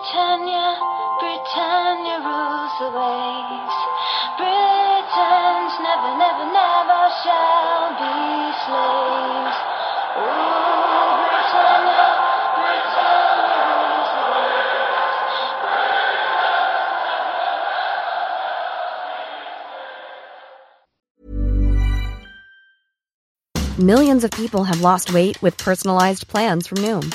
[0.00, 0.80] Britannia,
[1.20, 3.76] Britannia rules the waves.
[4.40, 9.60] Britons never, never, never shall be slaves.
[11.20, 12.08] Britannia,
[12.56, 14.24] Britannia rules the
[23.68, 23.78] waves.
[23.78, 27.14] Millions of people have lost weight with personalized plans from Noom,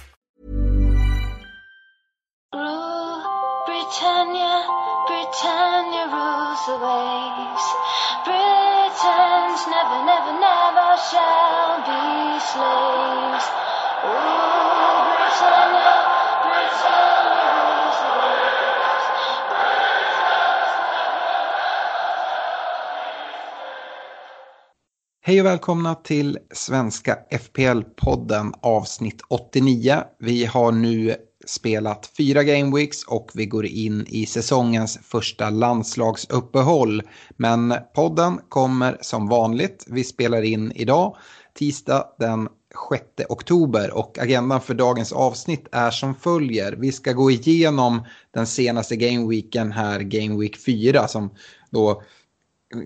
[11.11, 13.47] Shall be slaves.
[14.03, 15.93] Rule Britannia,
[16.45, 19.07] Britannia rules the waves.
[25.23, 30.03] Hej och välkomna till Svenska FPL-podden avsnitt 89.
[30.19, 37.03] Vi har nu spelat fyra gameweeks och vi går in i säsongens första landslagsuppehåll.
[37.37, 39.85] Men podden kommer som vanligt.
[39.87, 41.15] Vi spelar in idag,
[41.53, 42.49] tisdag den
[42.89, 46.71] 6 oktober och agendan för dagens avsnitt är som följer.
[46.71, 48.01] Vi ska gå igenom
[48.33, 51.29] den senaste gameweeken här, Gameweek 4 som
[51.69, 52.01] då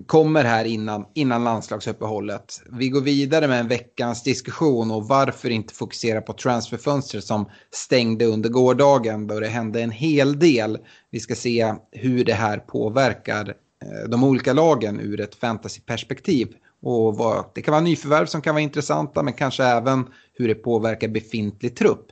[0.05, 2.61] kommer här innan, innan landslagsuppehållet.
[2.72, 8.25] Vi går vidare med en veckans diskussion och varför inte fokusera på transferfönstret som stängde
[8.25, 10.78] under gårdagen då det hände en hel del.
[11.11, 16.47] Vi ska se hur det här påverkar eh, de olika lagen ur ett fantasyperspektiv.
[16.81, 20.56] Och vad, det kan vara nyförvärv som kan vara intressanta men kanske även hur det
[20.56, 22.07] påverkar befintlig trupp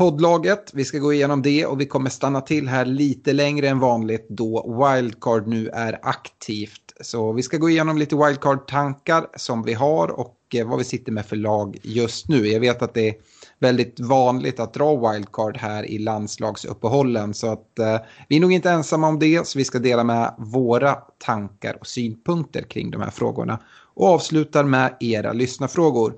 [0.00, 0.70] poddlaget.
[0.74, 4.26] Vi ska gå igenom det och vi kommer stanna till här lite längre än vanligt
[4.28, 6.94] då Wildcard nu är aktivt.
[7.00, 11.12] Så vi ska gå igenom lite Wildcard-tankar som vi har och eh, vad vi sitter
[11.12, 12.46] med för lag just nu.
[12.48, 13.14] Jag vet att det är
[13.58, 18.70] väldigt vanligt att dra Wildcard här i landslagsuppehållen så att eh, vi är nog inte
[18.70, 23.10] ensamma om det så vi ska dela med våra tankar och synpunkter kring de här
[23.10, 23.58] frågorna
[23.94, 26.14] och avslutar med era lyssnarfrågor.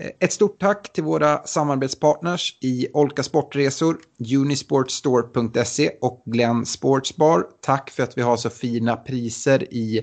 [0.00, 3.96] Eh, ett stort tack till våra samarbetspartners i Olka Sportresor,
[4.36, 7.46] Unisportstore.se och Glenn Sportsbar.
[7.60, 10.02] Tack för att vi har så fina priser i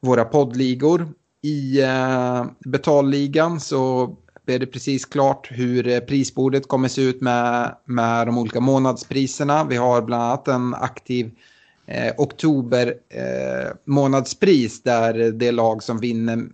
[0.00, 1.08] våra poddligor.
[1.42, 4.16] I eh, betalligan så
[4.46, 9.64] är det precis klart hur eh, prisbordet kommer se ut med, med de olika månadspriserna.
[9.64, 11.30] Vi har bland annat en aktiv
[11.86, 16.44] eh, oktober eh, månadspris där det lag som vinner,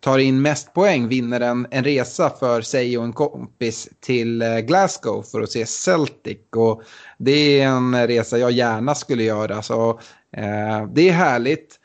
[0.00, 4.58] tar in mest poäng vinner en, en resa för sig och en kompis till eh,
[4.58, 6.38] Glasgow för att se Celtic.
[6.56, 6.82] Och
[7.18, 9.62] det är en resa jag gärna skulle göra.
[9.62, 9.90] Så
[10.36, 11.76] eh, det är härligt.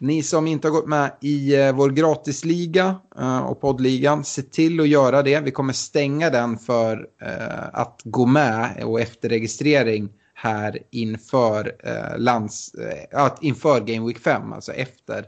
[0.00, 4.80] Ni som inte har gått med i eh, vår gratisliga eh, och poddligan, se till
[4.80, 5.40] att göra det.
[5.40, 12.74] Vi kommer stänga den för eh, att gå med och efterregistrering här inför, eh, lands,
[12.74, 15.24] eh, inför Game Week 5, alltså efter,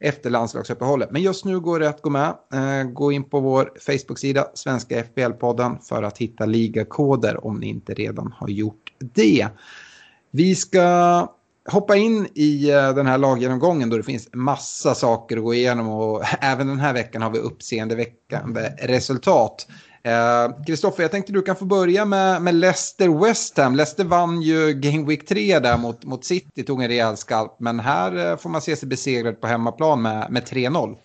[0.00, 1.10] efter landslagsuppehållet.
[1.10, 2.34] Men just nu går det att gå med.
[2.52, 7.94] Eh, gå in på vår Facebook-sida, Svenska FBL-podden, för att hitta ligakoder om ni inte
[7.94, 9.48] redan har gjort det.
[10.30, 11.28] Vi ska
[11.70, 15.88] hoppa in i eh, den här laggenomgången då det finns massa saker att gå igenom
[15.88, 19.66] och även den här veckan har vi uppseendeväckande resultat.
[20.06, 23.76] Eh, Kristoffer, jag tänkte du kan få börja med, med Leicester West Ham.
[23.76, 27.52] Leicester vann ju Game Week 3 där mot, mot City, tog en rejäl skalp.
[27.58, 30.96] Men här eh, får man se sig besegrad på hemmaplan med, med 3-0.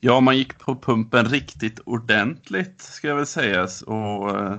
[0.00, 3.68] Ja, man gick på pumpen riktigt ordentligt, ska jag väl säga.
[3.86, 4.54] Och, eh,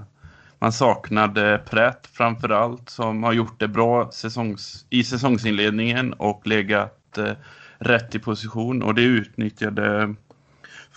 [0.59, 7.17] man saknade Prätt framför allt, som har gjort det bra säsongs, i säsongsinledningen och legat
[7.17, 7.31] eh,
[7.77, 8.83] rätt i position.
[8.83, 10.15] Och det utnyttjade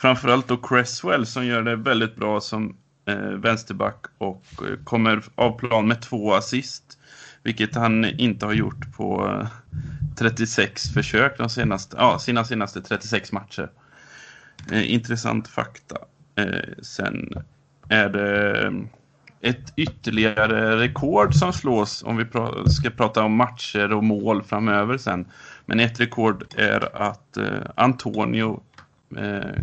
[0.02, 2.76] framförallt då Cresswell som gör det väldigt bra som
[3.06, 6.99] eh, vänsterback och eh, kommer av plan med två assist.
[7.43, 9.49] Vilket han inte har gjort på eh,
[10.19, 13.70] 36 försök de senaste, ja, sina senaste 36 matcher.
[14.72, 15.96] Eh, intressant fakta.
[16.37, 17.44] Eh, sen
[17.88, 18.72] är det eh,
[19.40, 24.99] ett ytterligare rekord som slås om vi pra ska prata om matcher och mål framöver
[24.99, 25.26] sen.
[25.66, 28.60] Men ett rekord är att eh, Antonio
[29.17, 29.62] Eh,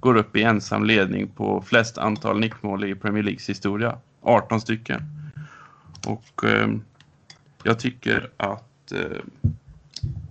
[0.00, 3.98] går upp i ensam ledning på flest antal nickmål i Premier Leagues historia.
[4.22, 5.02] 18 stycken.
[6.06, 6.68] Och eh,
[7.62, 9.22] jag tycker att eh,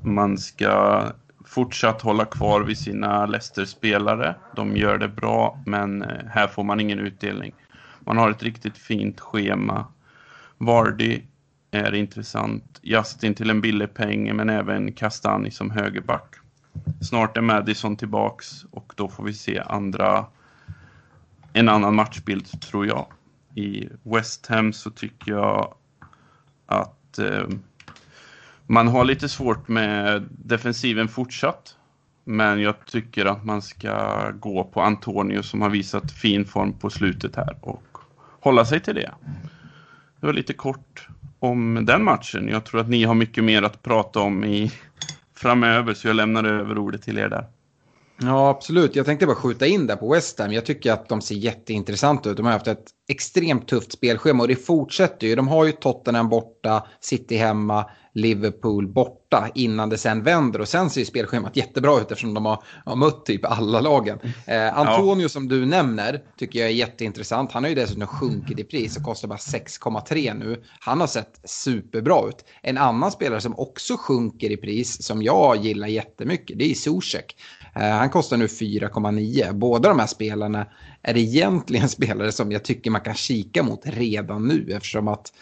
[0.01, 1.03] man ska
[1.45, 4.35] fortsatt hålla kvar vid sina Leicester-spelare.
[4.55, 7.53] De gör det bra, men eh, här får man ingen utdelning.
[7.99, 9.85] Man har ett riktigt fint schema.
[10.57, 11.21] Vardy
[11.71, 12.79] är intressant.
[12.81, 16.35] Justin till en billig peng, men även Kastani som högerback.
[17.01, 20.25] Snart är Madison tillbaks och då får vi se andra,
[21.53, 23.05] en annan matchbild tror jag.
[23.55, 25.73] I West Ham så tycker jag
[26.65, 27.47] att eh,
[28.67, 31.75] man har lite svårt med defensiven fortsatt.
[32.23, 36.89] Men jag tycker att man ska gå på Antonio som har visat fin form på
[36.89, 37.97] slutet här och
[38.39, 39.11] hålla sig till det.
[40.19, 41.07] Det var lite kort
[41.39, 42.47] om den matchen.
[42.47, 44.71] Jag tror att ni har mycket mer att prata om i
[45.45, 47.45] framöver så jag lämnar över ordet till er där.
[48.21, 48.95] Ja, absolut.
[48.95, 50.53] Jag tänkte bara skjuta in där på West Ham.
[50.53, 52.37] Jag tycker att de ser jätteintressanta ut.
[52.37, 55.35] De har haft ett extremt tufft spelschema och det fortsätter ju.
[55.35, 60.61] De har ju Tottenham borta, City hemma, Liverpool borta innan det sen vänder.
[60.61, 64.19] Och sen ser ju spelschemat jättebra ut eftersom de har, har mött typ alla lagen.
[64.47, 65.29] Eh, Antonio ja.
[65.29, 67.51] som du nämner tycker jag är jätteintressant.
[67.51, 70.63] Han har ju dessutom sjunkit i pris och kostar bara 6,3 nu.
[70.79, 72.45] Han har sett superbra ut.
[72.61, 77.35] En annan spelare som också sjunker i pris som jag gillar jättemycket det är Zuzek.
[77.75, 79.53] Eh, han kostar nu 4,9.
[79.53, 80.67] Båda de här spelarna
[81.01, 85.33] är egentligen spelare som jag tycker man kan kika mot redan nu eftersom att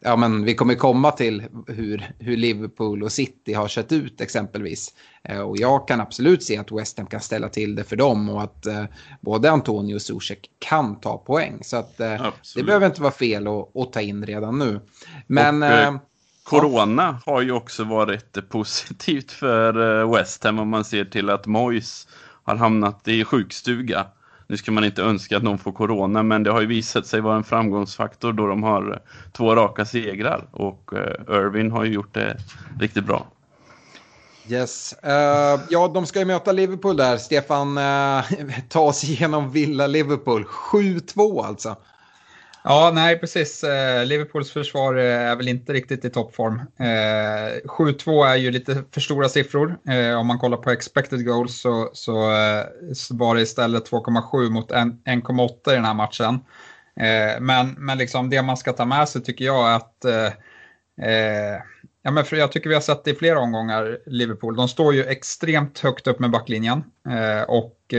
[0.00, 4.94] ja, men vi kommer komma till hur, hur Liverpool och City har sett ut exempelvis.
[5.24, 8.28] Eh, och jag kan absolut se att West Ham kan ställa till det för dem
[8.28, 8.84] och att eh,
[9.20, 11.58] både Antonio och Zuzek kan ta poäng.
[11.62, 14.80] Så att, eh, det behöver inte vara fel att, att ta in redan nu.
[15.26, 15.62] Men...
[15.62, 15.96] Och, eh,
[16.44, 22.08] Corona har ju också varit positivt för West Ham om man ser till att Moyes
[22.44, 24.06] har hamnat i sjukstuga.
[24.52, 27.20] Nu ska man inte önska att någon får corona, men det har ju visat sig
[27.20, 28.98] vara en framgångsfaktor då de har eh,
[29.32, 32.36] två raka segrar och uh, Irvin har ju gjort det
[32.80, 33.26] riktigt bra.
[34.48, 34.94] Yes.
[35.04, 37.16] Uh, ja, de ska ju möta Liverpool där.
[37.16, 38.24] Stefan, uh,
[38.68, 40.44] ta oss igenom Villa-Liverpool.
[40.44, 41.76] 7-2 alltså.
[42.64, 43.64] Ja, nej precis.
[43.64, 46.60] Eh, Liverpools försvar eh, är väl inte riktigt i toppform.
[46.78, 49.78] Eh, 7-2 är ju lite för stora siffror.
[49.88, 52.64] Eh, om man kollar på expected goals så, så, eh,
[52.94, 56.34] så var det istället 2,7 mot 1,8 i den här matchen.
[57.00, 60.26] Eh, men men liksom det man ska ta med sig tycker jag är att eh,
[61.08, 61.62] eh,
[62.04, 64.56] Ja, men för jag tycker vi har sett det i flera omgångar, Liverpool.
[64.56, 66.84] De står ju extremt högt upp med backlinjen.
[67.08, 67.94] Eh, och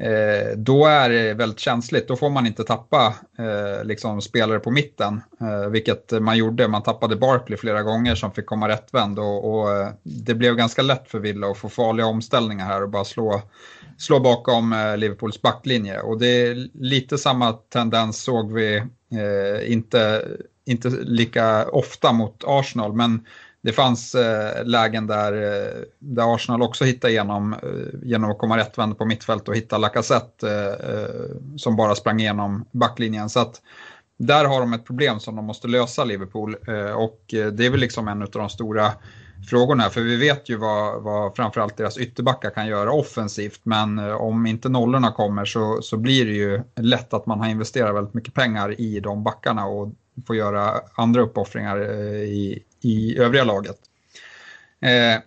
[0.00, 2.08] Eh, då är det väldigt känsligt.
[2.08, 6.68] Då får man inte tappa eh, liksom spelare på mitten, eh, vilket man gjorde.
[6.68, 10.82] Man tappade Barkley flera gånger som fick komma rättvänd och, och eh, det blev ganska
[10.82, 13.42] lätt för Villa att få farliga omställningar här och bara slå,
[13.98, 16.00] slå bakom eh, Liverpools backlinje.
[16.00, 20.28] Och det är lite samma tendens såg vi, eh, inte,
[20.66, 23.24] inte lika ofta mot Arsenal, men
[23.62, 28.56] det fanns eh, lägen där, eh, där Arsenal också hittade igenom eh, genom att komma
[28.56, 33.28] rättvänd på mittfält och hitta Lacazette eh, eh, som bara sprang igenom backlinjen.
[33.28, 33.62] Så att
[34.18, 36.56] där har de ett problem som de måste lösa, Liverpool.
[36.68, 38.92] Eh, och eh, det är väl liksom en av de stora
[39.50, 39.90] frågorna.
[39.90, 43.60] För vi vet ju vad, vad framförallt deras ytterbackar kan göra offensivt.
[43.62, 47.48] Men eh, om inte nollorna kommer så, så blir det ju lätt att man har
[47.48, 49.92] investerat väldigt mycket pengar i de backarna och
[50.26, 53.78] får göra andra uppoffringar eh, i, i övriga laget.
[54.80, 55.22] Eh,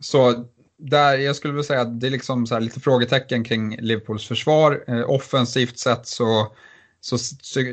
[0.00, 0.44] så
[0.76, 4.84] där, jag skulle vilja säga att det är liksom så lite frågetecken kring Liverpools försvar.
[4.88, 6.52] Eh, offensivt sett så,
[7.00, 7.18] så,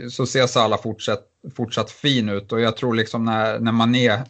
[0.10, 1.24] så ser Salah fortsatt,
[1.56, 4.22] fortsatt fin ut och jag tror liksom när, när Mané eh,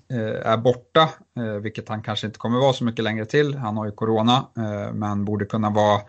[0.44, 3.86] är borta, eh, vilket han kanske inte kommer vara så mycket längre till, han har
[3.86, 6.02] ju corona, eh, men borde kunna vara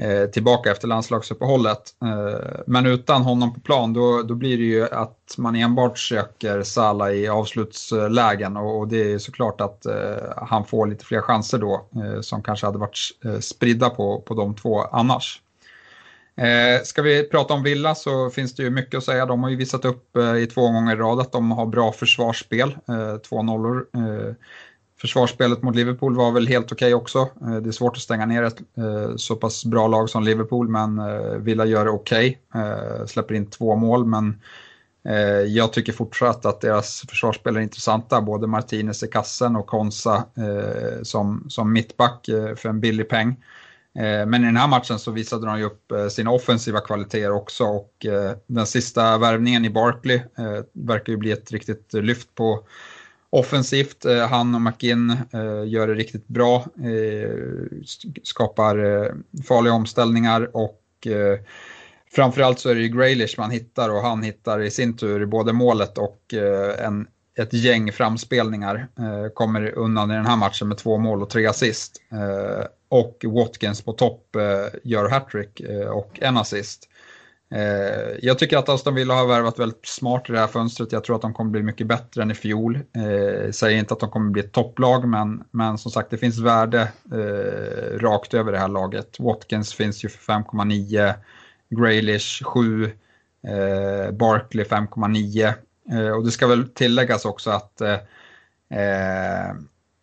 [0.00, 1.82] Eh, tillbaka efter landslagsuppehållet.
[2.02, 6.62] Eh, men utan honom på plan då, då blir det ju att man enbart söker
[6.62, 9.94] Salah i avslutslägen och, det är såklart att eh,
[10.36, 11.88] han får lite fler chanser då
[12.20, 12.98] som kanske hade varit
[13.40, 15.40] spridda på, på de två annars.
[16.36, 19.26] Eh, ska vi prata om Villa så finns det ju mycket att säga.
[19.26, 21.92] De har ju visat upp eh, i två gånger i rad att de har bra
[21.92, 22.76] försvarsspel.
[22.88, 23.86] Eh, två nollor.
[25.02, 27.18] Försvarsspelet mot Liverpool var väl helt okej okay också.
[27.18, 30.68] Eh, det är svårt att stänga ner ett eh, så pass bra lag som Liverpool,
[30.68, 32.40] men eh, Villa gör det okej.
[32.48, 33.06] Okay.
[33.06, 34.40] Släpper in två mål, men
[35.48, 38.20] jag tycker fortsatt att deras försvarsspel är intressanta.
[38.20, 40.24] Både Martinez i kassen och Konsa
[41.02, 43.36] som, som mittback för en billig peng.
[44.26, 48.06] Men i den här matchen så visade de ju upp sina offensiva kvaliteter också och
[48.46, 50.20] den sista värvningen i Barkley
[50.72, 52.64] verkar ju bli ett riktigt lyft på
[53.32, 54.04] offensivt.
[54.04, 57.30] Eh, han och McGinn eh, gör det riktigt bra, eh,
[58.22, 58.76] skapar
[59.48, 60.78] farliga omställningar och
[62.14, 65.52] framförallt så är det ju Graylish man hittar och han hittar i sin tur både
[65.52, 66.34] målet och
[66.78, 67.06] en
[67.38, 68.88] ett gäng framspelningar.
[69.34, 72.02] Kommer undan i den här matchen med två mål och tre assist.
[72.88, 74.36] Och Watkins på topp
[74.82, 75.62] gör hattrick
[75.92, 76.88] och en assist.
[77.54, 80.92] Eh, jag tycker att Aston Villa har värvat väldigt smart i det här fönstret.
[80.92, 82.74] Jag tror att de kommer bli mycket bättre än i fjol.
[82.76, 86.38] Eh, säger inte att de kommer bli ett topplag, men, men som sagt det finns
[86.38, 89.20] värde eh, rakt över det här laget.
[89.20, 91.14] Watkins finns ju för 5,9,
[91.70, 95.54] Graylish 7, eh, Barkley 5,9.
[95.90, 97.98] Eh, och det ska väl tilläggas också att eh,
[98.80, 99.54] eh,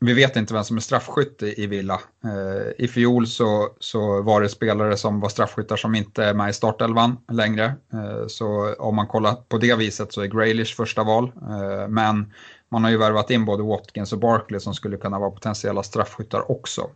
[0.01, 2.01] vi vet inte vem som är straffskytt i, Villa.
[2.24, 6.50] Eh, I fjol så, så var det spelare som var straffskyttar som inte är med
[6.50, 7.65] i startelvan längre.
[7.94, 11.32] Eh, så om man kollar på det viset så är Graylish första val.
[11.41, 12.34] Eh, men
[12.70, 16.51] man har ju värvat in både Watkins och Barkley som skulle kunna vara potentiella straffskyttar
[16.51, 16.89] också.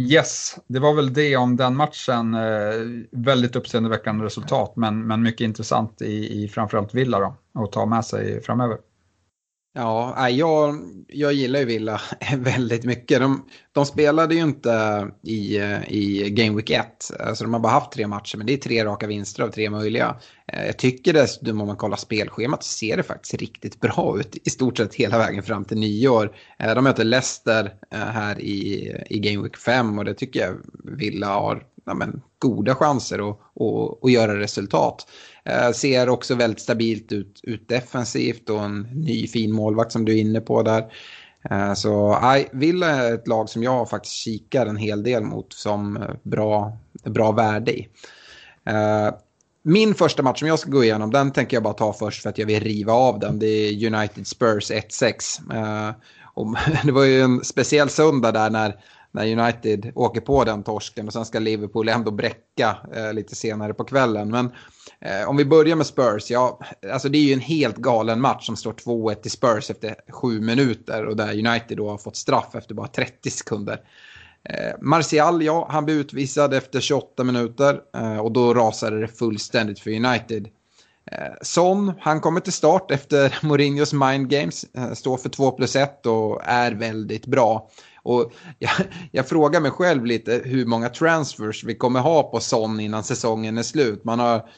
[0.00, 2.36] Yes, det var väl det om den matchen.
[3.10, 8.04] Väldigt uppseendeväckande resultat men, men mycket intressant i, i framförallt Villa då, att ta med
[8.04, 8.78] sig framöver.
[9.74, 12.00] Ja, jag, jag gillar ju Villa
[12.36, 13.20] väldigt mycket.
[13.20, 15.56] De, de spelade ju inte i,
[15.88, 18.84] i Game Week 1, alltså de har bara haft tre matcher, men det är tre
[18.84, 20.16] raka vinster av tre möjliga.
[20.52, 24.36] Eh, jag tycker dessutom om man kollar spelschemat så ser det faktiskt riktigt bra ut
[24.44, 26.36] i stort sett hela vägen fram till nyår.
[26.58, 30.54] Eh, de möter Leicester eh, här i, i Game Week 5 och det tycker jag
[30.84, 35.06] Villa har ja, men, goda chanser att, att, att göra resultat.
[35.44, 40.12] Eh, ser också väldigt stabilt ut, ut defensivt och en ny fin målvakt som du
[40.12, 40.92] är inne på där.
[41.50, 45.52] Eh, så nej, Villa är ett lag som jag faktiskt kikar en hel del mot
[45.52, 47.88] som bra, bra värde i.
[48.66, 49.14] Eh,
[49.62, 52.30] min första match som jag ska gå igenom, den tänker jag bara ta först för
[52.30, 53.38] att jag vill riva av den.
[53.38, 55.54] Det är United Spurs 1-6.
[55.54, 55.94] Eh,
[56.84, 58.76] det var ju en speciell söndag där när
[59.18, 63.74] när United åker på den torsken och sen ska Liverpool ändå bräcka eh, lite senare
[63.74, 64.30] på kvällen.
[64.30, 64.50] Men
[65.00, 66.60] eh, om vi börjar med Spurs, ja,
[66.92, 70.40] alltså det är ju en helt galen match som står 2-1 till Spurs efter sju
[70.40, 73.80] minuter och där United då har fått straff efter bara 30 sekunder.
[74.44, 79.80] Eh, Martial, ja, han blir utvisad efter 28 minuter eh, och då rasade det fullständigt
[79.80, 80.48] för United.
[81.12, 85.76] Eh, Son, han kommer till start efter Mourinhos mind games, eh, står för 2 plus
[85.76, 87.70] 1 och är väldigt bra.
[88.08, 88.70] Och jag,
[89.12, 93.58] jag, frågar mig själv lite hur många transfers vi kommer ha på Son innan säsongen
[93.58, 94.04] är slut.
[94.04, 94.48] Man, har,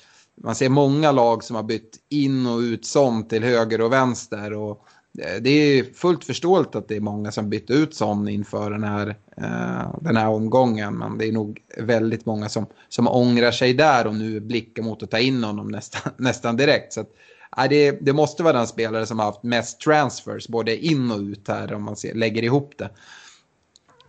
[0.42, 4.52] man ser många lag som har bytt in och ut Son till höger och vänster.
[4.52, 4.84] Och
[5.18, 8.84] eh, det är fullt förståeligt att det är många som bytt ut Son inför den
[8.84, 10.98] här, eh, den här omgången.
[10.98, 15.02] Men det är nog väldigt många som, som ångrar sig där och nu blickar mot
[15.02, 16.92] att ta in honom nästan, nästan direkt.
[16.92, 17.10] Så att,
[17.58, 21.18] uh, det, det måste vara den spelare som har haft mest transfers, både in och
[21.18, 22.90] ut här om man ser, lägger ihop det.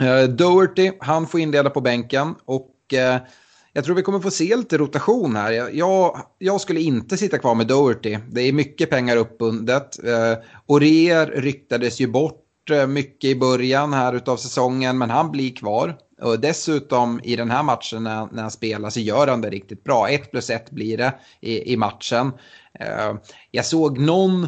[0.01, 3.17] Uh, Doherty, han får inleda på bänken och uh,
[3.73, 5.51] jag tror vi kommer få se lite rotation här.
[5.73, 8.17] Jag, jag, skulle inte sitta kvar med Doherty.
[8.31, 10.03] Det är mycket pengar uppbundet.
[10.03, 12.37] Eh, uh, Orer ryktades ju bort
[12.87, 15.97] mycket i början här av säsongen men han blir kvar.
[16.21, 19.83] Och dessutom i den här matchen när, när han spelar så gör han det riktigt
[19.83, 20.09] bra.
[20.09, 22.31] 1 plus 1 blir det i, i matchen.
[23.51, 24.47] jag såg någon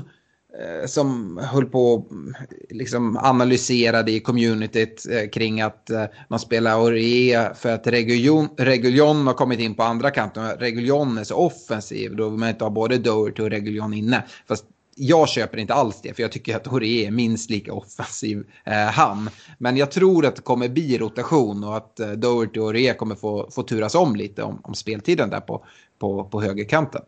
[0.60, 2.34] Eh, som höll på mm,
[2.70, 9.34] liksom analyserade i communityt eh, kring att eh, man spelar Aurier för att Reguljon, har
[9.34, 10.50] kommit in på andra kanten.
[10.50, 14.24] Reguljon är så offensiv, då vill man inte ha både Doherty och Reguljon inne.
[14.48, 18.46] Fast jag köper inte alls det, för jag tycker att Aurier är minst lika offensiv
[18.66, 19.30] eh, han.
[19.58, 23.16] Men jag tror att det kommer bli rotation och att eh, Doherty och Aurier kommer
[23.16, 25.66] få, få turas om lite om, om speltiden där på,
[26.00, 27.02] på, på högerkanten.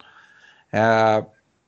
[0.71, 1.23] Eh,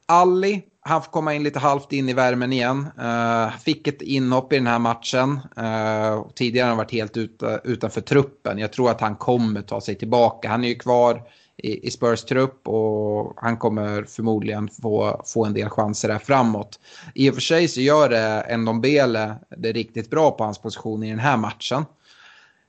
[0.05, 2.87] Alli han får komma in lite halvt in i värmen igen.
[2.99, 5.39] Uh, fick ett inhopp i den här matchen.
[5.57, 8.57] Uh, tidigare har han varit helt ut, eh, utanför truppen.
[8.57, 10.49] Jag tror att han kommer ta sig tillbaka.
[10.49, 11.21] Han är ju kvar
[11.57, 16.79] i, i Spurs trupp och han kommer förmodligen få, få en del chanser där framåt.
[17.15, 21.09] I och för sig så gör det Ndombele det riktigt bra på hans position i
[21.09, 21.85] den här matchen.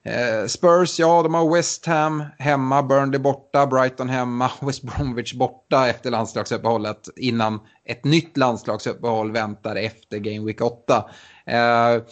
[0.05, 5.89] Eh, Spurs, ja, de har West Ham hemma, Burnley borta, Brighton hemma, West Bromwich borta
[5.89, 11.11] efter landslagsuppehållet innan ett nytt landslagsuppehåll väntar efter Game Week 8.
[11.47, 12.03] Eh,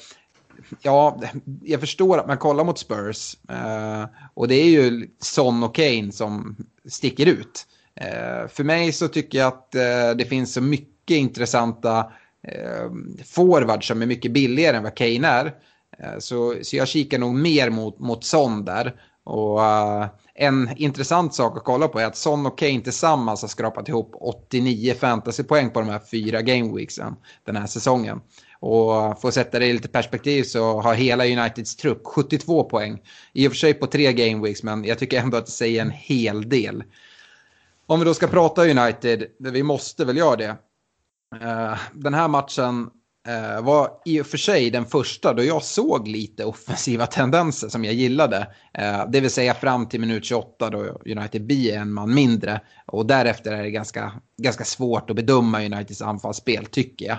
[0.82, 1.20] ja,
[1.62, 6.12] jag förstår att man kollar mot Spurs eh, och det är ju Son och Kane
[6.12, 6.56] som
[6.88, 7.66] sticker ut.
[8.00, 12.12] Eh, för mig så tycker jag att eh, det finns så mycket intressanta
[12.42, 12.90] eh,
[13.24, 15.54] forwards som är mycket billigare än vad Kane är.
[15.98, 19.00] Eh, så, så jag kikar nog mer mot, mot Son där.
[19.24, 23.48] Och uh, en intressant sak att kolla på är att Son och Kane tillsammans har
[23.48, 28.20] skrapat ihop 89 fantasypoäng på de här fyra gameweeksen den här säsongen.
[28.60, 32.64] Och eh, för att sätta det i lite perspektiv så har hela Uniteds trupp 72
[32.64, 33.02] poäng.
[33.32, 35.90] I och för sig på tre gameweeks men jag tycker ändå att det säger en
[35.90, 36.84] hel del.
[37.86, 40.56] Om vi då ska prata United, vi måste väl göra det.
[41.42, 42.90] Uh, den här matchen
[43.26, 47.84] Eh, var i och för sig den första då jag såg lite offensiva tendenser som
[47.84, 48.46] jag gillade.
[48.78, 52.60] Eh, det vill säga fram till minut 28 då United blir en man mindre.
[52.86, 57.18] Och därefter är det ganska, ganska svårt att bedöma Uniteds anfallsspel tycker jag.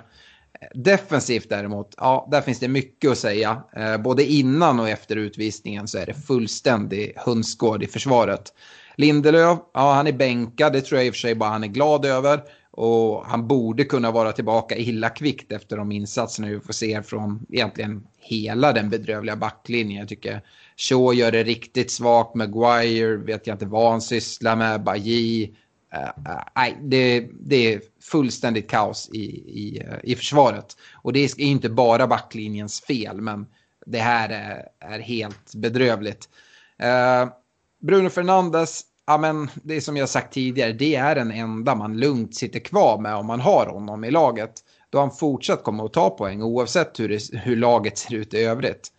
[0.62, 3.64] Eh, defensivt däremot, ja, där finns det mycket att säga.
[3.76, 8.54] Eh, både innan och efter utvisningen så är det fullständig hönsgård i försvaret.
[8.96, 11.68] Lindelöf, ja han är bänkad, det tror jag i och för sig bara han är
[11.68, 12.42] glad över.
[12.78, 17.46] Och han borde kunna vara tillbaka illa kvickt efter de insatserna vi får se från
[17.50, 20.00] egentligen hela den bedrövliga backlinjen.
[20.00, 20.42] Jag tycker
[20.78, 22.36] Shaw gör det riktigt svagt.
[22.36, 24.84] Maguire vet jag inte vad han sysslar med.
[24.84, 25.44] Bajy.
[25.94, 29.26] Uh, uh, det, det, är fullständigt kaos i,
[29.66, 30.78] i, uh, i försvaret.
[30.94, 33.46] Och det är inte bara backlinjens fel, men
[33.86, 36.30] det här är, är helt bedrövligt.
[36.84, 37.32] Uh,
[37.82, 41.98] Bruno Fernandes ja, men det är som jag sagt tidigare, det är den enda man
[41.98, 44.54] lugnt sitter kvar med om man har honom i laget.
[44.90, 48.38] Då han fortsatt kommer att ta poäng oavsett hur, det, hur laget ser ut i
[48.38, 48.92] övrigt.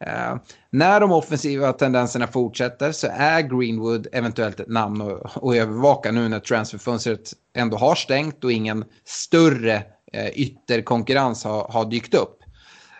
[0.00, 0.36] Eh,
[0.70, 6.28] när de offensiva tendenserna fortsätter så är Greenwood eventuellt ett namn att, att övervaka nu
[6.28, 12.38] när transferfönstret ändå har stängt och ingen större eh, ytterkonkurrens har, har dykt upp.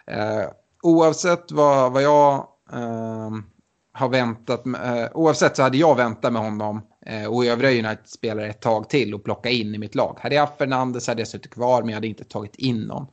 [0.06, 0.44] Eh,
[0.82, 2.34] oavsett vad, vad jag
[2.72, 3.30] eh,
[3.98, 8.60] har väntat, eh, oavsett så hade jag väntat med honom eh, och övriga United-spelare ett
[8.60, 10.18] tag till och plocka in i mitt lag.
[10.20, 13.06] Hade jag haft Fernandes hade jag suttit kvar men jag hade inte tagit in någon.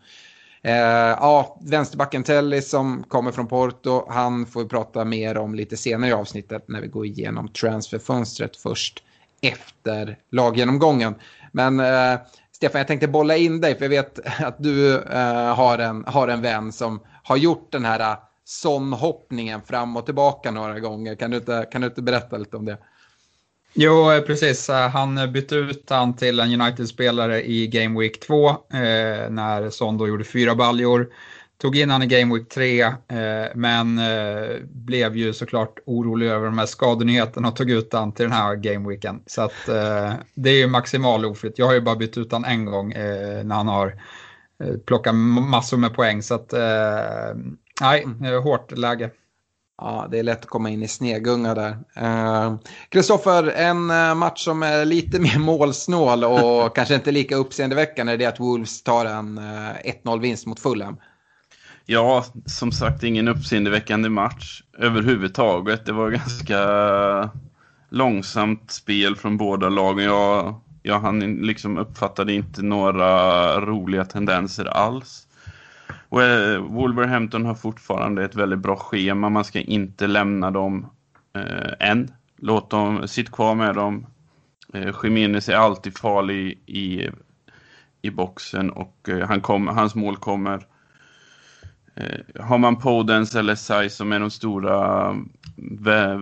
[0.61, 0.73] Eh,
[1.19, 6.09] ja, vänsterbacken Telly som kommer från Porto, han får vi prata mer om lite senare
[6.09, 9.03] i avsnittet när vi går igenom transferfönstret först
[9.41, 11.15] efter laggenomgången.
[11.51, 12.19] Men eh,
[12.51, 16.27] Stefan, jag tänkte bolla in dig för jag vet att du eh, har, en, har
[16.27, 21.15] en vän som har gjort den här sonhoppningen fram och tillbaka några gånger.
[21.15, 22.77] Kan du inte, kan du inte berätta lite om det?
[23.73, 24.69] Jo, eh, precis.
[24.69, 28.55] Eh, han bytte ut han till en United-spelare i Game Week 2 eh,
[29.29, 31.09] när Son då gjorde fyra baljor.
[31.57, 32.93] Tog in han i Game Week 3 eh,
[33.55, 38.25] men eh, blev ju såklart orolig över de här skadenyheterna och tog ut han till
[38.25, 39.21] den här Game Weeken.
[39.25, 41.59] Så att eh, det är ju maximal oflytt.
[41.59, 43.93] Jag har ju bara bytt ut han en gång eh, när han har
[44.85, 46.21] plockat massor med poäng.
[46.21, 46.53] Så att
[47.81, 48.43] Nej, mm.
[48.43, 49.11] hårt läge.
[49.77, 51.77] Ja, det är lätt att komma in i snegunga där.
[52.89, 53.85] Kristoffer, uh, en
[54.17, 58.83] match som är lite mer målsnål och kanske inte lika uppseendeväckande är det att Wolves
[58.83, 60.97] tar en uh, eh, 1-0-vinst mot Fulham.
[61.85, 65.85] Ja, som sagt ingen uppseendeväckande match överhuvudtaget.
[65.85, 67.29] Det var ganska
[67.89, 70.05] långsamt spel från båda lagen.
[70.05, 75.24] Jag, jag han liksom uppfattade inte några roliga tendenser alls.
[76.21, 79.29] Eh, Wolverhampton har fortfarande ett väldigt bra schema.
[79.29, 80.89] Man ska inte lämna dem
[81.33, 82.11] eh, än.
[82.37, 84.05] Låt dem, sitta kvar med dem.
[84.73, 87.09] Eh, Jiménez är alltid farlig i,
[88.01, 90.65] i boxen och eh, han kom, hans mål kommer.
[91.95, 95.09] Eh, har man Podens eller Sai som är de stora
[95.87, 96.21] eh,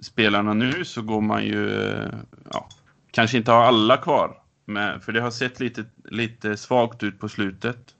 [0.00, 2.14] spelarna nu så går man ju, eh,
[2.52, 2.68] ja,
[3.10, 4.36] kanske inte ha alla kvar.
[4.64, 7.94] Men, för det har sett lite, lite svagt ut på slutet.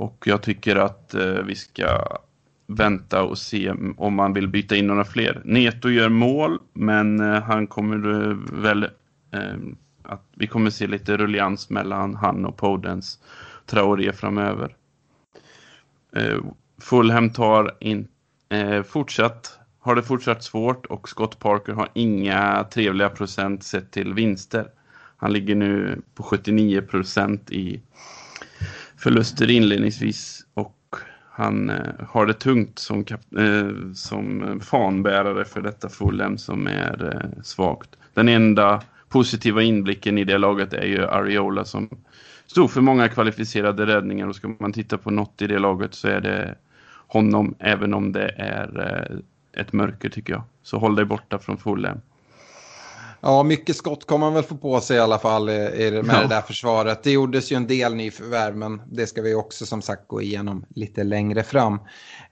[0.00, 2.18] Och jag tycker att eh, vi ska
[2.66, 5.42] vänta och se om man vill byta in några fler.
[5.44, 8.84] Neto gör mål, men eh, han kommer eh, väl
[9.32, 9.56] eh,
[10.02, 13.18] att vi kommer se lite rullians mellan han och Podens
[13.66, 14.76] Traoré framöver.
[16.16, 16.38] Eh,
[16.78, 18.08] Fulham tar in,
[18.48, 24.14] eh, fortsatt, har det fortsatt svårt och Scott Parker har inga trevliga procent sett till
[24.14, 24.66] vinster.
[25.16, 27.80] Han ligger nu på 79 procent i
[29.00, 30.76] förluster inledningsvis och
[31.30, 33.04] han eh, har det tungt som,
[33.38, 37.90] eh, som fanbärare för detta Fulham som är eh, svagt.
[38.14, 41.88] Den enda positiva inblicken i det laget är ju Ariola som
[42.46, 46.08] stod för många kvalificerade räddningar och ska man titta på något i det laget så
[46.08, 46.54] är det
[47.06, 50.42] honom även om det är eh, ett mörker tycker jag.
[50.62, 52.00] Så håll dig borta från Fulham.
[53.20, 56.02] Ja, mycket skott kommer man väl få på sig i alla fall med ja.
[56.02, 57.02] det där försvaret.
[57.02, 60.64] Det gjordes ju en del nyförvärv, men det ska vi också som sagt gå igenom
[60.74, 61.74] lite längre fram.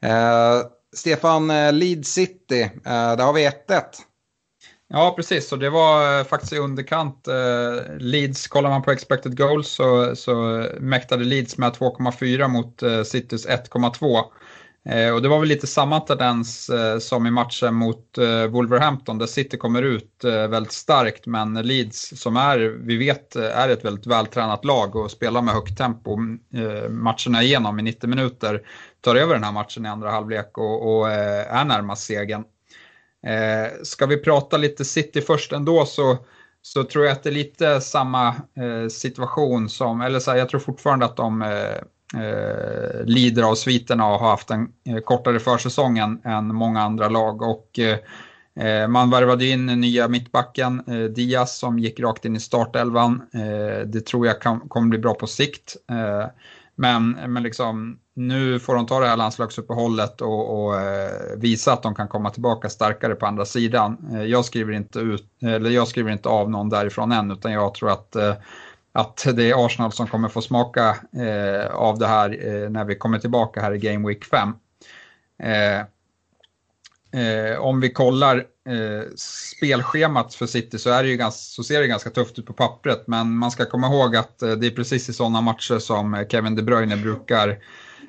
[0.01, 0.61] Eh,
[0.97, 3.83] Stefan, eh, Leeds City, eh, där har vi 1-1.
[4.91, 5.53] Ja, precis.
[5.53, 7.29] Och det var eh, faktiskt i underkant.
[7.29, 13.03] Eh, Leeds, kollar man på expected goals så, så mäktade Leeds med 2,4 mot eh,
[13.03, 14.25] Citys 1,2.
[14.89, 19.19] Eh, och det var väl lite samma tendens eh, som i matchen mot eh, Wolverhampton
[19.19, 23.69] där City kommer ut eh, väldigt starkt men Leeds som är, vi vet, eh, är
[23.69, 28.09] ett väldigt vältränat lag och spelar med högt tempo mm, eh, matcherna igenom i 90
[28.11, 28.63] minuter
[29.01, 32.45] tar över den här matchen i andra halvlek och, och är närmast segern.
[33.83, 36.19] Ska vi prata lite City först ändå så
[36.63, 40.49] så tror jag att det är lite samma eh, situation som, eller så här, jag
[40.49, 41.43] tror fortfarande att de
[42.15, 47.09] eh, lider av sviterna och har haft en eh, kortare försäsong än, än många andra
[47.09, 47.43] lag.
[47.43, 47.99] Och eh,
[48.65, 53.23] eh man värvade in nya mittbacken, eh, Diaz, som gick rakt in i startelvan.
[53.35, 55.77] Eh, det tror jag kan, kommer bli bra på sikt.
[55.91, 56.27] Eh,
[56.81, 60.75] men, men liksom, nu får de ta det här landslagsuppehållet och, och
[61.37, 63.97] visa att de kan komma tillbaka starkare på andra sidan.
[64.27, 67.91] Jag, skriver inte ut, eller jag skriver inte av någon därifrån än utan jag tror
[67.91, 68.35] att, eh,
[68.99, 72.97] att det är Arsenal som kommer få smaka eh, av det här eh, när vi
[72.97, 74.53] kommer tillbaka här i Game Week 5.
[75.43, 75.79] Eh,
[77.23, 78.37] eh, om vi kollar
[78.69, 82.47] eh, spelschemat för City så, är det ju ganska, så ser det ganska tufft ut
[82.47, 85.79] på pappret men man ska komma ihåg att eh, det är precis i sådana matcher
[85.79, 87.49] som Kevin De Bruyne brukar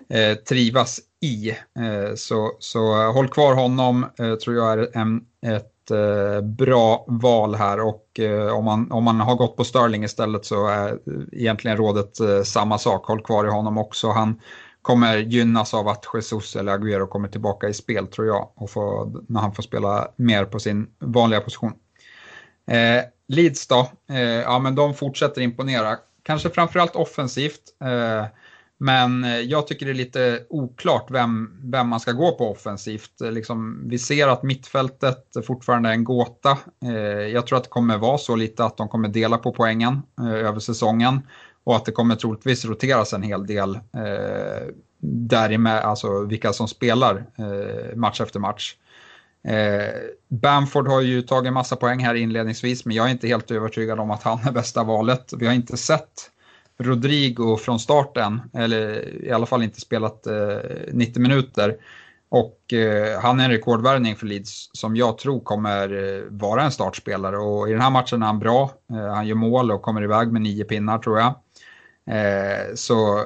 [0.09, 1.49] eh, trivas i.
[1.49, 7.55] Eh, så, så håll kvar honom, eh, tror jag är en, ett eh, bra val
[7.55, 10.99] här och eh, om, man, om man har gått på Sterling istället så är
[11.31, 13.05] egentligen rådet eh, samma sak.
[13.05, 14.09] Håll kvar i honom också.
[14.09, 14.39] Han
[14.81, 19.23] kommer gynnas av att Jesus eller Agüero kommer tillbaka i spel tror jag och får,
[19.27, 21.73] när han får spela mer på sin vanliga position.
[22.67, 25.97] Eh, Leeds då, eh, ja men de fortsätter imponera.
[26.23, 27.61] Kanske framförallt offensivt.
[27.83, 28.25] Eh,
[28.81, 33.21] men eh, jag tycker det är lite oklart vem, vem man ska gå på offensivt.
[33.21, 36.57] Eh, liksom, vi ser att mittfältet fortfarande är en gåta.
[36.85, 36.93] Eh,
[37.27, 40.59] jag tror att det kommer vara så lite att de kommer dela på poängen över
[40.59, 41.19] säsongen
[41.63, 43.79] och att det kommer troligtvis roteras en hel del
[45.01, 47.25] därimed, alltså vilka som spelar
[47.95, 48.75] match efter match.
[50.27, 54.11] Bamford har ju tagit massa poäng här inledningsvis men jag är inte helt övertygad om
[54.11, 55.33] att han är bästa valet.
[55.37, 56.31] Vi har inte sett
[56.79, 60.57] Rodrigo från starten, eller i alla fall inte spelat eh,
[60.91, 61.77] 90 minuter.
[62.29, 66.71] Och eh, han är en rekordvärvning för Leeds som jag tror kommer eh, vara en
[66.71, 67.37] startspelare.
[67.37, 68.71] Och i den här matchen är han bra.
[68.91, 71.33] Eh, han gör mål och kommer iväg med nio pinnar tror jag.
[72.15, 73.23] Eh, så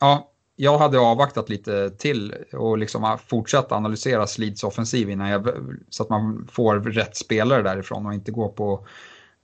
[0.00, 5.48] ja, jag hade avvaktat lite till och liksom fortsatt analysera Leeds offensiv innan jag,
[5.90, 8.86] så att man får rätt spelare därifrån och inte gå på,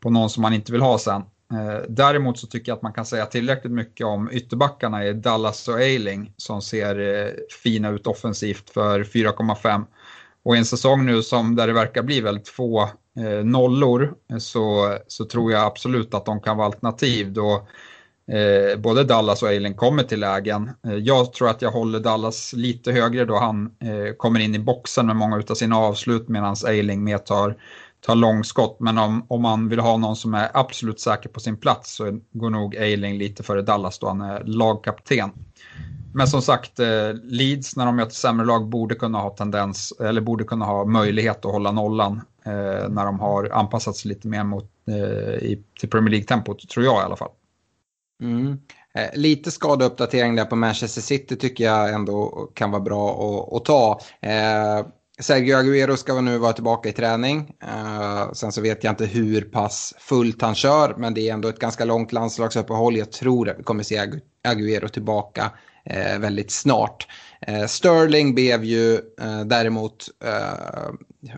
[0.00, 1.22] på någon som man inte vill ha sen.
[1.52, 5.68] Eh, däremot så tycker jag att man kan säga tillräckligt mycket om ytterbackarna i Dallas
[5.68, 9.84] och Eiling som ser eh, fina ut offensivt för 4,5.
[10.44, 12.82] Och i en säsong nu som där det verkar bli väldigt få
[13.18, 17.68] eh, nollor så, så tror jag absolut att de kan vara alternativ då
[18.32, 20.70] eh, både Dallas och Eiling kommer till lägen.
[20.86, 24.58] Eh, jag tror att jag håller Dallas lite högre då han eh, kommer in i
[24.58, 27.56] boxen med många av sina avslut medan Eiling mer tar
[28.06, 28.80] ta långskott.
[28.80, 32.20] Men om, om man vill ha någon som är absolut säker på sin plats så
[32.32, 35.30] går nog Eiling lite före Dallas då han är lagkapten.
[36.14, 40.20] Men som sagt, eh, Leeds när de möter sämre lag borde kunna ha tendens, eller
[40.20, 44.44] borde kunna ha möjlighet att hålla nollan eh, när de har anpassat sig lite mer
[44.44, 47.30] mot, eh, i, till Premier League-tempot, tror jag i alla fall.
[48.22, 48.58] Mm.
[48.94, 53.64] Eh, lite skadeuppdatering där på Manchester City tycker jag ändå kan vara bra att, att
[53.64, 54.00] ta.
[54.20, 54.86] Eh,
[55.20, 57.54] Sergio Aguero ska nu vara tillbaka i träning.
[57.64, 61.48] Uh, sen så vet jag inte hur pass fullt han kör, men det är ändå
[61.48, 62.96] ett ganska långt landslagsuppehåll.
[62.96, 65.50] Jag tror att vi kommer se Aguero tillbaka uh,
[65.84, 67.06] Eh, väldigt snart.
[67.40, 70.08] Eh, Sterling blev ju eh, däremot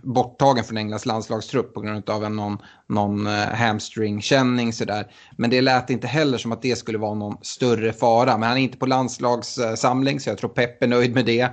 [0.02, 5.06] borttagen från Englands landslagstrupp på grund av en någon, någon hamstringkänning sådär.
[5.36, 8.38] Men det lät inte heller som att det skulle vara någon större fara.
[8.38, 11.48] Men han är inte på landslagssamling så jag tror Pep är nöjd med det.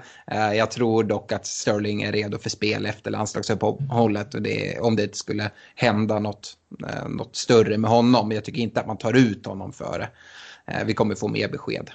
[0.56, 5.16] Jag tror dock att Sterling är redo för spel efter landslagsuppehållet och det, om det
[5.16, 6.54] skulle hända något,
[7.10, 8.32] något större med honom.
[8.32, 10.10] Jag tycker inte att man tar ut honom före.
[10.86, 11.90] Vi kommer få mer besked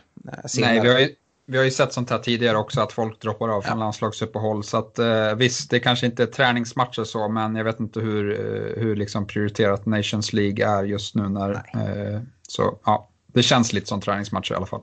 [0.47, 0.73] senare.
[0.73, 1.15] Nej, vi har ju
[1.49, 3.85] vi har ju sett sånt här tidigare också att folk droppar av från ja.
[3.85, 4.65] landslagsuppehåll.
[4.65, 8.33] Så att, eh, visst, det kanske inte är träningsmatcher så, men jag vet inte hur,
[8.33, 11.29] eh, hur liksom prioriterat Nations League är just nu.
[11.29, 14.83] När, eh, så ja, det känns lite som träningsmatcher i alla fall.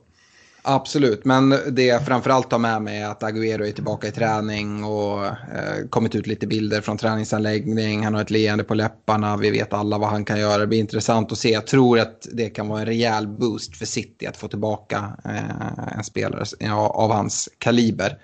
[0.66, 4.84] Absolut, men det jag framförallt tar med mig är att Agüero är tillbaka i träning
[4.84, 8.04] och eh, kommit ut lite bilder från träningsanläggning.
[8.04, 10.58] Han har ett leende på läpparna, vi vet alla vad han kan göra.
[10.58, 11.50] Det blir intressant att se.
[11.50, 15.96] Jag tror att det kan vara en rejäl boost för City att få tillbaka eh,
[15.98, 18.18] en spelare ja, av hans kaliber.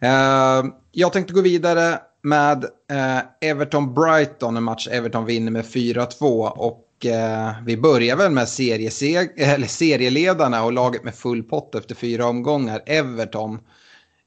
[0.00, 6.48] Eh, jag tänkte gå vidare med eh, Everton-Brighton, en match Everton vinner med 4-2.
[6.48, 8.48] Och Eh, vi börjar väl med
[9.36, 13.58] eller serieledarna och laget med full pott efter fyra omgångar, Everton.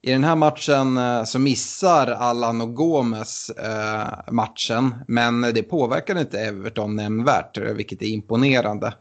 [0.01, 6.19] I den här matchen eh, så missar Allan och Gomes eh, matchen, men det påverkar
[6.19, 8.93] inte Everton nämnvärt, vilket är imponerande.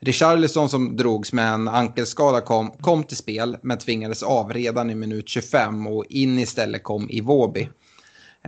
[0.00, 4.94] Richarlison som drogs med en ankelskada kom, kom till spel men tvingades av redan i
[4.94, 7.68] minut 25 och in istället kom Iwobi.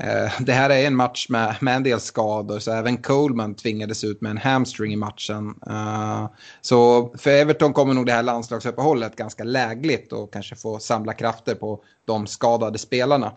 [0.00, 4.04] Eh, det här är en match med, med en del skador så även Coleman tvingades
[4.04, 5.54] ut med en hamstring i matchen.
[5.66, 6.28] Eh,
[6.60, 11.54] så för Everton kommer nog det här landslagsuppehållet ganska lägligt och kanske få samla krafter
[11.54, 13.32] på de skadade spelarna.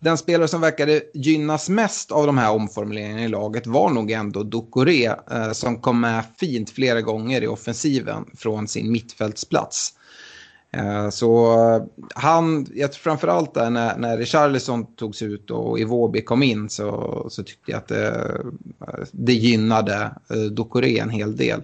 [0.00, 4.42] Den spelare som verkade gynnas mest av de här omformuleringarna i laget var nog ändå
[4.42, 9.94] Ducoré eh, som kom med fint flera gånger i offensiven från sin mittfältsplats.
[10.72, 11.82] Eh, så eh,
[12.14, 17.26] han, jag tror framförallt där när, när Richarlison togs ut och Iwobi kom in så,
[17.30, 20.10] så tyckte jag att det, eh, det gynnade
[20.50, 21.62] Dokore en hel del.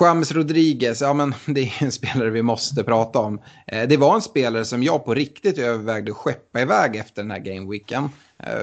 [0.00, 3.40] James Rodriguez, ja men det är en spelare vi måste prata om.
[3.88, 7.38] Det var en spelare som jag på riktigt övervägde att skeppa iväg efter den här
[7.38, 8.08] gameweeken.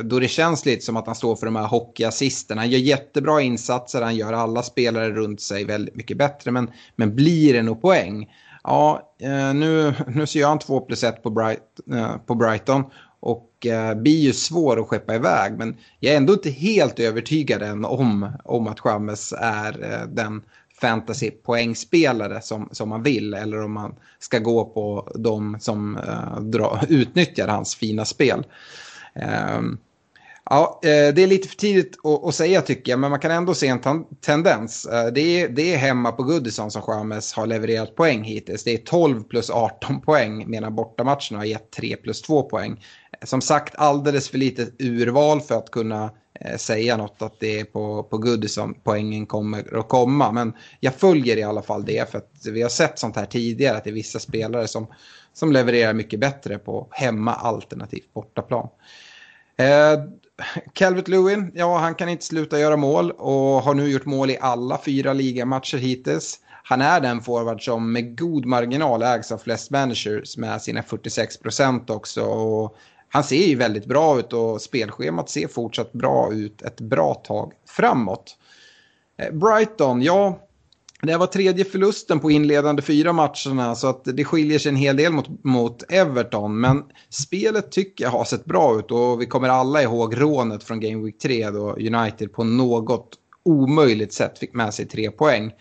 [0.04, 2.62] Då det känns lite som att han står för de här hockeyassisterna.
[2.62, 6.52] Han gör jättebra insatser, han gör alla spelare runt sig väldigt mycket bättre.
[6.52, 8.28] Men, men blir det nog poäng?
[8.64, 12.84] Ja, eh, nu, nu ser jag han 2 plus 1 på, Bright, eh, på Brighton.
[13.20, 15.58] Och eh, blir ju svår att skeppa iväg.
[15.58, 20.42] Men jag är ändå inte helt övertygad än om, om att Chamez är eh, den
[20.82, 26.82] fantasypoängspelare som, som man vill eller om man ska gå på de som uh, dra,
[26.90, 28.46] utnyttjar hans fina spel.
[29.58, 29.78] Um,
[30.50, 33.54] ja, eh, det är lite för tidigt att, säga tycker jag, men man kan ändå
[33.54, 34.86] se en tendens.
[34.86, 38.64] Eh, det, är, det är hemma på Goodison som Chamez har levererat poäng hittills.
[38.64, 42.72] Det är 12 plus 18 poäng medan bortamatcherna har gett 3 plus 2 poäng.
[42.72, 46.12] Eh, som sagt, alldeles för lite urval för att kunna
[46.58, 50.32] säga något att det är på, på Goodison poängen kommer att komma.
[50.32, 53.78] Men jag följer i alla fall det för att vi har sett sånt här tidigare
[53.78, 54.88] att det är vissa spelare som,
[55.34, 58.68] som levererar mycket bättre på hemma alternativt bortaplan.
[59.58, 60.00] Eh,
[60.74, 64.38] Calvert Lewin, ja han kan inte sluta göra mål och har nu gjort mål i
[64.42, 66.40] alla fyra ligamatcher hittills.
[66.64, 71.38] Han är den forward som med god marginal ägs av flest managers med sina 46
[71.38, 72.24] procent också.
[72.24, 72.78] Och
[73.10, 77.54] han ser ju väldigt bra ut och spelschemat ser fortsatt bra ut ett bra tag
[77.68, 78.38] framåt.
[79.18, 80.49] Eh, Brighton, ja,
[81.02, 84.76] det här var tredje förlusten på inledande fyra matcherna så att det skiljer sig en
[84.76, 86.60] hel del mot, mot Everton.
[86.60, 90.80] Men spelet tycker jag har sett bra ut och vi kommer alla ihåg rånet från
[90.80, 93.10] Game Week 3 då United på något
[93.44, 95.52] omöjligt sätt fick med sig tre poäng.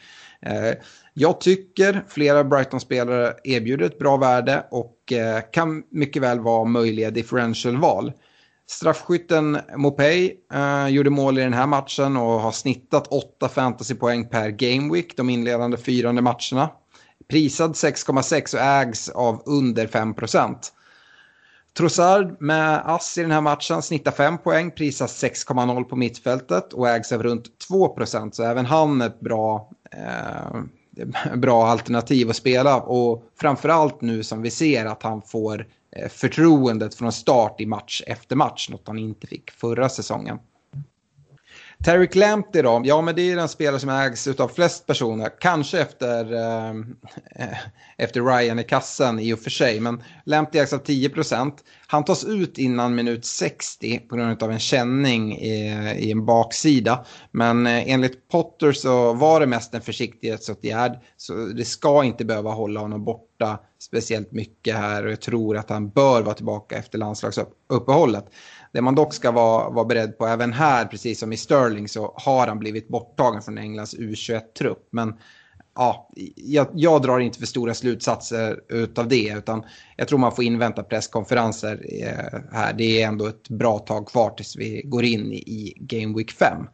[0.42, 0.72] Eh,
[1.14, 7.10] jag tycker flera Brighton-spelare erbjuder ett bra värde och eh, kan mycket väl vara möjliga
[7.10, 8.12] differential-val.
[8.70, 14.50] Straffskytten Mopey eh, gjorde mål i den här matchen och har snittat 8 fantasypoäng per
[14.50, 16.70] gameweek de inledande fyrande matcherna.
[17.28, 20.72] Prisad 6,6 och ägs av under 5 procent.
[21.76, 26.88] Trossard med ass i den här matchen snittar 5 poäng, prisas 6,0 på mittfältet och
[26.88, 28.34] ägs av runt 2 procent.
[28.34, 30.62] så även han är ett bra eh,
[31.36, 32.80] bra alternativ att spela.
[32.80, 38.02] Och framförallt nu som vi ser att han får Eh, förtroendet från start i match
[38.06, 40.38] efter match, något han inte fick förra säsongen.
[41.84, 45.80] Terry Lamptey då, ja men det är den spelare som ägs av flest personer, kanske
[45.80, 46.74] efter, eh,
[47.96, 51.64] efter Ryan i kassen i och för sig, men Lamptey ägs av 10 procent.
[51.86, 57.04] Han tas ut innan minut 60 på grund av en känning i, i en baksida,
[57.30, 62.50] men eh, enligt Potter så var det mest en försiktighetsåtgärd, så det ska inte behöva
[62.50, 66.98] hålla honom borta speciellt mycket här och jag tror att han bör vara tillbaka efter
[66.98, 68.24] landslagsuppehållet.
[68.72, 72.14] Det man dock ska vara, vara beredd på även här, precis som i Sterling, så
[72.16, 74.88] har han blivit borttagen från Englands U21-trupp.
[74.90, 75.14] Men
[75.74, 78.60] ja, jag, jag, drar inte för stora slutsatser
[78.96, 79.64] av det, utan
[79.96, 82.72] jag tror man får invänta presskonferenser eh, här.
[82.72, 86.66] Det är ändå ett bra tag kvar tills vi går in i Game Week 5.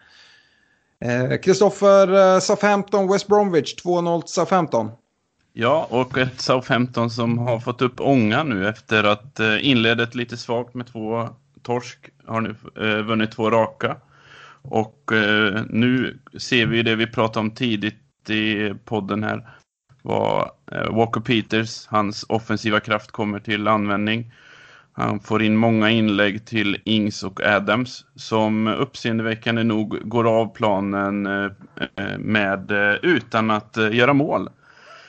[1.05, 4.91] Eh, Kristoffer, eh, eh, Southampton, West Bromwich, 2-0 Southampton.
[5.57, 10.37] Ja, och ett Southampton som har fått upp ånga nu efter att eh, inledet lite
[10.37, 11.29] svagt med två
[11.63, 13.97] torsk, har nu eh, vunnit två raka.
[14.63, 19.49] Och eh, nu ser vi det vi pratade om tidigt i podden här.
[20.03, 24.33] vad eh, Walker Peters, hans offensiva kraft kommer till användning.
[24.93, 31.27] Han får in många inlägg till Ings och Adams som uppseendeväckande nog går av planen
[31.27, 31.51] eh,
[31.97, 34.49] eh med, eh, utan att göra mål.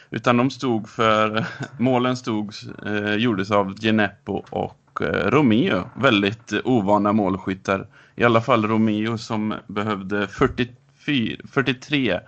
[0.09, 1.45] Utan de stod för,
[1.77, 2.53] målen stod,
[2.85, 5.89] eh, gjordes av Geneppo och Eh, Romeo.
[5.95, 7.87] Väldigt eh, ovana målskyttar.
[8.15, 12.19] I alla fall Romeo som behövde 44, 43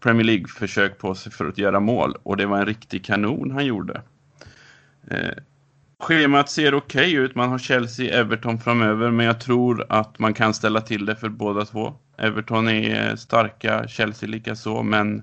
[0.00, 2.16] Premier League-försök på sig för att göra mål.
[2.22, 4.02] Och det var en riktig kanon han gjorde.
[5.10, 5.30] Eh,
[6.00, 7.34] schemat ser okej okay ut.
[7.34, 9.10] Man har Chelsea, Everton framöver.
[9.10, 11.94] Men jag tror att man kan ställa till det för båda två.
[12.18, 14.82] Everton är eh, starka, Chelsea likaså.
[14.82, 15.22] Men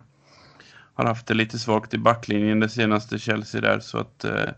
[0.93, 3.79] har haft det lite svagt i backlinjen det senaste Chelsea där.
[3.79, 4.49] Så att eh,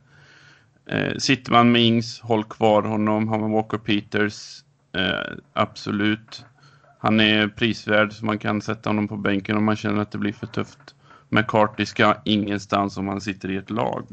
[0.85, 3.27] eh, sitter man med Ings, håll kvar honom.
[3.27, 6.45] Har man Walker Peters, eh, absolut.
[6.99, 10.17] Han är prisvärd så man kan sätta honom på bänken om man känner att det
[10.17, 10.95] blir för tufft.
[11.29, 14.07] McCarthy ska ingenstans om han sitter i ett lag.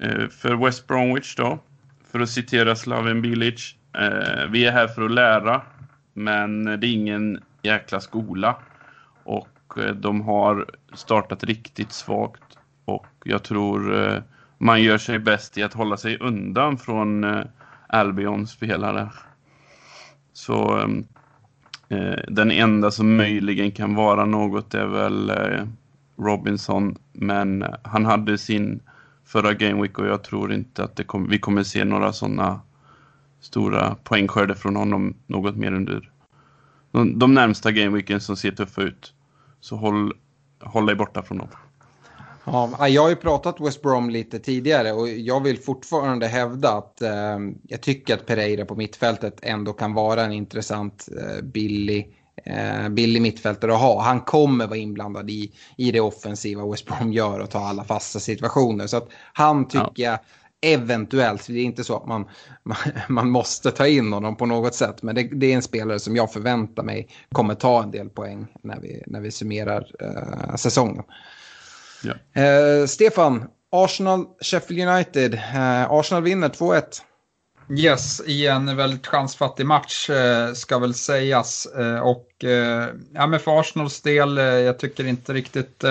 [0.00, 1.58] Eh, för West Bromwich då,
[2.10, 3.74] för att citera Slaven Bilic.
[3.98, 5.62] Eh, vi är här för att lära,
[6.12, 8.56] men det är ingen jäkla skola.
[9.24, 9.48] Och
[9.78, 12.58] Eh, de har startat riktigt svagt.
[12.84, 14.22] Och jag tror eh,
[14.58, 17.44] man gör sig bäst i att hålla sig undan från eh,
[17.86, 19.10] Albion spelare.
[20.32, 20.78] Så
[21.88, 25.64] eh, den enda som möjligen kan vara något är väl eh,
[26.18, 26.98] Robinson.
[27.12, 28.80] Men han hade sin
[29.24, 32.60] förra Gameweek och jag tror inte att det kom, vi kommer se några sådana
[33.40, 36.10] stora poängskörder från honom något mer under
[36.90, 39.12] de, de närmsta Gameweeken som ser tuffa ut.
[39.60, 40.12] Så håll,
[40.60, 41.48] håll dig borta från dem.
[42.44, 47.02] Ja, jag har ju pratat West Brom lite tidigare och jag vill fortfarande hävda att
[47.02, 52.14] eh, jag tycker att Pereira på mittfältet ändå kan vara en intressant eh, billig,
[52.44, 54.02] eh, billig mittfältare att ha.
[54.02, 58.20] Han kommer vara inblandad i, i det offensiva West Brom gör och ta alla fasta
[58.20, 58.86] situationer.
[58.86, 60.10] Så att han tycker ja.
[60.10, 60.18] jag
[60.60, 62.28] eventuellt, det är inte så att man,
[62.62, 62.76] man,
[63.08, 66.16] man, måste ta in honom på något sätt, men det, det, är en spelare som
[66.16, 71.04] jag förväntar mig kommer ta en del poäng när vi, när vi summerar eh, säsongen.
[72.02, 72.42] Ja.
[72.42, 75.34] Eh, Stefan, Arsenal, Sheffield United.
[75.34, 76.82] Eh, Arsenal vinner 2-1.
[77.70, 81.66] Yes, i en väldigt chansfattig match eh, ska väl sägas.
[81.66, 85.84] Eh, och eh, ja, men för Arsenals del, jag tycker inte riktigt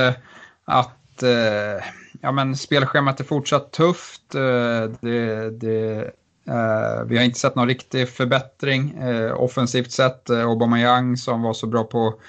[0.65, 1.83] att Eh,
[2.21, 4.35] ja, men spelschemat är fortsatt tufft.
[4.35, 6.11] Eh, det, det,
[6.47, 8.95] eh, vi har inte sett någon riktig förbättring
[9.35, 10.29] offensivt sett.
[10.29, 12.19] Aubameyang som var så bra på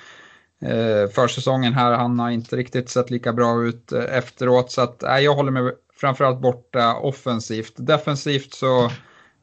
[0.62, 1.92] eh, försäsongen här.
[1.92, 4.70] Han har inte riktigt sett lika bra ut eh, efteråt.
[4.70, 7.74] Så att, eh, jag håller mig framförallt borta offensivt.
[7.76, 8.90] Defensivt så,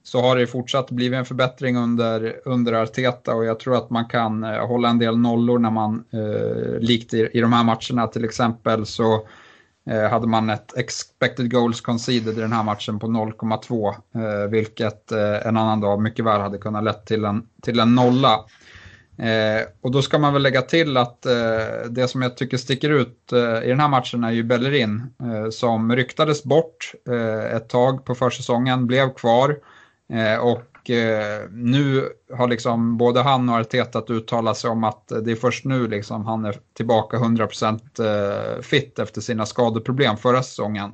[0.04, 3.36] så har det fortsatt blivit en förbättring under, under Arteta.
[3.36, 7.14] Och jag tror att man kan eh, hålla en del nollor när man, eh, likt
[7.14, 8.08] i, i de här matcherna.
[8.08, 9.28] Till exempel, så
[9.90, 15.12] eh, hade man ett expected goals conceded i den här matchen på 0,2 eh, vilket
[15.12, 18.40] eh, en annan dag mycket väl hade kunnat lett till en, till en nolla.
[19.18, 22.90] Eh, och då ska man väl lägga till att eh, det som jag tycker sticker
[22.90, 27.70] ut eh, i den här matchen är ju Bellerin eh, som ryktades bort eh, ett
[27.70, 29.50] tag på försäsongen, blev kvar.
[29.50, 29.56] eh,
[30.14, 35.32] Eh, och eh, nu har liksom både han och Arteta uttalat sig om att det
[35.32, 40.92] är först nu liksom han är tillbaka 100% eh, fit efter sina skadeproblem förra säsongen.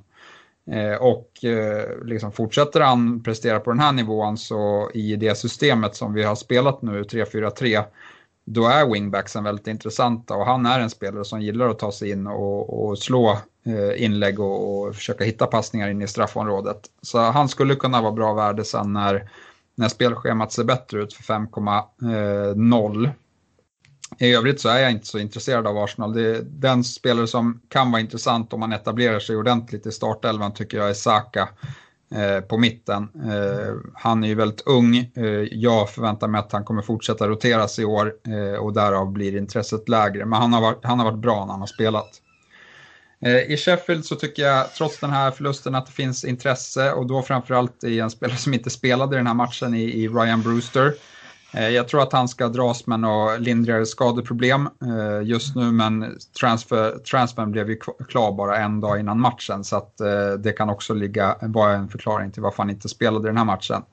[0.99, 1.31] Och
[2.05, 6.35] liksom fortsätter han prestera på den här nivån så i det systemet som vi har
[6.35, 7.83] spelat nu, 3-4-3,
[8.45, 12.09] då är wingbacksen väldigt intressanta och han är en spelare som gillar att ta sig
[12.11, 16.79] in och, och slå Eh, inlägg och, och, försöka hitta passningar in i straffområdet.
[17.01, 19.29] Så han skulle kunna vara bra värde sen när,
[19.75, 23.05] när spelschemat ser bättre ut för 5,0.
[24.19, 26.13] Eh, I övrigt så är jag inte så intresserad av Arsenal.
[26.13, 30.53] Det är den spelare som kan vara intressant om man etablerar sig ordentligt i startelvan
[30.53, 31.49] tycker jag är Saka.
[32.15, 33.09] Eh, på mitten.
[33.25, 34.95] Eh, han är ju väldigt ung.
[34.97, 39.37] Eh, jag förväntar mig att han kommer fortsätta roteras i år eh, och därav blir
[39.37, 40.25] intresset lägre.
[40.25, 42.21] Men han har varit, han har varit bra när han har spelat.
[43.21, 47.07] Eh, I Sheffield så tycker jag trots den här förlusten att det finns intresse och
[47.07, 50.41] då framförallt i en spelare som inte spelade i den här matchen i, i Ryan
[50.41, 50.93] Brewster.
[51.53, 56.17] Eh, jag tror att han ska dras med några lindrigare skadeproblem eh, just nu, men
[56.39, 59.97] transfer, transfern blev ju klar bara en dag innan matchen, så att
[60.39, 63.45] det kan också ligga, vara en förklaring till varför han inte spelade i den här
[63.45, 63.83] matchen.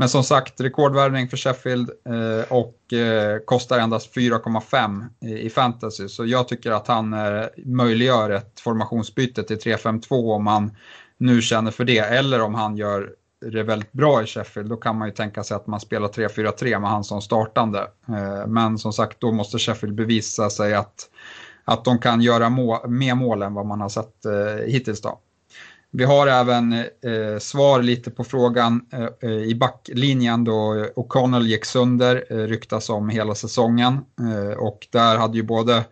[0.00, 5.06] Men som sagt, rekordvärvning för Sheffield eh, och eh, kostar endast 4,5
[5.38, 10.76] i fantasy, så jag tycker att han eh, möjliggör ett formationsbyte till 3-5-2 om man
[11.18, 13.10] nu känner för det, eller om han gör
[13.52, 16.78] det väldigt bra i Sheffield, då kan man ju tänka sig att man spelar 3-4-3
[16.80, 17.80] med han som startande.
[18.08, 21.10] Eh, men som sagt, då måste Sheffield bevisa sig att,
[21.64, 25.00] att de kan göra må mer mål än vad man har sett eh, hittills.
[25.00, 25.20] Då.
[25.92, 28.86] Vi har även eh, svar lite på frågan
[29.22, 33.98] eh, i backlinjen då O'Connell gick sönder, eh, ryktas om hela säsongen.
[34.20, 35.84] Eh, och där hade ju både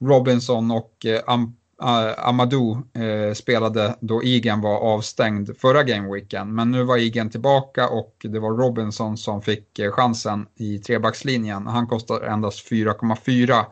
[0.00, 6.54] Robinson och eh, eh Amadou eh, spelade då Igen var avstängd förra gameweeken.
[6.54, 11.66] Men nu var Igen tillbaka och det var Robinson som fick eh, chansen i trebackslinjen.
[11.66, 13.64] Han kostar endast 4,4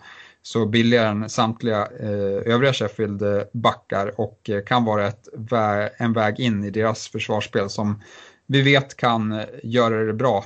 [0.43, 6.41] så billigare än samtliga eh, övriga Sheffield-backar och eh, kan vara ett vä en väg
[6.41, 8.03] in i deras försvarsspel som
[8.47, 10.45] vi vet kan eh, göra det bra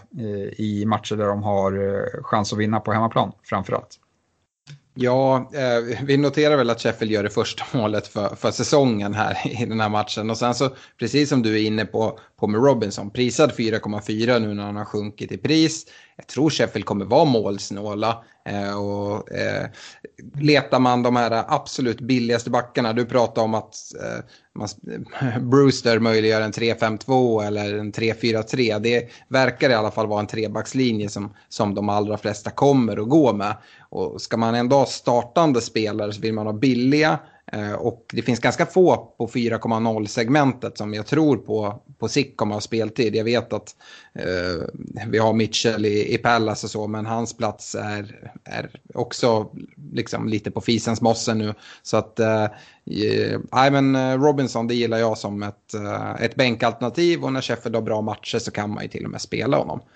[0.57, 3.99] i matcher där de har chans att vinna på hemmaplan framförallt.
[4.95, 9.63] Ja, eh, vi noterar väl att Sheffield gör det första målet för, för säsongen här
[9.63, 10.31] i den här matchen.
[10.31, 14.63] Och sen så, precis som du är inne på, på Robinson, prisad 4,4 nu när
[14.63, 15.87] han har sjunkit i pris.
[16.17, 18.25] Jag tror Sheffield kommer vara målsnåla.
[18.45, 19.67] Eh, och, eh,
[20.39, 24.25] letar man de här absolut billigaste backarna, du pratar om att eh,
[24.55, 24.69] man,
[25.51, 28.79] Brewster möjliggör en 3-5-2 eller en 3-4-3.
[28.79, 33.09] Det verkar i alla fall vara en trebackslinje som, som de allra flesta kommer att
[33.09, 33.57] gå med.
[33.91, 37.19] Och ska man ändå ha startande spelare så vill man ha billiga
[37.53, 42.37] Eh, och det finns ganska få på 4,0 segmentet som jag tror på, på sikt
[42.37, 43.17] kommer att ha speltid.
[43.17, 43.77] Jag vet att
[44.15, 49.51] eh, vi har Mitchell i, i Pallas och så, men hans plats är, är också
[49.93, 51.55] liksom lite på fisens mosse nu.
[51.83, 52.47] Så att, eh,
[52.85, 57.75] I men eh, Robinson det gillar jag som ett, eh, ett bänkalternativ och när Sheffield
[57.75, 59.81] har bra matcher så kan man ju till och med spela honom.
[59.81, 59.87] Eh,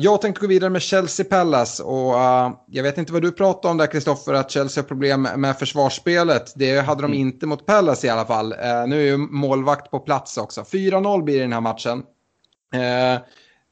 [0.00, 3.72] jag tänkte gå vidare med Chelsea Palace och uh, jag vet inte vad du pratade
[3.72, 6.52] om där Kristoffer, att Chelsea har problem med försvarsspelet.
[6.56, 7.18] Det hade de mm.
[7.18, 8.52] inte mot Palace i alla fall.
[8.52, 10.60] Uh, nu är ju målvakt på plats också.
[10.60, 12.02] 4-0 blir det i den här matchen.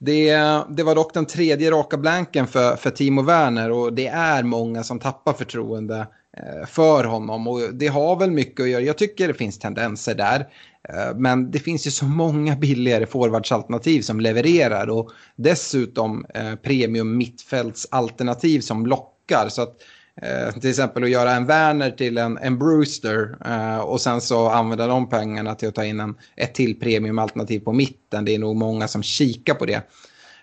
[0.00, 0.30] Det,
[0.68, 4.82] det, var dock den tredje raka blanken för, för Timo Werner och det är många
[4.82, 6.06] som tappar förtroende
[6.38, 8.82] Eh, för honom och det har väl mycket att göra.
[8.82, 10.48] Jag tycker det finns tendenser där.
[10.88, 17.16] Eh, men det finns ju så många billigare forwardsalternativ som levererar och dessutom eh, premium
[17.16, 19.48] mittfältsalternativ som lockar.
[19.48, 19.76] Så att,
[20.60, 23.36] till exempel att göra en Werner till en, en Brewster
[23.82, 27.72] och sen så använda de pengarna till att ta in en, ett till premiumalternativ på
[27.72, 28.24] mitten.
[28.24, 29.82] Det är nog många som kikar på det.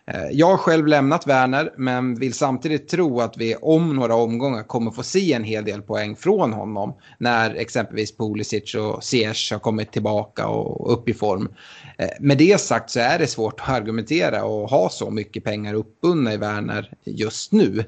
[0.07, 4.63] Eh, jag har själv lämnat Werner men vill samtidigt tro att vi om några omgångar
[4.63, 9.59] kommer få se en hel del poäng från honom när exempelvis Pulisic och Ziyech har
[9.59, 11.49] kommit tillbaka och upp i form.
[11.97, 15.73] Eh, med det sagt så är det svårt att argumentera och ha så mycket pengar
[15.73, 17.83] uppbundna i Werner just nu.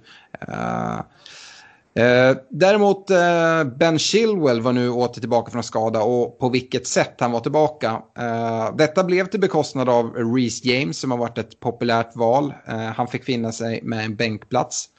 [0.48, 1.00] Eh,
[1.98, 7.16] Eh, däremot eh, Ben Chilwell var nu åter tillbaka från skada och på vilket sätt
[7.20, 8.02] han var tillbaka.
[8.20, 12.54] Eh, detta blev till bekostnad av Reece James som har varit ett populärt val.
[12.68, 14.90] Eh, han fick finna sig med en bänkplats.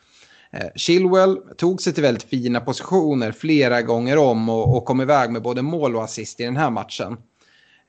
[0.53, 5.31] Eh, Chilwell tog sig till väldigt fina positioner flera gånger om och, och kom iväg
[5.31, 7.17] med både mål och assist i den här matchen.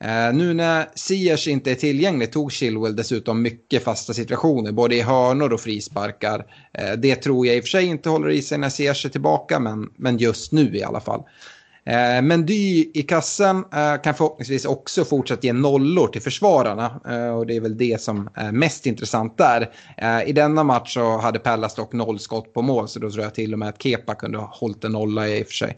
[0.03, 5.01] Eh, nu när Siers inte är tillgänglig tog Chilwell dessutom mycket fasta situationer, både i
[5.01, 6.45] hörnor och frisparkar.
[6.73, 9.09] Eh, det tror jag i och för sig inte håller i sig när Siers är
[9.09, 11.23] tillbaka, men, men just nu i alla fall.
[11.89, 16.99] Eh, men Dy i kassen eh, kan förhoppningsvis också fortsätta ge nollor till försvararna.
[17.09, 19.69] Eh, och det är väl det som är mest intressant där.
[20.25, 23.35] I denna match så hade Pallas dock noll skott på mål, så då tror jag
[23.35, 25.77] till och med att Kepa kunde ha hållit en nolla i och för sig.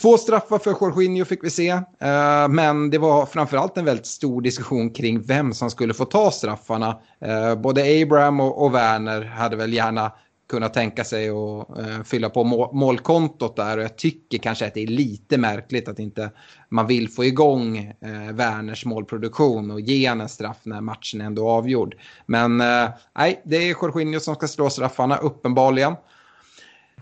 [0.00, 4.42] Två straffar för Jorginho fick vi se, eh, men det var framförallt en väldigt stor
[4.42, 6.98] diskussion kring vem som skulle få ta straffarna.
[7.20, 10.12] Eh, både Abraham och, Werner hade väl gärna
[10.50, 14.82] kunnat tänka sig att eh, fylla på målkontot där och jag tycker kanske att det
[14.82, 16.30] är lite märkligt att inte
[16.68, 21.48] man vill få igång eh, Werners målproduktion och ge en straff när matchen är ändå
[21.48, 21.94] avgjord.
[22.26, 22.88] Men eh,
[23.18, 25.94] nej, det är Jorginho som ska slå straffarna uppenbarligen.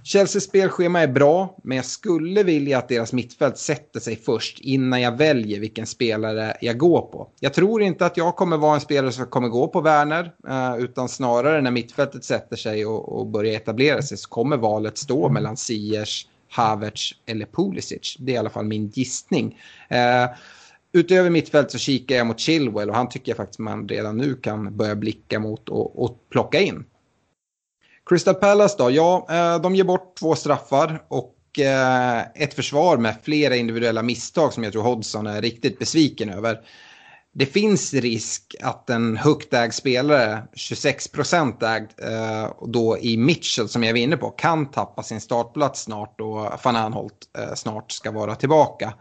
[0.05, 5.01] Chelseas spelschema är bra, men jag skulle vilja att deras mittfält sätter sig först innan
[5.01, 7.29] jag väljer vilken spelare jag går på.
[7.41, 10.77] Jag tror inte att jag kommer vara en spelare som kommer gå på Werner, eh,
[10.85, 15.29] utan snarare när mittfältet sätter sig och, och börjar etablera sig så kommer valet stå
[15.29, 18.17] mellan Ziyech, Havertz eller Pulisic.
[18.19, 19.59] Det är i alla fall min gissning.
[19.93, 20.37] Uh,
[20.93, 24.35] utöver mittfält så kikar jag mot Chilwell och han tycker jag faktiskt man redan nu
[24.35, 26.85] kan börja blicka mot och, och plocka in.
[28.13, 33.17] Crystal Palace då, ja, eh, de ger bort två straffar och eh, ett försvar med
[33.23, 36.61] flera individuella misstag som jag tror Hodgson är riktigt besviken över.
[37.35, 43.69] Det finns risk att en högt ägd spelare, 26 procent ägd, eh, då i Mitchell
[43.69, 48.11] som jag var inne på, kan tappa sin startplats snart och van Anholt snart ska
[48.11, 48.95] vara tillbaka.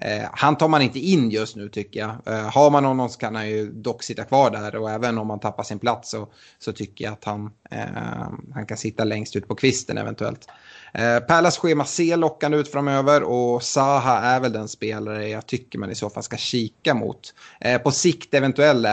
[0.00, 2.10] Eh, han tar man inte in just nu tycker jag.
[2.26, 5.30] Eh, har man honom så kan han ju dock sitta kvar där och även om
[5.30, 6.28] han tappar sin plats så,
[6.58, 10.48] så tycker jag att han, eh, han kan sitta längst ut på kvisten eventuellt.
[10.94, 15.78] Eh, Pärlas schema ser lockande ut framöver och Saha är väl den spelare jag tycker
[15.78, 17.34] man i så fall ska kika mot.
[17.60, 18.86] Eh, på sikt eventuellt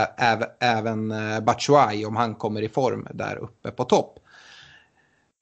[0.59, 4.18] även eh, Batshuayi om han kommer i form där uppe på topp.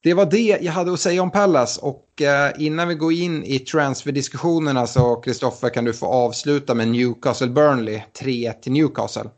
[0.04, 3.44] Det var det jag hade att säga om Pallas och eh, innan vi går in
[3.44, 9.30] i transferdiskussionerna så Kristoffer kan du få avsluta med Newcastle Burnley 3-1 till Newcastle.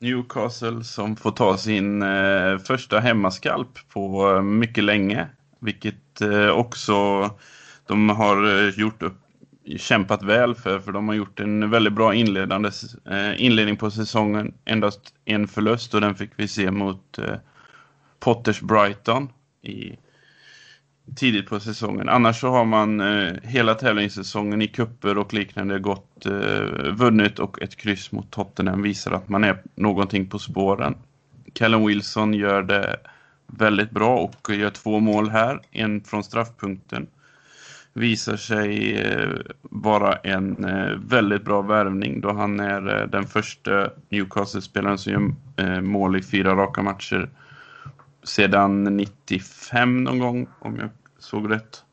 [0.00, 5.28] Newcastle som får ta sin eh, första hemmaskalp på eh, mycket länge.
[5.60, 5.94] Vilket
[6.52, 6.94] också
[7.86, 9.20] de har gjort upp,
[9.76, 10.80] kämpat väl för.
[10.80, 12.70] För de har gjort en väldigt bra inledande,
[13.36, 14.54] inledning på säsongen.
[14.64, 17.18] Endast en förlust och den fick vi se mot
[18.20, 19.28] Potters Brighton
[19.68, 19.98] i,
[21.16, 22.08] tidigt på säsongen.
[22.08, 27.62] Annars så har man eh, hela tävlingssäsongen i kupper och liknande gått eh, vunnit och
[27.62, 30.94] ett kryss mot Tottenham visar att man är någonting på spåren.
[31.52, 32.96] Callum Wilson gör det
[33.46, 37.06] väldigt bra och gör två mål här, en från straffpunkten.
[37.92, 39.28] Visar sig eh,
[39.62, 45.74] vara en eh, väldigt bra värvning då han är eh, den första Newcastle-spelaren som gör
[45.74, 47.28] eh, mål i fyra raka matcher
[48.28, 51.84] sedan 95 någon gång om jag såg rätt.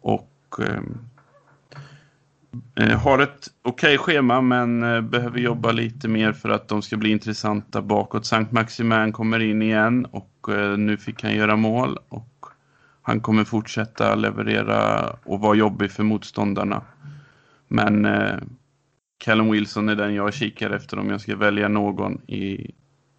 [0.00, 0.82] Och eh,
[2.84, 6.82] eh har ett okej okay schema men eh, behöver jobba lite mer för att de
[6.82, 8.26] ska bli intressanta bakåt.
[8.26, 12.46] Sankt Maximin kommer in igen och eh, nu fick han göra mål och
[13.02, 16.82] han kommer fortsätta leverera och vara jobbig för motståndarna.
[17.68, 18.36] Men eh,
[19.18, 22.70] Callum Wilson är den jag kikar efter om jag ska välja någon i,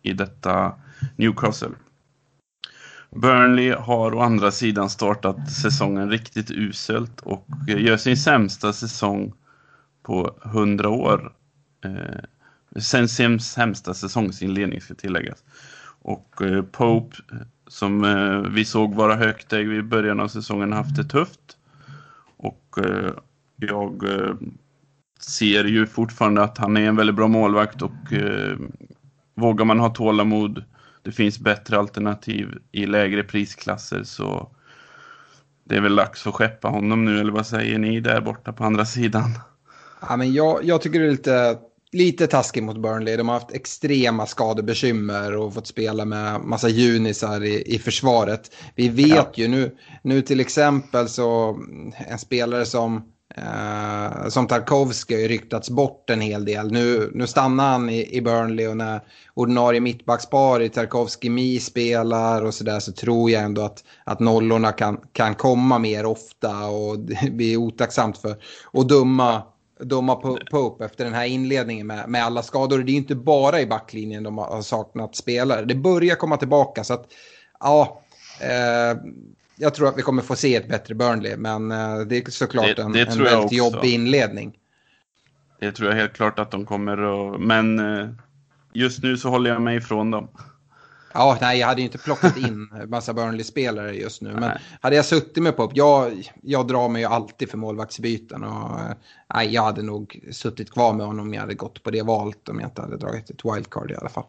[0.02, 0.74] i detta
[1.16, 1.70] Newcastle.
[3.12, 9.34] Burnley har å andra sidan startat säsongen riktigt uselt och gör sin sämsta säsong
[10.04, 11.34] på 100 år.
[11.86, 15.44] Eh, sen sin sämsta säsongsinledning ska tilläggas.
[16.02, 17.16] Och eh, Pope,
[17.68, 21.58] som eh, vi såg vara högt i början av säsongen, haft det tufft.
[22.38, 23.12] Och eh,
[23.56, 24.36] jag eh,
[25.20, 28.58] ser ju fortfarande att han är en väldigt bra målvakt och eh,
[29.36, 30.64] vågar man ha tålamod
[31.04, 34.50] det finns bättre alternativ i lägre prisklasser så
[35.64, 38.64] det är väl dags att skeppa honom nu eller vad säger ni där borta på
[38.64, 39.40] andra sidan?
[40.02, 41.58] Ja, men jag, jag tycker det är lite,
[41.92, 43.18] lite taskigt mot Burnley.
[43.18, 48.56] De har haft extrema skadebekymmer och fått spela med massa junisar i, i försvaret.
[48.76, 49.32] Vi vet ja.
[49.34, 51.60] ju nu, nu till exempel så
[52.08, 56.72] en spelare som Uh, som Tarkovsky har ju ryktats bort en hel del.
[56.72, 59.02] Nu, nu stannar han i, i Burnley och när
[59.34, 64.72] ordinarie mittbackspar i Tarkovsky Mi spelar och sådär så tror jag ändå att, att nollorna
[64.72, 68.32] kan, kan komma mer ofta och det blir otacksamt för
[68.74, 72.78] att döma, på Pope efter den här inledningen med, med alla skador.
[72.78, 75.66] Det är ju inte bara i backlinjen de har saknat spelare.
[75.66, 77.06] Det börjar komma tillbaka så att
[77.60, 78.02] ja,
[78.42, 78.98] eh,
[79.60, 82.76] jag tror att vi kommer få se ett bättre Burnley, men eh, det är såklart
[82.76, 84.58] det, en, det en väldigt jobbig inledning.
[85.60, 88.10] Det tror jag helt klart att de kommer att, men eh,
[88.74, 90.28] just nu så håller jag mig ifrån dem.
[91.14, 94.32] Ja, nej, jag hade ju inte plockat in massa Burnley-spelare just nu.
[94.32, 94.58] Men nej.
[94.82, 98.44] hade jag suttit med på, jag, jag drar mig ju alltid för målvaktsbyten.
[98.44, 98.96] Och, eh,
[99.34, 102.50] nej, jag hade nog suttit kvar med honom om jag hade gått på det valet.
[102.50, 104.26] Om jag inte hade dragit ett wildcard i alla fall.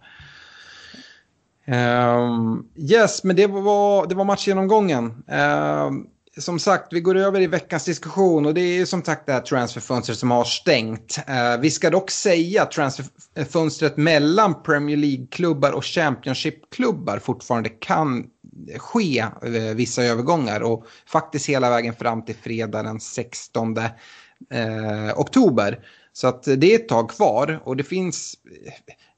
[1.71, 5.05] Um, yes, men det var, det var matchgenomgången.
[5.07, 6.07] Um,
[6.39, 9.41] som sagt, vi går över i veckans diskussion och det är som sagt det här
[9.41, 11.19] transferfönstret som har stängt.
[11.29, 18.27] Uh, vi ska dock säga att transferfönstret mellan Premier League-klubbar och Championship-klubbar fortfarande kan
[18.79, 23.85] ske uh, vissa övergångar och faktiskt hela vägen fram till fredag den 16 uh,
[24.51, 25.79] eh, oktober.
[26.13, 28.37] Så att det är ett tag kvar och det finns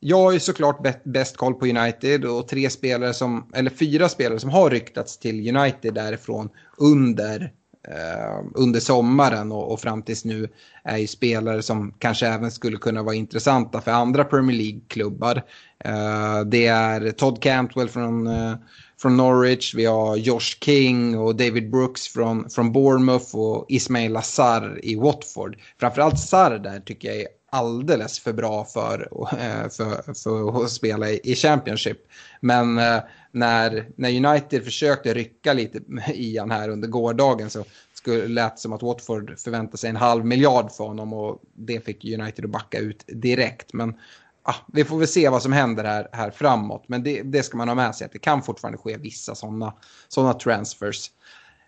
[0.04, 4.40] jag har ju såklart bäst koll på United och tre spelare som, eller fyra spelare
[4.40, 7.52] som har ryktats till United därifrån under,
[7.88, 10.48] eh, under sommaren och, och fram tills nu
[10.84, 15.42] är ju spelare som kanske även skulle kunna vara intressanta för andra Premier League-klubbar.
[15.84, 18.54] Eh, det är Todd Cantwell från, eh,
[19.02, 24.80] från Norwich, vi har Josh King och David Brooks från, från Bournemouth och Ismail Assar
[24.82, 25.56] i Watford.
[25.80, 31.10] Framförallt Sarr där tycker jag är alldeles för bra för, eh, för, för att spela
[31.10, 31.98] i Championship.
[32.40, 32.98] Men eh,
[33.32, 35.80] när, när United försökte rycka lite
[36.14, 39.96] i han här under gårdagen så skulle, lät det som att Watford förväntade sig en
[39.96, 43.72] halv miljard för honom och det fick United att backa ut direkt.
[43.72, 43.94] Men
[44.42, 46.84] ah, vi får väl se vad som händer här, här framåt.
[46.86, 49.74] Men det, det ska man ha med sig att det kan fortfarande ske vissa sådana
[50.08, 51.10] såna transfers.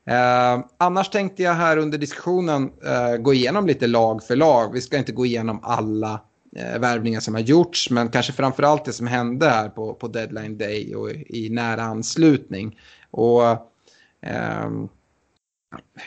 [0.06, 4.72] Eh, annars tänkte jag här under diskussionen eh, gå igenom lite lag för lag.
[4.72, 6.20] Vi ska inte gå igenom alla
[6.56, 10.58] eh, värvningar som har gjorts, men kanske framförallt det som hände här på, på deadline
[10.58, 12.78] day och i, nära anslutning.
[13.10, 13.44] Och
[14.22, 14.70] eh,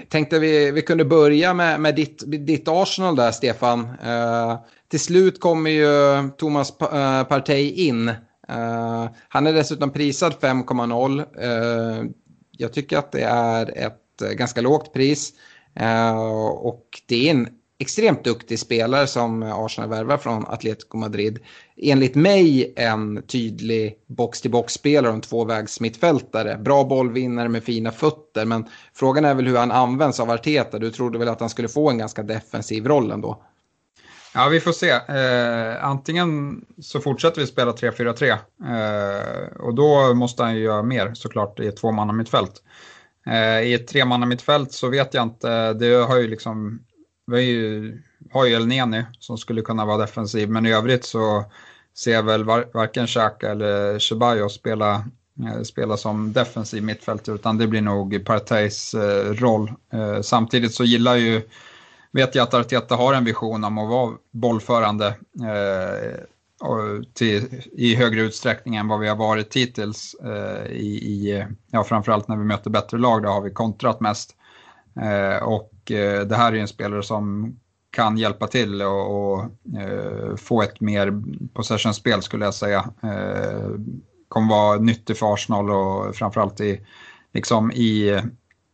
[0.10, 3.88] tänkte vi, vi kunde börja med, med ditt, ditt Arsenal där, Stefan.
[4.04, 8.12] Eh, till slut kommer ju Thomas eh, Partey in.
[8.50, 11.20] Uh, han är dessutom prisad 5,0.
[11.20, 12.06] Uh, eh,
[12.52, 15.34] jag tycker att det är ett ganska lågt pris.
[16.62, 17.48] Och det är en
[17.80, 21.40] extremt duktig spelare som Arsenal värvar från Atletico Madrid.
[21.78, 26.58] Enligt mig en tydlig box-till-box-spelare och en tvåvägsmittfältare.
[26.58, 30.80] Bra bollvinnare med fina fötter, men frågan är väl hur han används av Arteta.
[30.80, 33.44] Du trodde väl att han skulle få en ganska defensiv roll ändå?
[34.34, 34.90] Ja, vi får se.
[34.90, 41.14] Eh, antingen så fortsätter vi spela 3-4-3 eh, och då måste han ju göra mer
[41.14, 42.64] såklart i ett tvåmannamittfält.
[43.28, 46.80] Eh, I ett tremannamittfält så vet jag inte, det har ju liksom,
[47.28, 47.94] vi
[48.32, 51.46] har ju, Elneni Elneny som skulle kunna vara defensiv, men i övrigt så
[51.98, 54.94] ser jag väl var, varken Xhaka eller Ceballos spela,
[55.46, 59.72] eh, spela som defensiv mittfältare, utan det blir nog Parteis eh, roll.
[59.94, 61.42] Eh, samtidigt så gillar ju,
[62.12, 65.16] vet jag att Arteta har en vision om att vara bollförande
[67.14, 70.16] till, i högre utsträckning än vad vi har varit hittills.
[70.24, 74.36] Eh, i, i, ja, framförallt när vi möter bättre lag, då har vi kontrat mest.
[75.02, 77.56] Eh, och eh, det här är en spelare som
[77.92, 79.44] kan hjälpa till och, och
[79.80, 81.24] eh, få ett mer
[81.54, 82.90] possession-spel skulle jag säga.
[83.04, 83.70] Eh,
[84.28, 86.82] kommer vara nyttig för Arsenal och framförallt i,
[87.34, 88.22] liksom i,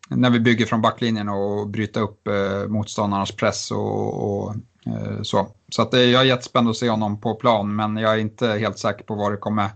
[0.09, 4.55] när vi bygger från backlinjen och bryta upp eh, motståndarnas press och, och
[4.86, 8.14] Eh, så så att eh, jag är jättespänd att se honom på plan, men jag
[8.14, 9.70] är inte helt säker på vad det kommer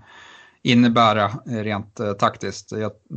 [0.62, 2.74] innebära eh, rent eh, taktiskt.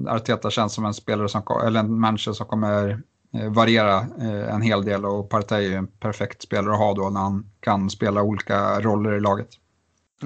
[0.08, 3.02] Arteta känns som en spelare som, eller en människa som kommer
[3.34, 7.10] Eh, variera eh, en hel del och Partey är en perfekt spelare att ha då
[7.10, 9.48] när han kan spela olika roller i laget.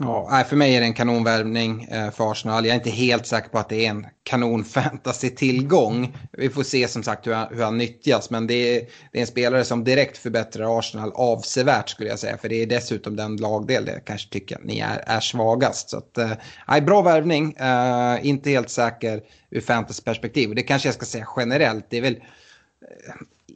[0.00, 2.64] Ja, för mig är det en kanonvärvning eh, för Arsenal.
[2.64, 6.16] Jag är inte helt säker på att det är en kanonfantasy-tillgång.
[6.32, 8.30] Vi får se som sagt hur han, hur han nyttjas.
[8.30, 8.80] Men det är,
[9.12, 12.38] det är, en spelare som direkt förbättrar Arsenal avsevärt skulle jag säga.
[12.38, 15.90] För det är dessutom den lagdel där jag kanske tycker att ni är, är svagast.
[15.90, 17.52] Så att, eh, bra värvning.
[17.52, 20.54] Eh, inte helt säker ur fantasy-perspektiv.
[20.54, 21.86] Det kanske jag ska säga generellt.
[21.90, 22.16] Det är väl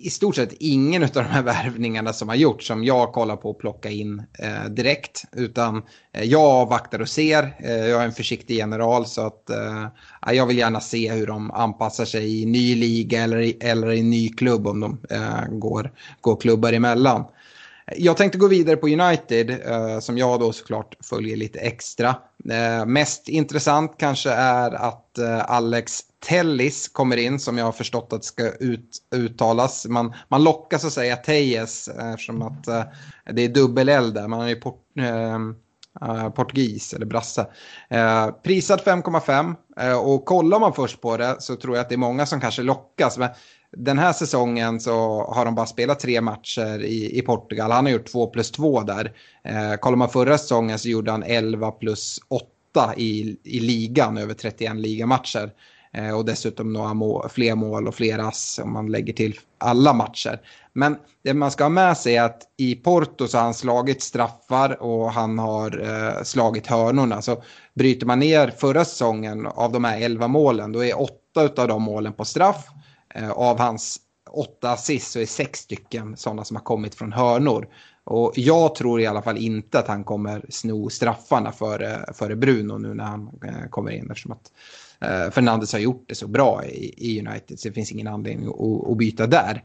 [0.01, 3.51] i stort sett ingen av de här värvningarna som har gjorts som jag kollar på
[3.51, 5.25] att plocka in eh, direkt.
[5.33, 7.57] Utan eh, jag avvaktar och ser.
[7.59, 9.87] Eh, jag är en försiktig general så att eh,
[10.33, 14.03] jag vill gärna se hur de anpassar sig i ny liga eller i, eller i
[14.03, 17.25] ny klubb om de eh, går, går klubbar emellan.
[17.97, 22.17] Jag tänkte gå vidare på United eh, som jag då såklart följer lite extra.
[22.45, 28.13] Eh, mest intressant kanske är att eh, Alex Tellis kommer in som jag har förstått
[28.13, 29.87] att ska ut, uttalas.
[29.87, 32.85] Man, man lockas att säga Tejes eftersom att eh,
[33.33, 34.29] det är dubbel-L där.
[34.29, 35.35] Man är ju port, eh,
[36.09, 37.47] eh portugis eller brasse.
[37.91, 41.95] Eh, prisad 5,5 eh, och kollar man först på det så tror jag att det
[41.95, 43.19] är många som kanske lockas.
[43.19, 43.29] Men
[43.77, 47.71] den här säsongen så har de bara spelat tre matcher i, i Portugal.
[47.71, 49.13] Han har gjort 2 plus 2 där.
[49.45, 54.35] Eh, kollar man förra säsongen så gjorde han 11 plus 8 i, i ligan över
[54.35, 55.51] 31 ligamatcher.
[55.93, 59.93] Eh, och dessutom några må fler mål och fler ass om man lägger till alla
[59.93, 60.41] matcher.
[60.73, 64.03] Men det man ska ha med sig är att i Porto så har han slagit
[64.03, 67.23] straffar och han har eh, slagit hörnorna.
[67.23, 67.43] Så
[67.75, 71.83] bryter man ner förra säsongen av de här 11 målen då är åtta av de
[71.83, 72.67] målen på straff.
[73.15, 74.01] Eh, av hans
[74.31, 77.69] åtta assist så är sex stycken sådana som har kommit från hörnor.
[78.05, 82.79] Och jag tror i alla fall inte att han kommer sno straffarna före, före Bruno
[82.79, 84.11] nu när han eh, kommer in.
[84.11, 84.53] Eftersom att
[85.01, 88.49] eh, Fernandes har gjort det så bra i, i United så det finns ingen anledning
[88.49, 89.65] att, att byta där.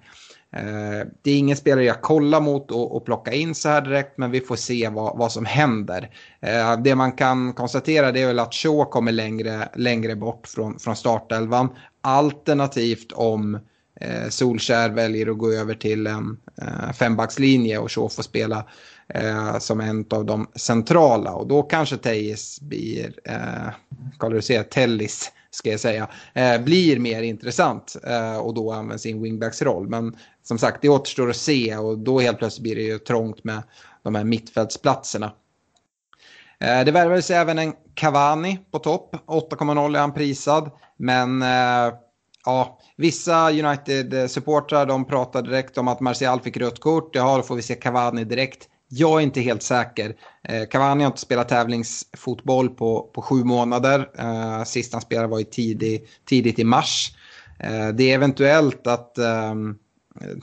[0.55, 4.17] Eh, det är ingen spelare jag kollar mot och, och plocka in så här direkt
[4.17, 6.09] men vi får se vad, vad som händer.
[6.41, 10.79] Eh, det man kan konstatera det är väl att Shaw kommer längre, längre bort från,
[10.79, 11.69] från startelvan.
[12.03, 13.59] Alternativt om
[14.01, 18.65] eh, Solskär väljer att gå över till en eh, fembackslinje och så får spela
[19.09, 21.33] eh, som en av de centrala.
[21.33, 27.21] Och då kanske Tejes blir, eh, du säga, Tellis ska jag säga, eh, blir mer
[27.21, 29.89] intressant eh, och då använder sin wingbacksroll.
[29.89, 33.43] Men som sagt, det återstår att se och då helt plötsligt blir det ju trångt
[33.43, 33.63] med
[34.03, 35.31] de här mittfältsplatserna.
[36.63, 40.71] Eh, det värvades även en Cavani på topp, 8,0 är han prisad.
[40.97, 41.93] Men eh,
[42.45, 47.15] ja, vissa United-supportrar de pratar direkt om att Martial fick rött kort.
[47.15, 48.67] Ja, då får vi se Cavani direkt.
[48.87, 50.15] Jag är inte helt säker.
[50.49, 54.09] Eh, Cavani har inte spelat tävlingsfotboll på, på sju månader.
[54.17, 57.11] Eh, sist han spelade var i tidig, tidigt i mars.
[57.59, 59.53] Eh, det är eventuellt att eh,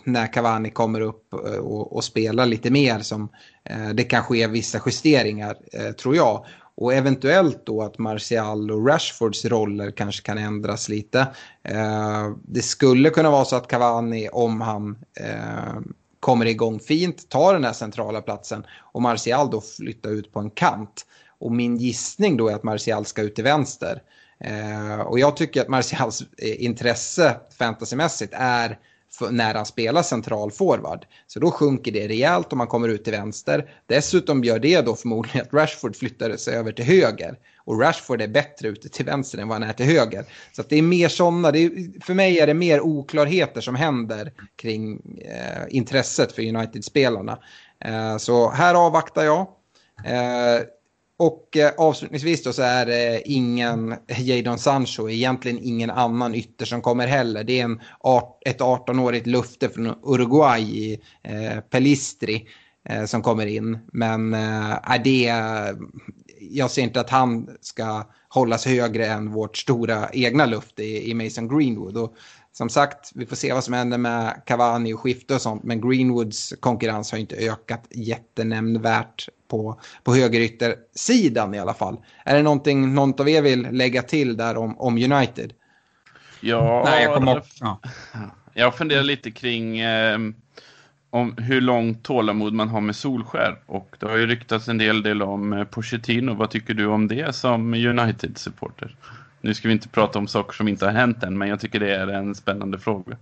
[0.04, 3.28] när Cavani kommer upp eh, och, och spelar lite mer som
[3.64, 6.44] eh, det kan ske vissa justeringar eh, tror jag.
[6.74, 11.20] Och eventuellt då att Martial och Rashfords roller kanske kan ändras lite.
[11.62, 15.80] Eh, det skulle kunna vara så att Cavani, om han eh,
[16.20, 20.50] kommer igång fint, tar den här centrala platsen och Martial då flyttar ut på en
[20.50, 21.06] kant.
[21.38, 24.02] Och min gissning då är att Martial ska ut till vänster.
[24.44, 28.78] Eh, och jag tycker att Martials eh, intresse fantasymässigt är
[29.30, 31.06] när han spelar central forward.
[31.26, 33.70] Så då sjunker det rejält om man kommer ut till vänster.
[33.86, 37.38] Dessutom gör det då förmodligen att Rashford flyttar sig över till höger.
[37.64, 40.24] Och Rashford är bättre ute till vänster än vad han är till höger.
[40.52, 41.52] Så det är mer sådana,
[42.02, 47.38] för mig är det mer oklarheter som händer kring eh, intresset för United-spelarna.
[47.84, 49.40] Eh, så här avvaktar jag.
[50.04, 50.62] Eh,
[51.20, 56.82] och eh, avslutningsvis då så är det ingen Jadon Sancho, egentligen ingen annan ytter som
[56.82, 57.44] kommer heller.
[57.44, 57.80] Det är en,
[58.46, 62.48] ett 18-årigt lufte från Uruguay i eh, Pelistri
[62.88, 63.78] eh, som kommer in.
[63.92, 65.32] Men eh, det,
[66.40, 71.14] jag ser inte att han ska hållas högre än vårt stora egna luft i, i
[71.14, 71.96] Mason Greenwood.
[71.96, 72.14] Och
[72.52, 75.62] som sagt, vi får se vad som händer med Cavani och skifte och sånt.
[75.62, 81.96] Men Greenwoods konkurrens har inte ökat jättenämnvärt på, på högeryttersidan i alla fall.
[82.24, 85.52] Är det någonting någon av er vill lägga till där om, om United?
[86.40, 87.80] Ja, Nej, jag kommer ja.
[88.54, 90.18] Jag funderar lite kring eh,
[91.10, 93.58] om hur långt tålamod man har med Solskär.
[93.66, 96.34] Och det har ju ryktats en del, del om eh, Pochettino.
[96.34, 98.96] Vad tycker du om det som United-supporter?
[99.40, 101.80] Nu ska vi inte prata om saker som inte har hänt än, men jag tycker
[101.80, 103.16] det är en spännande fråga.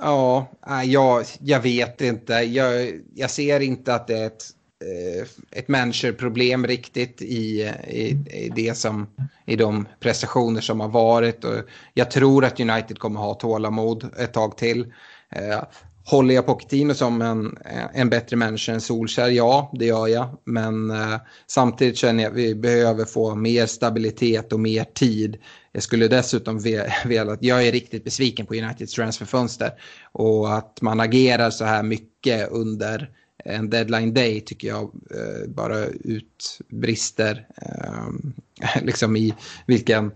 [0.00, 0.48] Ja,
[0.84, 2.32] jag, jag vet inte.
[2.32, 4.44] Jag, jag ser inte att det är ett,
[4.84, 9.06] eh, ett managerproblem riktigt i, i, i, det som,
[9.46, 11.44] i de prestationer som har varit.
[11.44, 11.54] Och
[11.94, 14.92] jag tror att United kommer ha tålamod ett tag till.
[15.30, 15.62] Eh,
[16.10, 17.58] Håller jag Pochettino som en,
[17.94, 19.28] en bättre människa än Solskär?
[19.28, 20.38] Ja, det gör jag.
[20.44, 25.36] Men eh, samtidigt känner jag att vi behöver få mer stabilitet och mer tid.
[25.72, 29.70] Jag skulle dessutom vilja att jag är riktigt besviken på Uniteds transferfönster.
[30.12, 33.10] Och att man agerar så här mycket under
[33.44, 39.34] en deadline day tycker jag eh, bara utbrister eh, liksom i
[39.66, 40.12] vilken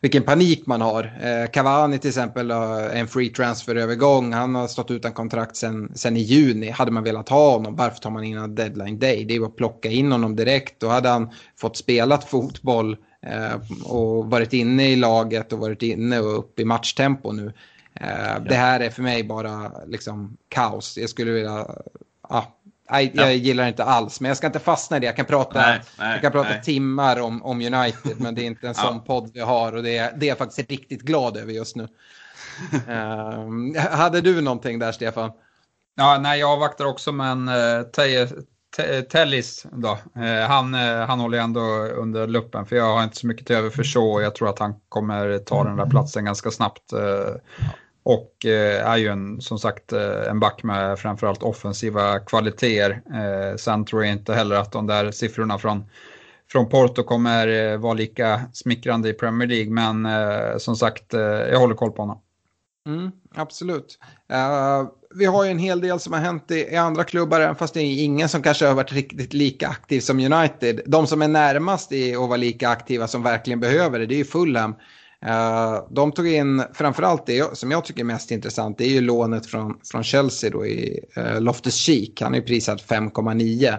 [0.00, 1.18] vilken panik man har.
[1.22, 4.32] Eh, Cavani till exempel, en free transfer-övergång.
[4.32, 6.70] Han har stått utan kontrakt sen, sen i juni.
[6.70, 9.24] Hade man velat ha honom, varför tar man innan deadline day?
[9.24, 10.80] Det är bara att plocka in honom direkt.
[10.80, 16.20] Då hade han fått spelat fotboll eh, och varit inne i laget och varit inne
[16.20, 17.52] och upp i matchtempo nu.
[18.00, 18.38] Eh, ja.
[18.38, 20.98] Det här är för mig bara liksom kaos.
[20.98, 21.66] Jag skulle vilja...
[22.28, 22.52] Ja,
[22.90, 23.32] Nej, jag ja.
[23.32, 25.06] gillar inte alls, men jag ska inte fastna i det.
[25.06, 28.46] Jag kan prata, nej, nej, jag kan prata timmar om, om United, men det är
[28.46, 29.04] inte en sån ja.
[29.06, 31.88] podd vi har och det är, det är jag faktiskt riktigt glad över just nu.
[32.72, 35.30] uh, hade du någonting där, Stefan?
[35.96, 37.82] Ja, nej, jag avvaktar också, men uh,
[39.10, 41.60] Tellis då, uh, han, uh, han håller ändå
[41.96, 44.48] under luppen, för jag har inte så mycket till över för så och jag tror
[44.48, 46.92] att han kommer ta den där platsen ganska snabbt.
[46.92, 47.36] Uh,
[48.06, 52.90] och eh, är ju en, som sagt eh, en back med framförallt offensiva kvaliteter.
[52.90, 55.84] Eh, sen tror jag inte heller att de där siffrorna från,
[56.50, 59.70] från Porto kommer vara lika smickrande i Premier League.
[59.70, 60.08] Men
[60.60, 61.12] som sagt,
[61.50, 62.20] jag håller koll på honom.
[62.86, 63.98] Mm, absolut.
[64.32, 67.56] Uh, vi har ju en hel del som har hänt i, i, andra klubbar, även
[67.56, 70.80] fast det är ingen som kanske har varit riktigt lika aktiv som United.
[70.86, 74.18] De som är närmast i att vara lika aktiva som verkligen behöver det, det är
[74.18, 74.74] ju Fulham.
[75.22, 78.78] Eh, de tog in framförallt det som jag tycker är mest intressant.
[78.78, 82.20] Det är ju lånet från, från Chelsea då i uh, Loftus Cheek.
[82.20, 83.78] Han är prisad 5,9.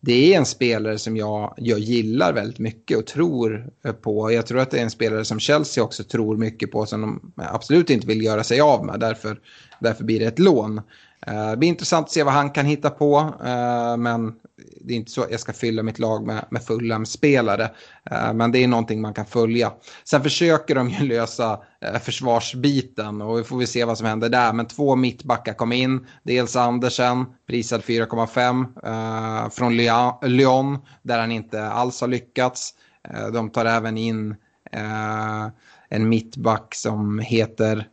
[0.00, 3.70] Det är en spelare som jag, jag gillar väldigt mycket och tror
[4.02, 4.32] på.
[4.32, 7.32] Jag tror att det är en spelare som Chelsea också tror mycket på som de
[7.36, 9.00] absolut inte vill göra sig av med.
[9.00, 9.40] Därför,
[9.80, 10.80] därför blir det ett lån.
[11.26, 13.34] Eh, det blir intressant att se vad han kan hitta på.
[13.44, 14.34] Eh, men
[14.80, 17.70] det är inte så att jag ska fylla mitt lag med, med Fulham-spelare.
[18.10, 19.72] Eh, men det är någonting man kan följa.
[20.04, 21.60] Sen försöker de ju lösa
[22.02, 24.52] försvarsbiten och vi får vi se vad som händer där.
[24.52, 26.06] Men två mittbackar kom in.
[26.22, 29.76] Dels Andersen, prisad 4,5 från
[30.36, 32.74] Lyon, där han inte alls har lyckats.
[33.32, 34.36] de tar även in
[35.88, 37.88] en mittback som heter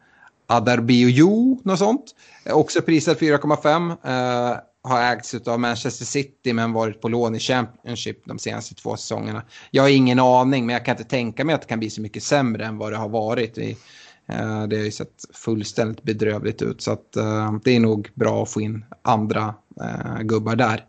[0.49, 2.15] Adarbiou, något sånt.
[2.45, 8.25] Också prisad 4,5 eh, har ägts av Manchester City men varit på lån i Championship
[8.25, 9.43] de senaste två säsongerna.
[9.71, 12.01] Jag har ingen aning men jag kan inte tänka mig att det kan bli så
[12.01, 13.57] mycket sämre än vad det har varit.
[13.57, 18.43] Eh, det har ju sett fullständigt bedrövligt ut så att eh, det är nog bra
[18.43, 20.85] att få in andra eh, gubbar där.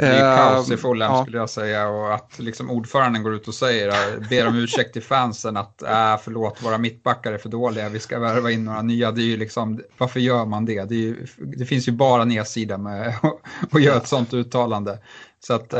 [0.00, 1.22] Det är kaos i Fulham ja.
[1.22, 3.92] skulle jag säga och att liksom ordföranden går ut och säger,
[4.28, 8.18] ber om ursäkt till fansen att äh, förlåt, våra mittbackar är för dåliga, vi ska
[8.18, 9.10] värva in några nya.
[9.10, 10.84] Det är ju liksom, varför gör man det?
[10.84, 13.14] Det, ju, det finns ju bara nedsida med
[13.70, 14.98] att göra ett sånt uttalande.
[15.40, 15.72] Så att,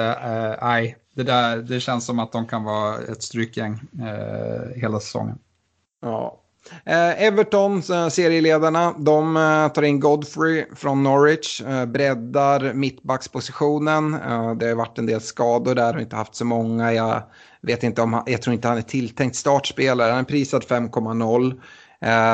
[0.62, 5.00] nej, äh, det, där, det känns som att de kan vara ett strykgäng äh, hela
[5.00, 5.38] säsongen.
[6.02, 6.49] Ja, Eh,
[6.84, 14.12] Eh, Everton, eh, serieledarna, de eh, tar in Godfrey från Norwich, breddar mittbackspositionen.
[14.58, 16.92] Det har varit en del skador där och inte haft så många.
[16.92, 17.22] Jag,
[17.62, 21.60] vet inte om, jag tror inte han är tilltänkt startspelare, han är prisad 5,0.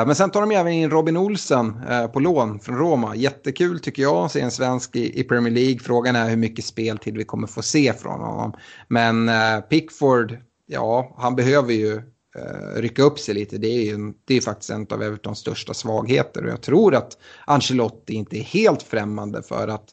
[0.05, 1.81] Men sen tar de även in Robin Olsen
[2.13, 3.15] på lån från Roma.
[3.15, 5.79] Jättekul tycker jag att se en svensk i Premier League.
[5.79, 8.53] Frågan är hur mycket speltid vi kommer få se från honom.
[8.87, 9.31] Men
[9.69, 12.01] Pickford, ja, han behöver ju
[12.37, 13.57] eh, rycka upp sig lite.
[13.57, 17.17] Det är ju det är faktiskt en av Evertons största svagheter och jag tror att
[17.45, 19.85] Ancelotti inte är helt främmande för att,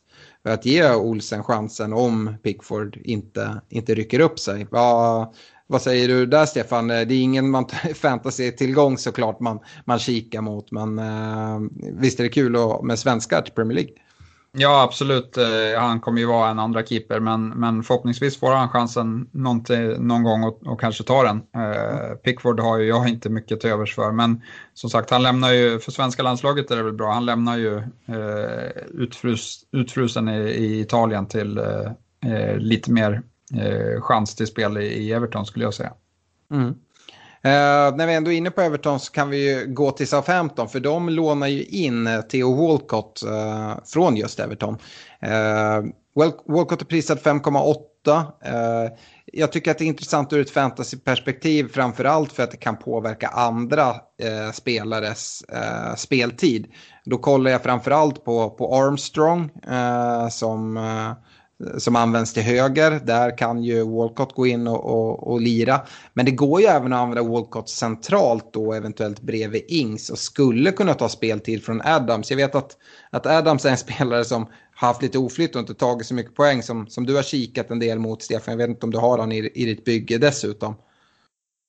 [0.43, 4.67] för att ge Olsen chansen om Pickford inte, inte rycker upp sig.
[4.71, 5.33] Va,
[5.67, 6.91] vad säger du där Stefan?
[6.91, 11.61] Eh, det är ingen man fantasy-tillgång såklart man, man kikar mot men eh,
[11.93, 13.95] visst är det kul med svenskar till Premier League?
[14.57, 15.37] Ja, absolut.
[15.37, 19.65] Eh, han kommer ju vara en andra keeper, men, men förhoppningsvis får han chansen någon,
[19.99, 21.37] någon gång och, och kanske tar den.
[21.37, 24.43] Eh, Pickford har ju jag inte mycket till övers för, men
[24.75, 27.77] som sagt, han lämnar ju, för svenska landslaget är det väl bra, han lämnar ju
[28.07, 33.23] eh, utfrus, utfrusen i, i, Italien till eh, eh lite mer
[33.55, 35.93] eh, chans till spel i, i Everton skulle jag säga.
[36.53, 36.75] Mm.
[37.47, 40.69] Uh, när vi ändå är inne på Everton så kan vi ju gå till Southampton
[40.69, 44.75] för de lånar ju in eh, Theo Walcott uh, från just Everton.
[45.27, 45.91] Uh,
[46.47, 48.91] Walcott är prisad 5,8.
[49.33, 53.29] jag tycker att det är intressant ur ett fantasyperspektiv framförallt för att det kan påverka
[53.29, 53.95] andra
[54.53, 55.43] spelares
[55.97, 56.67] speltid.
[57.05, 59.51] Då kollar jag framförallt på, på Armstrong
[60.31, 60.79] som
[61.79, 63.01] som används till höger.
[63.05, 65.81] Där kan ju Walcott gå in och, och, och, lira.
[66.13, 70.73] Men det går ju även att använda Walcott centralt då eventuellt bredvid Ings och skulle
[70.73, 72.31] kunna ta speltid från Adams.
[72.31, 72.77] Jag vet att,
[73.11, 76.35] att Adams är en spelare som har haft lite oflytt och inte tagit så mycket
[76.35, 78.53] poäng som, som du har kikat en del mot Stefan.
[78.53, 80.75] Jag vet inte om du har han i, i ditt bygge dessutom.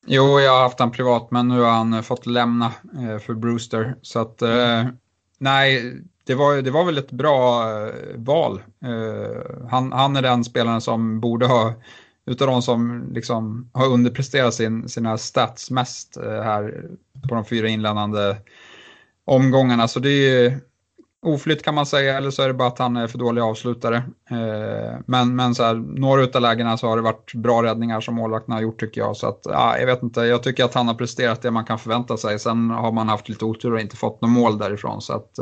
[0.07, 2.65] Jo, jag har haft han privat men nu har han fått lämna
[2.99, 3.95] eh, för Brewster.
[4.01, 4.85] Så att, eh,
[5.37, 5.93] nej,
[6.25, 8.61] det var, det var väl ett bra eh, val.
[8.85, 11.73] Eh, han, han är den spelaren som borde ha,
[12.25, 16.85] utav de som liksom har underpresterat sin, sina stats mest eh, här
[17.29, 18.37] på de fyra inlämnande
[19.25, 19.87] omgångarna.
[19.87, 20.59] Så det är
[21.21, 24.03] oflytt kan man säga, eller så är det bara att han är för dålig avslutare.
[25.05, 28.55] men men så här, några av lägena så har det varit bra räddningar som målvakterna
[28.55, 29.17] har gjort tycker jag.
[29.17, 31.79] Så att, ja, jag vet inte, jag tycker att han har presterat det man kan
[31.79, 32.39] förvänta sig.
[32.39, 35.01] Sen har man haft lite otur och inte fått något mål därifrån.
[35.01, 35.39] Så att,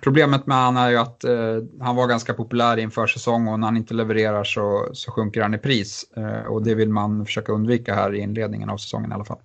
[0.00, 3.66] Problemet med han är ju att eh, han var ganska populär inför säsong och när
[3.66, 6.04] han inte levererar så, så sjunker han i pris.
[6.16, 9.38] Eh, och det vill man försöka undvika här i inledningen av säsongen i alla fall.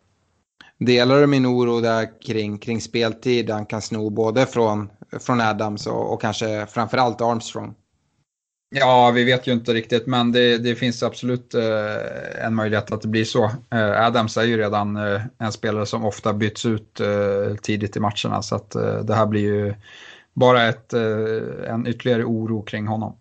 [0.80, 3.50] Delar du min oro där kring, kring speltid?
[3.50, 4.90] Han kan sno både från,
[5.20, 7.76] från Adams och, och kanske framförallt Armstrong.
[8.70, 13.02] Ja, vi vet ju inte riktigt, men det, det finns absolut eh, en möjlighet att
[13.02, 13.44] det blir så.
[13.72, 18.00] Eh, Adams är ju redan eh, en spelare som ofta byts ut eh, tidigt i
[18.00, 19.76] matcherna, så att eh, det här blir ju
[20.36, 23.18] bara ett, eh, en ytterligare oro kring honom.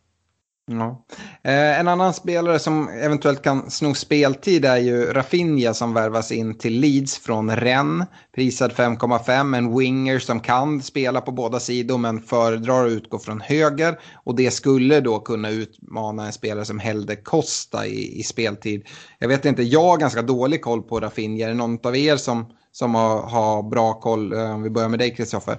[0.67, 1.05] Ja.
[1.43, 6.59] Eh, en annan spelare som eventuellt kan sno speltid är ju Rafinha som värvas in
[6.59, 8.09] till Leeds från Rennes.
[8.35, 13.41] Prisad 5,5, en winger som kan spela på båda sidor men föredrar att utgå från
[13.41, 13.99] höger.
[14.25, 18.87] Och det skulle då kunna utmana en spelare som Helde Costa i, i speltid.
[19.19, 21.45] Jag vet inte, jag har ganska dålig koll på Rafinha.
[21.45, 24.33] Är det någon av er som, som har, har bra koll?
[24.33, 25.59] Eh, om vi börjar med dig Kristoffer.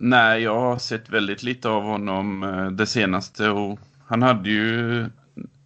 [0.00, 5.00] Nej, jag har sett väldigt lite av honom eh, det senaste och han hade ju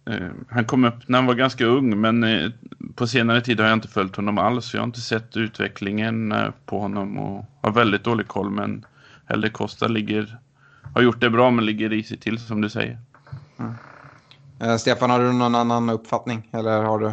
[0.05, 2.51] eh, han kom upp när han var ganska ung men eh,
[2.95, 4.73] på senare tid har jag inte följt honom alls.
[4.73, 6.33] Jag har inte sett utvecklingen
[6.65, 8.85] på honom och har väldigt dålig koll men
[9.25, 10.37] Helde Costa ligger,
[10.95, 12.97] har gjort det bra men ligger risigt till som du säger.
[13.59, 14.79] Mm.
[14.79, 17.11] Stefan, har du någon annan uppfattning eller har du?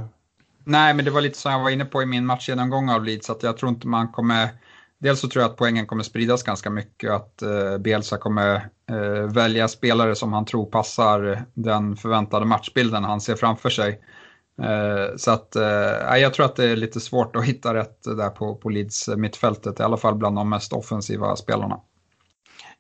[0.65, 3.31] Nej, men det var lite som jag var inne på i min matchgenomgång av Leeds
[3.31, 4.49] att jag tror inte man kommer
[5.01, 8.55] Dels så tror jag att poängen kommer spridas ganska mycket, att eh, Bielsa kommer
[8.91, 14.01] eh, välja spelare som han tror passar den förväntade matchbilden han ser framför sig.
[14.63, 18.31] Eh, så att eh, jag tror att det är lite svårt att hitta rätt där
[18.31, 21.81] på, på Leeds mittfältet, i alla fall bland de mest offensiva spelarna.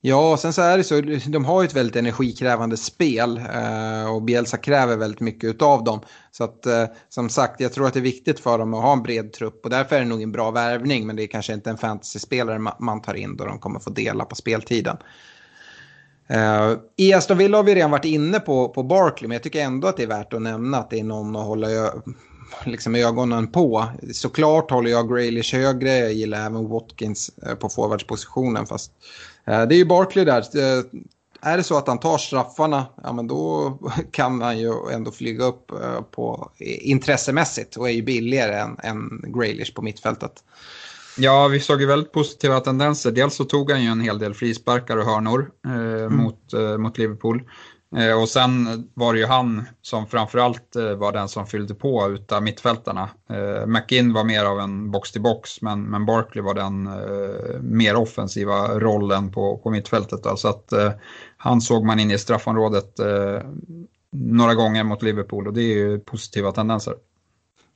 [0.02, 4.14] Ja, och sen så är det så, de har ju ett väldigt energikrävande spel eh,
[4.14, 6.00] och Bielsa kräver väldigt mycket av dem.
[6.30, 8.92] Så att eh, som sagt, jag tror att det är viktigt för dem att ha
[8.92, 11.52] en bred trupp och därför är det nog en bra värvning, men det är kanske
[11.52, 14.96] inte en fantasyspelare man tar in då de kommer få dela på speltiden.
[16.28, 19.42] Eh, uh, I Aston Villa har vi redan varit inne på, på Barkley, men jag
[19.42, 21.68] tycker ändå att det är värt att nämna att det är någon att hålla
[22.64, 23.84] liksom ögonen på.
[24.12, 28.92] Såklart håller jag Graylish högre, jag gillar även Watkins eh, på forwardspositionen, fast
[29.44, 30.40] det är ju Barkley där.
[30.40, 30.84] Eh,
[31.42, 33.78] är det så att han tar straffarna, ja men då
[34.10, 39.24] kan han ju ändå flyga upp eh, på intressemässigt och är ju billigare än, än
[39.34, 40.32] Graylish på mittfältet.
[41.18, 43.10] Ja, vi såg ju väldigt positiva tendenser.
[43.10, 46.16] Dels så tog han ju en hel del frisparkar och hörnor eh, mm.
[46.16, 47.42] mot, eh, mot Liverpool.
[47.96, 52.08] Eh, och sen var det ju han som framförallt eh, var den som fyllde på
[52.10, 53.10] utav mittfältarna.
[53.30, 56.88] Eh, McInn var mer av en box-till-box men, men Barkley var den
[57.60, 60.22] mer offensiva rollen på, på mittfältet.
[60.22, 60.36] Då.
[60.36, 60.72] Så att
[61.36, 62.94] han såg man in i straffområdet
[64.12, 66.94] några gånger mot Liverpool och det är ju positiva tendenser.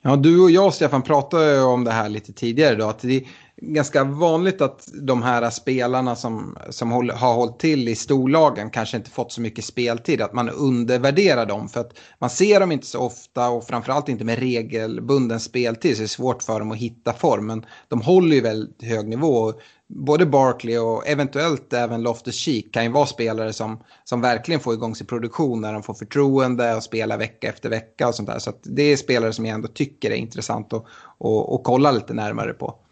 [0.01, 2.75] Ja, du och jag, Stefan, pratade om det här lite tidigare.
[2.75, 3.23] Då, att det
[3.61, 8.97] ganska vanligt att de här spelarna som, som håll, har hållit till i storlagen kanske
[8.97, 10.21] inte fått så mycket speltid.
[10.21, 11.69] Att man undervärderar dem.
[11.69, 15.95] För att man ser dem inte så ofta och framförallt inte med regelbunden speltid.
[15.95, 17.45] Så det är svårt för dem att hitta form.
[17.47, 19.53] Men de håller ju väldigt hög nivå
[19.87, 24.73] både Barkley och eventuellt även Loftus Cheek kan ju vara spelare som, som verkligen får
[24.73, 28.39] igång sin produktion när de får förtroende och spelar vecka efter vecka och sånt där.
[28.39, 30.85] Så det är spelare som jag ändå tycker är intressant att,
[31.19, 32.84] att, att kolla lite närmare på.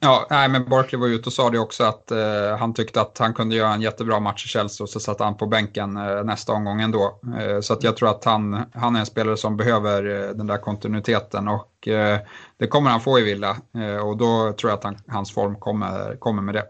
[0.00, 3.18] Ja, nej, men Barkley var ute och sa det också att eh, han tyckte att
[3.18, 6.24] han kunde göra en jättebra match i Chelsea och så satt han på bänken eh,
[6.24, 7.20] nästa omgång ändå.
[7.40, 10.46] Eh, så att jag tror att han, han är en spelare som behöver eh, den
[10.46, 12.18] där kontinuiteten och eh,
[12.56, 15.56] det kommer han få i Villa eh, och då tror jag att han, hans form
[15.56, 16.64] kommer, kommer med det.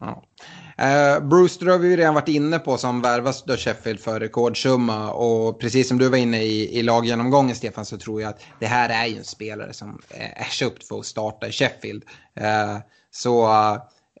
[0.00, 0.22] Ja.
[0.78, 4.20] Eh, uh, Brewster har vi ju redan varit inne på som värvas då Sheffield för
[4.20, 5.10] rekordsumma.
[5.10, 8.66] Och precis som du var inne i, i laggenomgången Stefan så tror jag att det
[8.66, 12.04] här är ju en spelare som eh, är köpt för att starta i Sheffield.
[12.40, 12.78] Uh,
[13.10, 13.78] så Uh,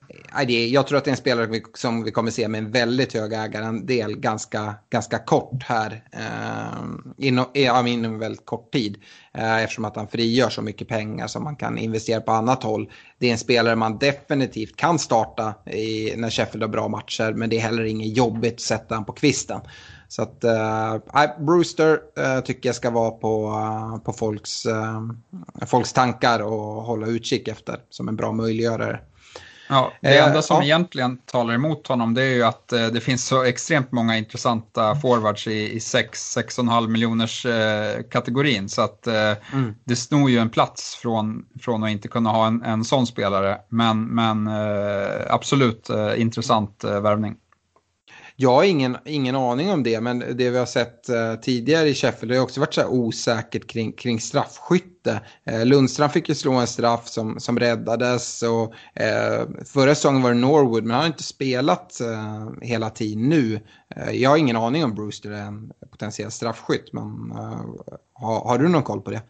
[0.08, 3.14] Eh, jag tror att det är en spelare som vi kommer se med en väldigt
[3.14, 6.04] hög ägarandel ganska, ganska kort här.
[6.12, 8.96] Eh, inom, eh, inom väldigt kort tid.
[9.38, 12.90] Eftersom att han frigör så mycket pengar som man kan investera på annat håll.
[13.18, 17.32] Det är en spelare man definitivt kan starta i, när Sheffield har bra matcher.
[17.32, 19.60] Men det är heller inget jobbigt att sätta han på kvisten.
[20.08, 20.96] Så att äh,
[21.38, 24.66] Brewster äh, tycker jag ska vara på, äh, på folks,
[25.66, 29.00] folks tankar och hålla utkik efter som en bra möjliggörare.
[29.68, 30.62] Ja, det enda som ja.
[30.62, 35.46] egentligen talar emot honom det är ju att det finns så extremt många intressanta forwards
[35.46, 38.68] i, i 6-6,5 miljoners eh, kategorin.
[38.68, 39.74] Så att eh, mm.
[39.84, 43.58] det snor ju en plats från, från att inte kunna ha en, en sån spelare.
[43.68, 47.36] Men, men eh, absolut intressant värvning.
[48.38, 51.94] Jag har ingen, ingen aning om det, men det vi har sett eh, tidigare i
[51.94, 55.20] Sheffield har också varit så här osäkert kring, kring straffskytte.
[55.44, 60.30] Eh, Lundstrand fick ju slå en straff som, som räddades och eh, förra säsongen var
[60.30, 63.60] det Norwood, men han har inte spelat eh, hela tiden nu.
[63.96, 67.60] Eh, jag har ingen aning om Brewster är en potentiell straffskytt, men eh,
[68.12, 69.22] har, har du någon koll på det?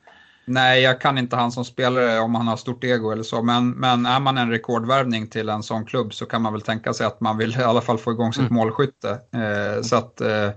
[0.48, 3.70] Nej, jag kan inte han som spelare om han har stort ego eller så, men,
[3.70, 7.06] men är man en rekordvärvning till en sån klubb så kan man väl tänka sig
[7.06, 8.54] att man vill i alla fall få igång sitt mm.
[8.54, 9.10] målskytte.
[9.10, 10.50] Eh, så att eh,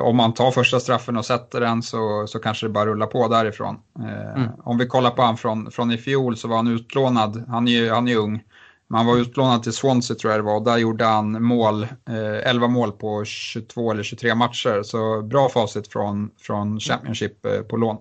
[0.00, 3.28] om man tar första straffen och sätter den så, så kanske det bara rullar på
[3.28, 3.80] därifrån.
[3.98, 4.48] Eh, mm.
[4.64, 7.72] Om vi kollar på han från, från i fjol så var han utlånad, han är
[7.72, 8.42] ju han är ung,
[8.88, 11.82] men han var utlånad till Swansea tror jag det var och där gjorde han mål,
[11.82, 14.82] eh, 11 mål på 22 eller 23 matcher.
[14.82, 17.96] Så bra facit från, från Championship eh, på lån.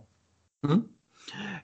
[0.68, 0.82] Mm.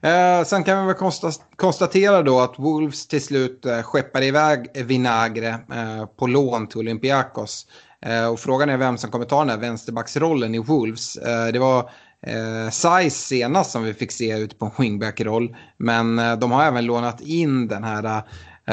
[0.02, 1.12] Eh, sen kan vi väl
[1.56, 7.66] konstatera då att Wolves till slut eh, skeppar iväg Vinagre eh, på lån till Olympiakos.
[8.06, 11.16] Eh, och frågan är vem som kommer ta den här vänsterbacksrollen i Wolves.
[11.16, 11.90] Eh, det var
[12.26, 15.56] eh, Size senast som vi fick se ut på en wingback-roll.
[15.76, 18.22] Men eh, de har även lånat in den här eh,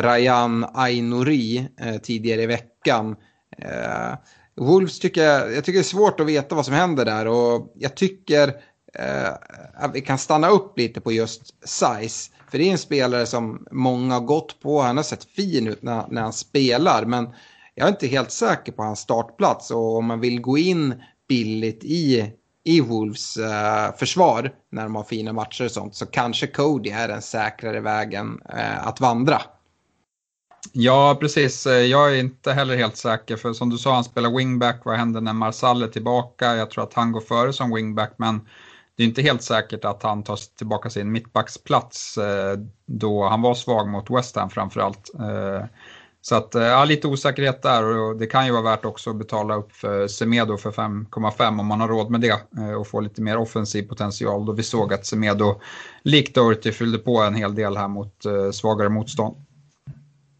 [0.01, 3.15] Rayan Ainori eh, tidigare i veckan.
[3.57, 4.17] Eh,
[4.57, 7.73] Wolves tycker jag, jag tycker det är svårt att veta vad som händer där och
[7.75, 8.53] jag tycker
[8.99, 9.33] eh,
[9.73, 12.31] att vi kan stanna upp lite på just size.
[12.51, 14.81] För det är en spelare som många har gått på.
[14.81, 17.05] Han har sett fin ut när, när han spelar.
[17.05, 17.29] Men
[17.75, 19.71] jag är inte helt säker på hans startplats.
[19.71, 22.31] Och om man vill gå in billigt i,
[22.63, 25.95] i Wolves eh, försvar när de har fina matcher och sånt.
[25.95, 29.41] Så kanske Cody är den säkrare vägen eh, att vandra.
[30.71, 31.65] Ja, precis.
[31.65, 34.81] Eh, jag är inte heller helt säker, för som du sa, han spelar wingback.
[34.85, 36.55] Vad händer när Marsall är tillbaka?
[36.55, 38.41] Jag tror att han går före som wingback, men
[38.97, 43.53] det är inte helt säkert att han tar tillbaka sin mittbacksplats eh, då han var
[43.53, 45.11] svag mot West Ham framförallt.
[45.19, 45.65] Eh,
[46.21, 49.15] så att, eh, ja, lite osäkerhet där och det kan ju vara värt också att
[49.15, 52.99] betala upp för Semedo för 5,5 om man har råd med det eh, och få
[52.99, 55.61] lite mer offensiv potential då vi såg att Semedo
[56.03, 59.35] likt Doherty fyllde på en hel del här mot eh, svagare motstånd.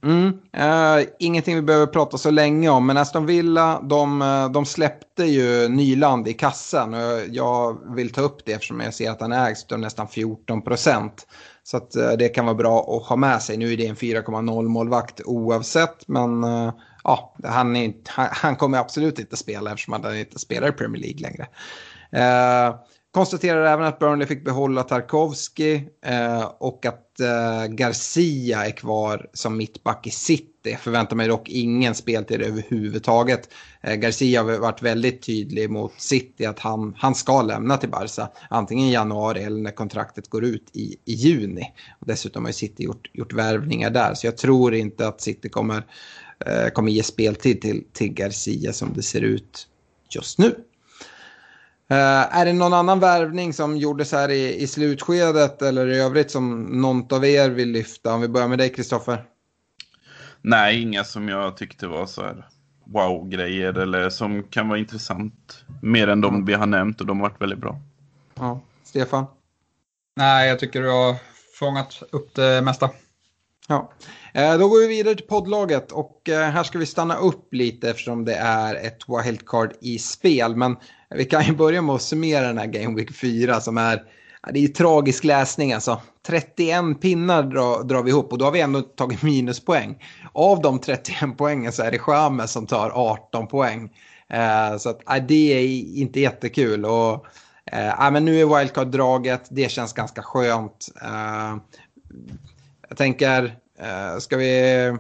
[0.06, 0.28] Mm,
[0.58, 5.24] uh, ingenting vi behöver prata så länge om, men Aston Villa de, eh, de släppte
[5.24, 6.94] ju Nyland i kassan.
[6.94, 10.62] Och jag vill ta upp det eftersom jag ser att han ägs av nästan 14
[10.62, 11.28] procent.
[11.64, 13.58] Så att, uh, det kan vara bra att ha med sig.
[13.58, 18.78] Nu är det en 4,0 målvakt oavsett, men uh, ja, han, är, han, han, kommer
[18.78, 21.48] absolut inte spela eftersom han inte spelar i Premier League längre.
[23.16, 29.58] Konstaterar även att Burnley fick behålla Tarkovski eh, och att eh, Garcia är kvar som
[29.58, 30.78] mittback i City.
[30.82, 33.50] Förväntar mig dock ingen speltid överhuvudtaget.
[33.82, 38.30] Eh, Garcia har varit väldigt tydlig mot City att han, han ska lämna till Barca.
[38.50, 41.74] Antingen i januari eller när kontraktet går ut i, i juni.
[42.00, 44.14] Och dessutom har City gjort, gjort värvningar där.
[44.14, 45.86] Så jag tror inte att City kommer,
[46.46, 49.68] eh, kommer ge speltid till, till Garcia som det ser ut
[50.10, 50.56] just nu.
[51.92, 56.32] Uh, är det någon annan värvning som gjordes här i, i slutskedet eller i övrigt
[56.32, 58.14] som någon av er vill lyfta?
[58.14, 59.24] Om vi börjar med dig Kristoffer.
[60.42, 62.48] Nej, inga som jag tyckte var så här
[62.86, 65.66] wow-grejer eller som kan vara intressant.
[65.82, 67.80] Mer än de vi har nämnt och de har varit väldigt bra.
[68.36, 69.26] Ja, Stefan?
[70.16, 71.16] Nej, jag tycker du har
[71.60, 72.90] fångat upp det mesta.
[73.68, 73.92] Ja,
[74.34, 77.90] eh, då går vi vidare till poddlaget och eh, här ska vi stanna upp lite
[77.90, 80.56] eftersom det är ett wildcard i spel.
[80.56, 80.78] Men
[81.10, 84.04] vi kan ju börja med att summera den här Game Week 4 som är,
[84.54, 86.02] det är tragisk läsning alltså.
[86.28, 90.04] 31 pinnar drar, drar vi ihop och då har vi ändå tagit minuspoäng.
[90.34, 93.90] Av de 31 poängen så är det Chamez som tar 18 poäng.
[94.30, 96.86] Eh, så att, det är inte jättekul.
[96.86, 97.26] Och,
[97.72, 100.88] eh, men nu är wildcard-draget, det känns ganska skönt.
[101.02, 101.58] Eh,
[102.90, 104.98] jag tänker, eh, ska, vi,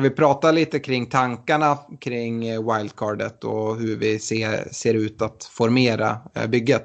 [0.00, 5.22] ska vi prata lite kring tankarna kring eh, wildcardet och hur vi ser, ser ut
[5.22, 6.84] att formera eh, bygget?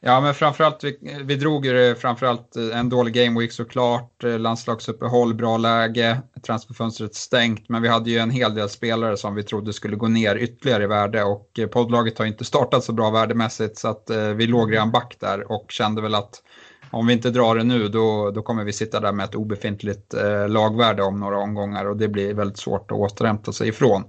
[0.00, 5.56] Ja, men framförallt, vi, vi drog ju framförallt eh, en dålig gameweek såklart, landslagsuppehåll, bra
[5.56, 9.96] läge, transferfönstret stängt, men vi hade ju en hel del spelare som vi trodde skulle
[9.96, 14.10] gå ner ytterligare i värde och poddlaget har inte startat så bra värdemässigt så att
[14.10, 16.42] eh, vi låg redan back där och kände väl att
[16.90, 20.14] om vi inte drar det nu då, då kommer vi sitta där med ett obefintligt
[20.14, 24.04] eh, lagvärde om några omgångar och det blir väldigt svårt att återhämta sig ifrån.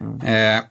[0.00, 0.20] Mm.
[0.20, 0.64] Eh,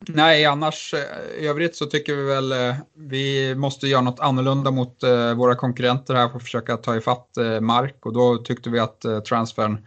[0.00, 4.70] nej, annars eh, i övrigt så tycker vi väl eh, vi måste göra något annorlunda
[4.70, 7.28] mot eh, våra konkurrenter här för att försöka ta ifatt
[7.60, 9.86] mark och då tyckte vi att eh, transfern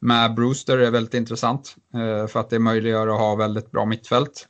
[0.00, 1.76] med Brewster är väldigt intressant
[2.28, 4.46] för att det möjliggör att ha väldigt bra mittfält.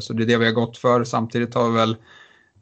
[0.00, 1.04] Så det är det vi har gått för.
[1.04, 1.96] Samtidigt har vi väl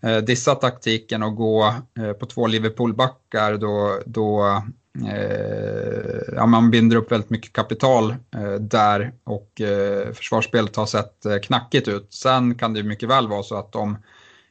[0.04, 4.62] eh, dissa taktiken och gå eh, på två Liverpool-backar då, då
[5.06, 11.26] eh, ja, man binder upp väldigt mycket kapital eh, där och eh, försvarsspelet har sett
[11.26, 12.06] eh, knackigt ut.
[12.10, 13.96] Sen kan det mycket väl vara så att de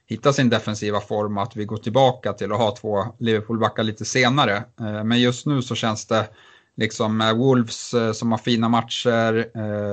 [0.05, 4.63] hittar sin defensiva form att vi går tillbaka till att ha två Liverpool-backar lite senare.
[4.79, 6.27] Eh, men just nu så känns det
[6.75, 9.33] liksom eh, Wolves eh, som har fina matcher.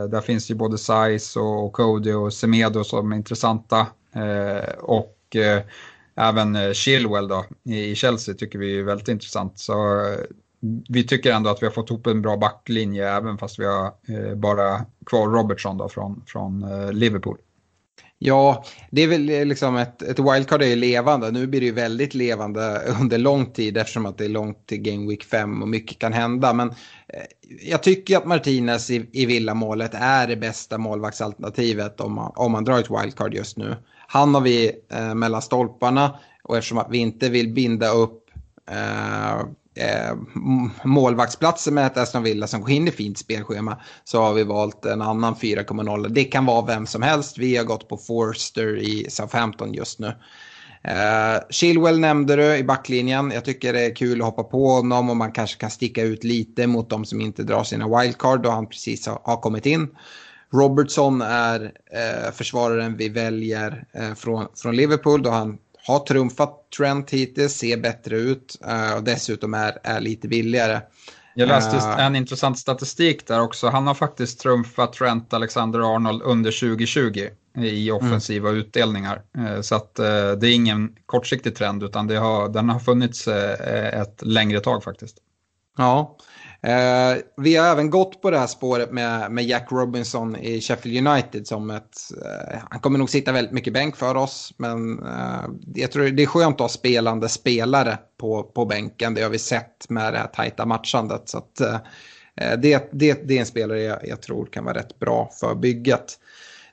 [0.08, 3.86] där finns ju både Size och Cody och Semedo som är intressanta.
[4.80, 5.62] och och eh,
[6.16, 9.58] även eh, Chilwell då, i Chelsea tycker vi är väldigt intressant.
[9.58, 10.18] Så eh,
[10.88, 13.92] vi tycker ändå att vi har fått ihop en bra backlinje även fast vi har
[14.34, 17.38] bara kvar Robertson då från, från Liverpool.
[18.18, 21.30] Ja, det är väl liksom ett, ett wildcard är ju levande.
[21.30, 24.78] Nu blir det ju väldigt levande under lång tid eftersom att det är långt till
[24.78, 26.52] Game Week 5 och mycket kan hända.
[26.52, 26.74] Men
[27.62, 32.64] jag tycker att Martinez i, i villamålet är det bästa målvaktsalternativet om man, om man
[32.64, 33.76] drar ett wildcard just nu.
[34.06, 38.30] Han har vi eh, mellan stolparna och eftersom att vi inte vill binda upp
[38.70, 39.40] eh,
[39.74, 40.16] eh,
[40.84, 44.84] målvaktsplatser med ett Aston Villa som går in i fint spelschema så har vi valt
[44.84, 46.08] en annan 4,0.
[46.08, 47.38] Det kan vara vem som helst.
[47.38, 50.12] Vi har gått på Forster i Southampton just nu.
[50.88, 53.30] Uh, Chilwell nämnde du i backlinjen.
[53.34, 56.24] Jag tycker det är kul att hoppa på honom och man kanske kan sticka ut
[56.24, 59.88] lite mot de som inte drar sina wildcard då han precis har, har kommit in.
[60.52, 67.10] Robertson är eh, försvararen vi väljer eh, från, från Liverpool då han har trumfat Trent
[67.10, 68.58] hittills, ser bättre ut
[68.96, 70.80] och dessutom är, är lite billigare.
[71.34, 73.68] Jag läste uh, en intressant statistik där också.
[73.68, 78.60] Han har faktiskt trumfat Trent Alexander-Arnold under 2020 i offensiva mm.
[78.60, 79.22] utdelningar.
[79.38, 83.28] Eh, så att eh, det är ingen kortsiktig trend utan det har, den har funnits
[83.28, 85.16] ett längre tag faktiskt.
[85.76, 86.16] Ja,
[86.62, 91.08] Eh, vi har även gått på det här spåret med, med Jack Robinson i Sheffield
[91.08, 91.98] United som ett...
[92.24, 95.44] Eh, han kommer nog sitta väldigt mycket bänk för oss, men eh,
[95.74, 99.14] jag tror det är skönt att ha spelande spelare på, på bänken.
[99.14, 101.28] Det har vi sett med det här tajta matchandet.
[101.28, 101.78] Så att, eh,
[102.34, 106.18] det, det, det är en spelare jag, jag tror kan vara rätt bra för bygget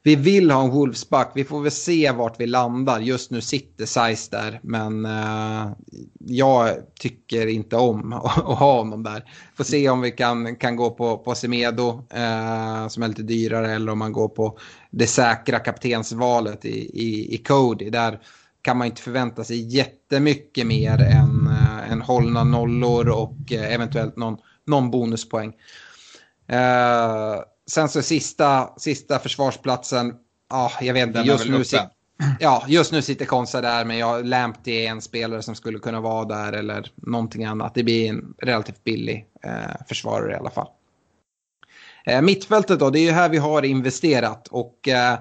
[0.04, 1.32] vi vill ha en Wolfsback.
[1.36, 2.99] Vi får väl se vart vi landar.
[2.99, 5.72] Just nu sitter Size där, men uh,
[6.19, 6.69] jag
[6.99, 9.24] tycker inte om att, ha honom där.
[9.57, 13.72] Får se om vi kan, kan gå på, på Semedo uh, som är lite dyrare
[13.72, 14.57] eller om man går på
[14.91, 17.90] det säkra kaptensvalet i, i, i Cody.
[17.90, 18.19] Där
[18.61, 23.74] kan man inte förvänta sig jättemycket mer än, eh, uh, än hållna nollor och uh,
[23.74, 25.49] eventuellt någon, någon bonuspoäng.
[26.52, 27.41] Uh,
[27.72, 30.15] sen så sista, sista försvarsplatsen,
[30.49, 31.81] ja, jag vet inte, just nu, sit,
[32.39, 36.02] ja, just nu sitter Konsa där, men jag Lamptey är en spelare som skulle kunna
[36.02, 37.73] vara där eller någonting annat.
[37.76, 40.68] Det blir en relativt billig eh, försvarare i alla fall.
[42.06, 45.19] Eh, mittfältet då, det är ju här vi har investerat och eh,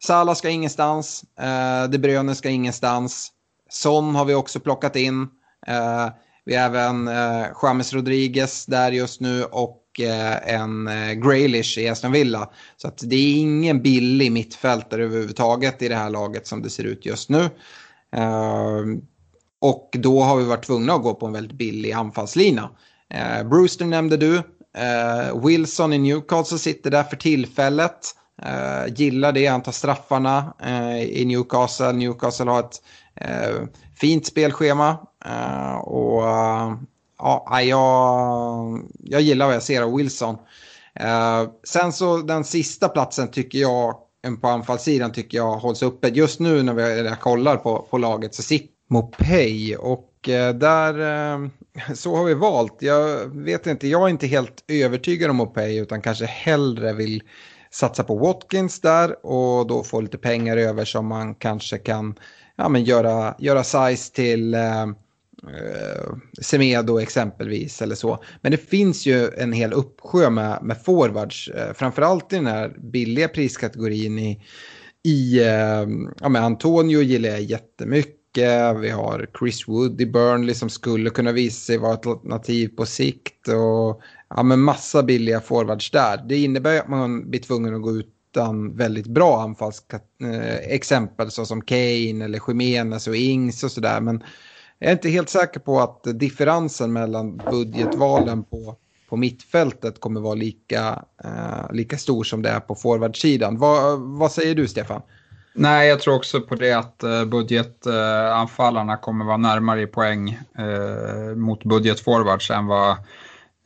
[0.00, 3.32] Salah ska ingenstans, eh, De Bruyne ska ingenstans,
[3.70, 5.22] Son har vi också plockat in.
[5.66, 6.08] Eh,
[6.44, 11.88] vi har även eh, James Rodriguez där just nu och och en eh, Graylish i
[11.88, 12.50] Aston Villa.
[12.76, 16.84] Så att det är ingen billig mittfältare överhuvudtaget i det här laget som det ser
[16.84, 17.50] ut just nu.
[18.16, 18.80] Eh,
[19.60, 22.70] och då har vi varit tvungna att gå på en väldigt billig anfallslina.
[23.50, 24.42] Brewster nämnde du.
[25.44, 27.98] Wilson i Newcastle sitter där för tillfället.
[28.96, 30.54] Gillar det, han tar straffarna
[31.08, 31.92] i Newcastle.
[31.92, 32.82] Newcastle har ett
[34.00, 34.96] fint spelschema.
[35.82, 36.22] Och
[37.18, 40.36] ja, jag, jag gillar vad jag ser av Wilson.
[40.94, 43.96] Eh, sen så den sista platsen tycker jag,
[44.40, 46.08] på anfallssidan tycker jag hålls uppe.
[46.08, 50.98] Just nu när vi kollar på, på laget så sitter Mopey och eh, där
[51.34, 51.48] eh,
[51.94, 52.76] så har vi valt.
[52.78, 57.22] Jag vet inte, jag är inte helt övertygad om Mopey utan kanske hellre vill
[57.70, 62.14] satsa på Watkins där och då få lite pengar över som man kanske kan
[62.56, 64.56] ja, men göra, göra size till
[65.42, 68.24] eh, Semedo exempelvis eller så.
[68.40, 72.74] Men det finns ju en hel uppsjö med, med forwards, eh, framförallt i den här
[72.78, 74.42] billiga priskategorin i,
[75.02, 75.86] i eh,
[76.20, 78.18] ja, med Antonio gillar jag jättemycket.
[78.80, 82.86] Vi har Chris Wood i Burnley som skulle kunna visa sig vara ett alternativ på
[82.86, 83.48] sikt.
[83.48, 86.24] Och ja, men massa billiga forwards där.
[86.28, 92.24] Det innebär att man blir tvungen att gå utan väldigt bra anfallsexempel eh, såsom Kane
[92.24, 94.00] eller Jimenez och Ings och sådär.
[94.00, 94.22] Men
[94.78, 98.76] jag är inte helt säker på att differensen mellan budgetvalen på,
[99.08, 103.58] på mittfältet kommer vara lika, eh, lika stor som det är på forwardsidan.
[103.58, 105.02] Vad, vad säger du Stefan?
[105.54, 111.36] Nej, jag tror också på det att eh, budgetanfallarna kommer vara närmare i poäng eh,
[111.36, 112.96] mot budgetforwards än vad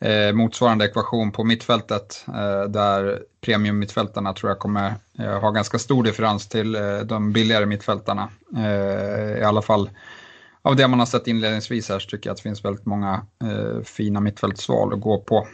[0.01, 6.05] eh, motsvarande ekvation på mittfältet eh, där premiummittfältarna tror jag kommer eh, ha ganska stor
[6.05, 8.29] differens till eh, de billigare mittfältarna.
[8.57, 9.91] Eh, I alla fall
[10.63, 13.27] av det man har sett inledningsvis här så tycker jag att det finns väldigt många
[13.45, 15.47] eh, fina mittfältsval att gå på.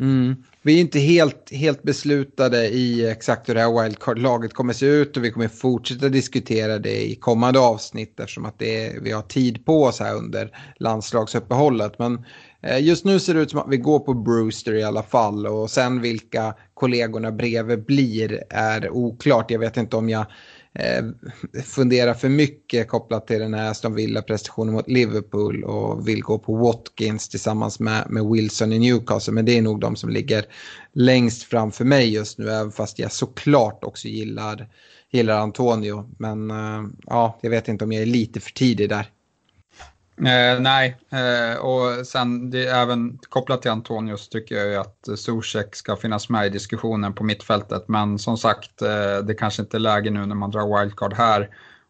[0.00, 0.36] Mm.
[0.62, 5.16] Vi är inte helt, helt beslutade i exakt hur det här wildcard-laget kommer se ut
[5.16, 9.22] och vi kommer fortsätta diskutera det i kommande avsnitt eftersom att det är, vi har
[9.22, 11.98] tid på oss här under landslagsuppehållet.
[11.98, 12.24] Men
[12.62, 15.46] Eh, just nu ser det ut som att vi går på Brewster i alla fall
[15.46, 19.50] och sen vilka kollegorna bredvid blir är oklart.
[19.50, 20.26] Jag vet inte om jag
[20.74, 21.04] eh,
[21.62, 26.56] funderar för mycket kopplat till den här Aston Villa-prestationen mot Liverpool och vill gå på
[26.56, 29.32] Watkins tillsammans med, med Wilson i Newcastle.
[29.32, 30.44] Men det är nog de som ligger
[30.92, 34.68] längst fram för mig just nu, även fast jag såklart också gillar,
[35.10, 36.10] gillar Antonio.
[36.18, 39.10] Men eh, ja, jag vet inte om jag är lite för tidig där.
[40.26, 45.76] Eh, nej, eh, och sen det, även kopplat till Antonius tycker jag ju att Zuzek
[45.76, 47.84] ska finnas med i diskussionen på mittfältet.
[47.88, 51.48] Men som sagt, eh, det kanske inte är läge nu när man drar wildcard här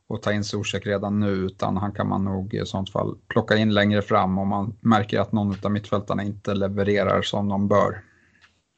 [0.09, 3.57] och ta in Zuzek redan nu, utan han kan man nog i sånt fall plocka
[3.57, 8.03] in längre fram om man märker att någon av mittfältarna inte levererar som de bör.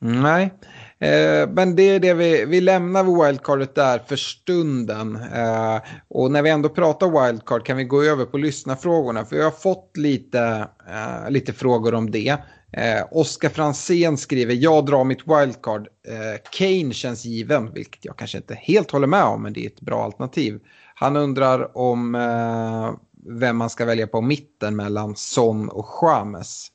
[0.02, 0.54] Nej,
[0.98, 5.16] eh, men det är det vi, vi lämnar wildcardet där för stunden.
[5.16, 5.78] Eh,
[6.08, 9.24] och när vi ändå pratar wildcard kan vi gå över på lyssnarfrågorna.
[9.24, 12.36] För jag har fått lite, eh, lite frågor om det.
[12.72, 15.88] Eh, Oskar Fransén skriver, jag drar mitt wildcard.
[16.08, 19.66] Eh, Kane känns given, vilket jag kanske inte helt håller med om, men det är
[19.66, 20.60] ett bra alternativ.
[20.94, 22.90] Han undrar om eh,
[23.40, 26.68] vem man ska välja på mitten mellan Son och James.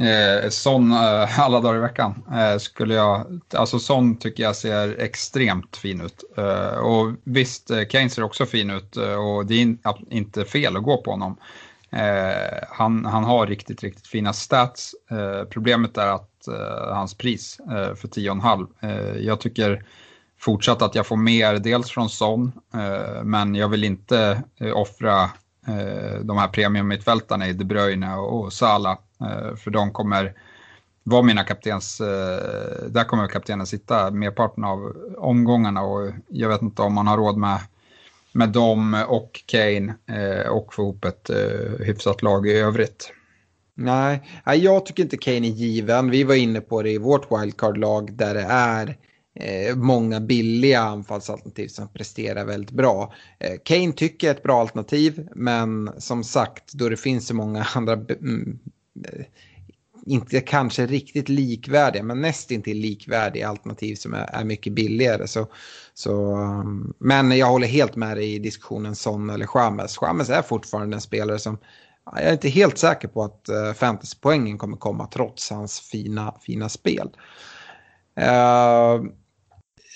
[0.00, 5.00] Eh, Son eh, alla dagar i veckan eh, skulle jag, alltså Son tycker jag ser
[5.00, 6.24] extremt fin ut.
[6.36, 9.76] Eh, och visst, eh, Kane ser också fin ut eh, och det är
[10.10, 11.36] inte fel att gå på honom.
[11.90, 14.94] Eh, han, han har riktigt, riktigt fina stats.
[15.10, 18.66] Eh, problemet är att eh, hans pris eh, för 10,5.
[18.80, 19.84] Eh, jag tycker
[20.38, 22.52] fortsatt att jag får mer, dels från Son,
[23.24, 24.42] men jag vill inte
[24.74, 25.30] offra
[26.22, 30.32] de här premiummittfältarna i De Bruyne och, och Salah Eh, för de kommer
[31.02, 36.82] vara mina kaptens, eh, där kommer kaptenen sitta merparten av omgångarna och jag vet inte
[36.82, 37.58] om man har råd med,
[38.32, 41.30] med dem och Kane eh, och få ihop ett
[41.80, 43.12] hyfsat lag i övrigt.
[43.74, 46.10] Nej, jag tycker inte Kane är given.
[46.10, 48.96] Vi var inne på det i vårt wildcard-lag där det är
[49.74, 53.12] många billiga anfallsalternativ som presterar väldigt bra.
[53.64, 57.66] Kane tycker jag är ett bra alternativ, men som sagt, då det finns så många
[57.74, 58.58] andra mm,
[59.04, 59.24] Eh,
[60.06, 65.26] inte kanske riktigt likvärdiga, men nästintill likvärdiga alternativ som är, är mycket billigare.
[65.26, 65.46] Så,
[65.94, 69.96] så, um, men jag håller helt med dig i diskussionen Son eller Chamez.
[69.96, 71.58] Chamez är fortfarande en spelare som
[72.12, 76.68] jag är inte helt säker på att uh, fantasypoängen kommer komma trots hans fina, fina
[76.68, 77.10] spel.
[78.20, 79.10] Uh,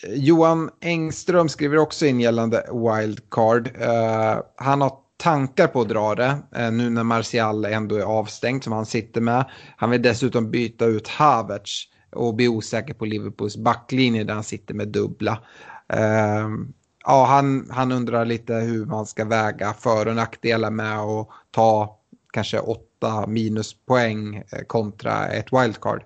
[0.08, 3.70] Johan Engström skriver också in gällande wildcard.
[3.80, 8.64] Uh, han har tankar på att dra det eh, nu när Martial ändå är avstängd
[8.64, 9.44] som han sitter med.
[9.76, 14.74] Han vill dessutom byta ut Havertz och bli osäker på Liverpools backlinje där han sitter
[14.74, 15.38] med dubbla.
[15.92, 16.48] Eh,
[17.04, 21.98] ja, han, han undrar lite hur man ska väga för och nackdelar med att ta
[22.32, 26.02] kanske åtta minuspoäng eh, kontra ett wildcard.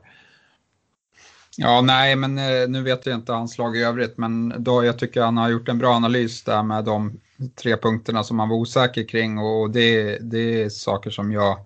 [1.56, 4.98] Ja, nej, men eh, nu vet jag inte hans lag i övrigt, men då jag
[4.98, 7.20] tycker han har gjort en bra analys där med de
[7.62, 11.58] tre punkterna som han var osäker kring och det, det är saker som jag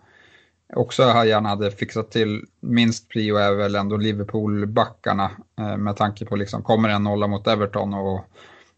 [0.74, 2.44] också gärna hade fixat till.
[2.60, 7.46] Minst prio är väl ändå Liverpool-backarna eh, med tanke på liksom kommer en nolla mot
[7.46, 8.20] Everton och,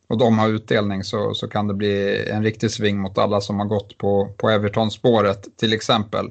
[0.08, 3.58] och de har utdelning så, så kan det bli en riktig sving mot alla som
[3.58, 6.30] har gått på, på Everton-spåret till exempel.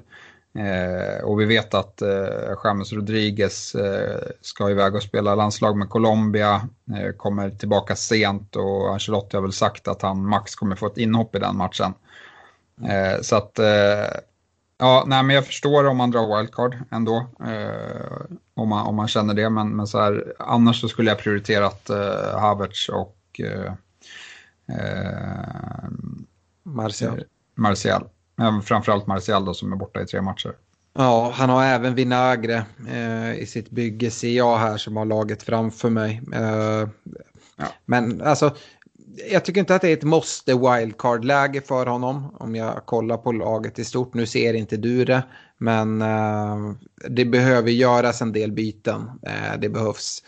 [0.56, 5.90] Eh, och vi vet att eh, James Rodriguez eh, ska iväg och spela landslag med
[5.90, 10.88] Colombia, eh, kommer tillbaka sent och Ancelotti har väl sagt att han max kommer få
[10.88, 11.94] ett inhopp i den matchen.
[12.88, 14.20] Eh, så att, eh,
[14.78, 18.22] ja, nej men jag förstår om man drar wildcard ändå, eh,
[18.54, 21.90] om, man, om man känner det, men, men så här, annars så skulle jag prioriterat
[22.34, 23.42] Havertz och
[26.64, 27.24] Martial.
[27.56, 28.10] Martial.
[28.66, 30.54] Framförallt Martial då, som är borta i tre matcher.
[30.94, 35.44] Ja, han har även Vinagre eh, i sitt bygge ser jag här som har laget
[35.44, 36.22] framför mig.
[36.34, 36.90] Eh,
[37.56, 37.66] ja.
[37.86, 38.56] Men alltså,
[39.32, 43.32] jag tycker inte att det är ett måste wildcard-läge för honom om jag kollar på
[43.32, 44.14] laget i stort.
[44.14, 45.24] Nu ser inte du det,
[45.58, 46.58] men eh,
[47.10, 49.12] det behöver göras en del byten.
[49.24, 50.24] Eh, det behövs.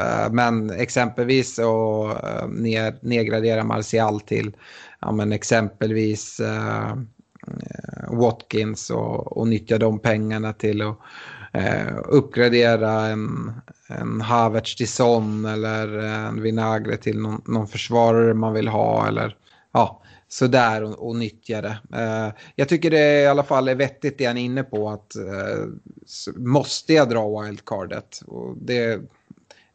[0.00, 4.56] Eh, men exempelvis att eh, nedgradera Martial till
[5.00, 6.96] ja, men exempelvis Eh,
[7.46, 10.98] Eh, Watkins och, och nyttja de pengarna till att
[11.52, 13.52] eh, uppgradera en,
[13.86, 19.36] en Havertz till Son eller en Vinagre till någon, någon försvarare man vill ha eller
[19.72, 21.78] ja, sådär och, och nyttja det.
[21.94, 25.16] Eh, jag tycker det i alla fall är vettigt det han är inne på att
[25.16, 25.66] eh,
[26.36, 28.22] måste jag dra wildcardet?
[28.26, 29.00] Och det,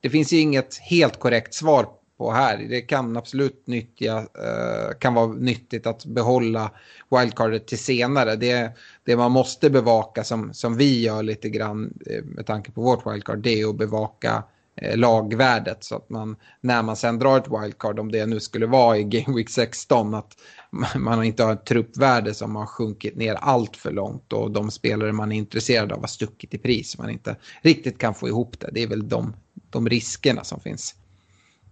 [0.02, 1.88] det finns ju inget helt korrekt svar
[2.18, 2.58] på här.
[2.70, 6.72] Det kan absolut nyttja, eh, kan vara nyttigt att behålla
[7.10, 8.36] wildcardet till senare.
[8.36, 8.72] Det,
[9.04, 13.08] det man måste bevaka som, som vi gör lite grann eh, med tanke på vårt
[13.08, 14.44] wildcard det är att bevaka
[14.76, 18.66] eh, lagvärdet så att man när man sen drar ett wildcard om det nu skulle
[18.66, 20.38] vara i Game Week 16 att
[20.96, 25.12] man inte har ett truppvärde som har sjunkit ner allt för långt och de spelare
[25.12, 28.70] man är intresserad av har stuckit i pris man inte riktigt kan få ihop det.
[28.74, 29.36] Det är väl de,
[29.70, 30.96] de riskerna som finns.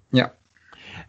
[0.09, 0.31] Ja.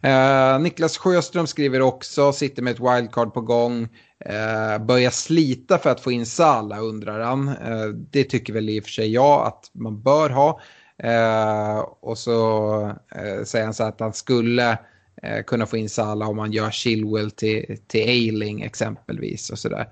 [0.01, 3.87] Eh, Niklas Sjöström skriver också, sitter med ett wildcard på gång.
[4.19, 7.47] Eh, börjar slita för att få in Sala undrar han.
[7.47, 10.61] Eh, det tycker väl i och för sig jag att man bör ha.
[11.03, 12.79] Eh, och så
[13.15, 14.77] eh, säger han så att han skulle
[15.23, 19.87] eh, kunna få in Sala om man gör Chilwell till, till Ailing exempelvis och sådär.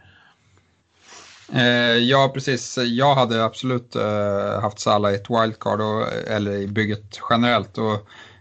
[1.53, 2.77] Eh, ja, precis.
[2.77, 7.77] Jag hade absolut eh, haft Sala i ett wildcard och, eller i bygget generellt.
[7.77, 8.35] Och Eh,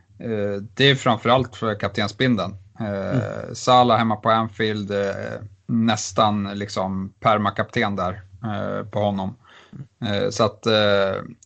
[0.74, 2.56] det är framförallt för kaptensbindeln.
[2.80, 3.54] Eh, mm.
[3.54, 5.14] Salah hemma på Anfield, eh,
[5.66, 8.22] nästan liksom permakapten där
[8.90, 9.36] på honom.
[10.30, 10.66] Så att,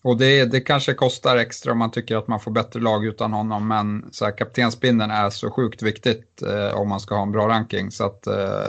[0.03, 3.33] och det, det kanske kostar extra om man tycker att man får bättre lag utan
[3.33, 6.43] honom, men så här, kaptensbindeln är så sjukt viktigt
[6.75, 7.91] om man ska ha en bra ranking.
[7.91, 8.23] Så att,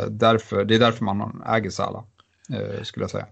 [0.09, 2.03] därför, det är därför man äger Salah,
[2.84, 3.26] skulle jag säga.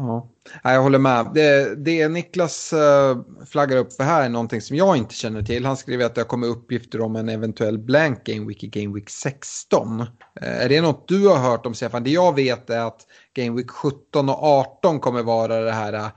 [0.00, 0.28] Ja,
[0.62, 1.30] jag håller med.
[1.34, 5.66] Det, det Niklas eh, flaggar upp för här är någonting som jag inte känner till.
[5.66, 8.94] Han skriver att det har kommit uppgifter om en eventuell blank Game Week i Game
[8.94, 10.00] Week 16.
[10.00, 10.06] Eh,
[10.40, 12.04] är det något du har hört om Stefan?
[12.04, 16.10] Det jag vet är att Game Week 17 och 18 kommer vara det här eh,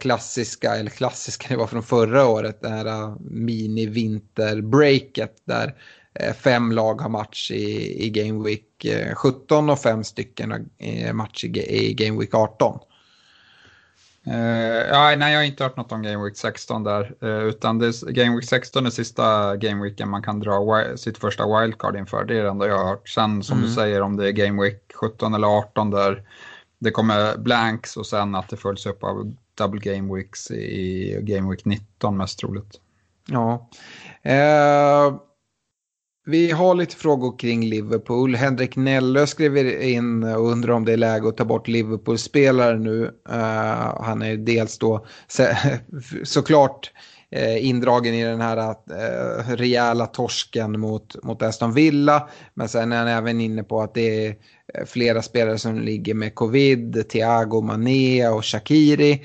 [0.00, 5.74] klassiska, eller klassiska, det var från förra året, det här mini-vinterbreaket där
[6.34, 10.70] fem lag har match i, i Game Week 17 och fem stycken
[11.12, 11.48] match i,
[11.88, 12.78] i Game Week 18.
[14.26, 14.34] Uh,
[14.90, 17.86] ja, nej, jag har inte hört något om Game Week 16 där, uh, utan det
[17.86, 22.24] är, Game Week 16 är sista Game Weeken man kan dra sitt första wildcard inför.
[22.24, 23.08] Det är det enda jag har hört.
[23.08, 23.68] Sen som mm.
[23.68, 26.22] du säger om det är Game Week 17 eller 18 där
[26.78, 31.50] det kommer blanks och sen att det följs upp av double Game Weeks i Game
[31.50, 32.80] Week 19 mest troligt.
[33.26, 33.68] Ja.
[34.26, 35.18] Uh...
[36.24, 38.34] Vi har lite frågor kring Liverpool.
[38.34, 43.04] Henrik Nellö skriver in och undrar om det är läge att ta bort Liverpool-spelare nu.
[43.04, 45.06] Uh, han är dels då
[46.24, 46.92] såklart
[47.36, 52.28] uh, indragen i den här uh, rejäla torsken mot, mot Aston Villa.
[52.54, 54.36] Men sen är han även inne på att det är
[54.86, 57.08] flera spelare som ligger med covid.
[57.08, 59.22] Thiago Mané och Shakiri.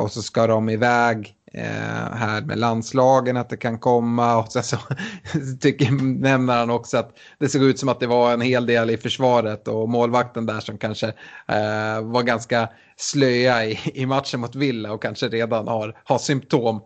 [0.00, 4.62] och så ska de iväg eh, här med landslagen att det kan komma och sen
[4.62, 4.76] så
[5.60, 5.90] tycker,
[6.20, 8.96] nämner han också att det såg ut som att det var en hel del i
[8.96, 11.06] försvaret och målvakten där som kanske
[11.48, 16.80] eh, var ganska slöja i, i matchen mot Villa och kanske redan har, har symptom.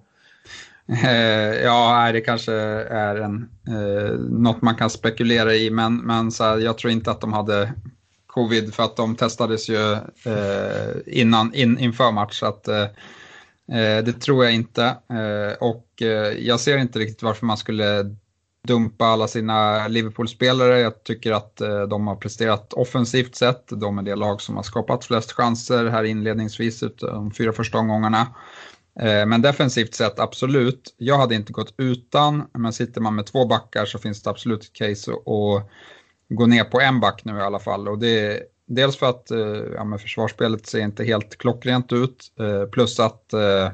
[1.05, 6.45] Eh, ja, det kanske är en, eh, något man kan spekulera i, men, men så
[6.45, 7.73] här, jag tror inte att de hade
[8.27, 9.93] covid för att de testades ju
[10.25, 12.39] eh, innan, in, inför match.
[12.39, 12.89] Så att, eh, eh
[13.73, 14.85] Eh, det tror jag inte.
[14.85, 18.17] Eh, och eh, jag ser inte riktigt varför man skulle
[18.67, 20.81] dumpa alla sina Liverpool-spelare.
[20.81, 21.57] Jag tycker att
[21.91, 23.65] de har presterat offensivt sett.
[23.69, 28.27] De är det lag som har skapat flest chanser här inledningsvis de fyra första omgångarna.
[29.27, 30.95] Men defensivt sett, absolut.
[30.97, 34.63] Jag hade inte gått utan, men sitter man med två backar så finns det absolut
[34.63, 35.71] ett case att
[36.29, 37.89] gå ner på en back nu i alla fall.
[37.89, 39.39] Och det dels för att eh,
[39.75, 43.71] ja, försvarsspelet ser inte helt klockrent ut, eh, plus att eh,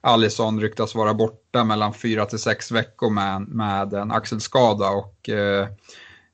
[0.00, 4.90] Alisson ryktas vara borta mellan fyra till sex veckor med, med en axelskada.
[4.90, 5.68] Och, eh,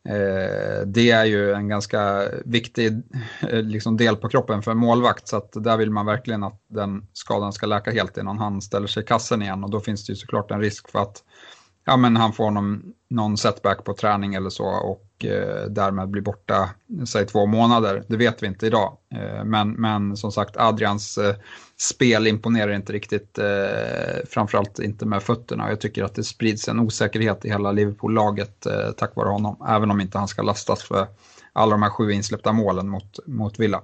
[0.08, 2.92] eh, det är ju en ganska viktig
[3.40, 6.60] eh, liksom, del på kroppen för en målvakt så att där vill man verkligen att
[6.68, 10.06] den skadan ska läka helt innan han ställer sig i kassen igen och då finns
[10.06, 11.22] det ju såklart en risk för att
[11.84, 16.22] ja, men han får någon, någon setback på träning eller så och eh, därmed blir
[16.22, 16.70] borta,
[17.06, 18.04] säg två månader.
[18.08, 18.96] Det vet vi inte idag.
[19.14, 21.34] Eh, men, men som sagt, Adrians eh,
[21.78, 25.68] spel imponerar inte riktigt, eh, framförallt inte med fötterna.
[25.68, 29.90] Jag tycker att det sprids en osäkerhet i hela Liverpool-laget eh, tack vare honom, även
[29.90, 31.06] om inte han ska lastas för
[31.52, 33.82] alla de här sju insläppta målen mot, mot Villa.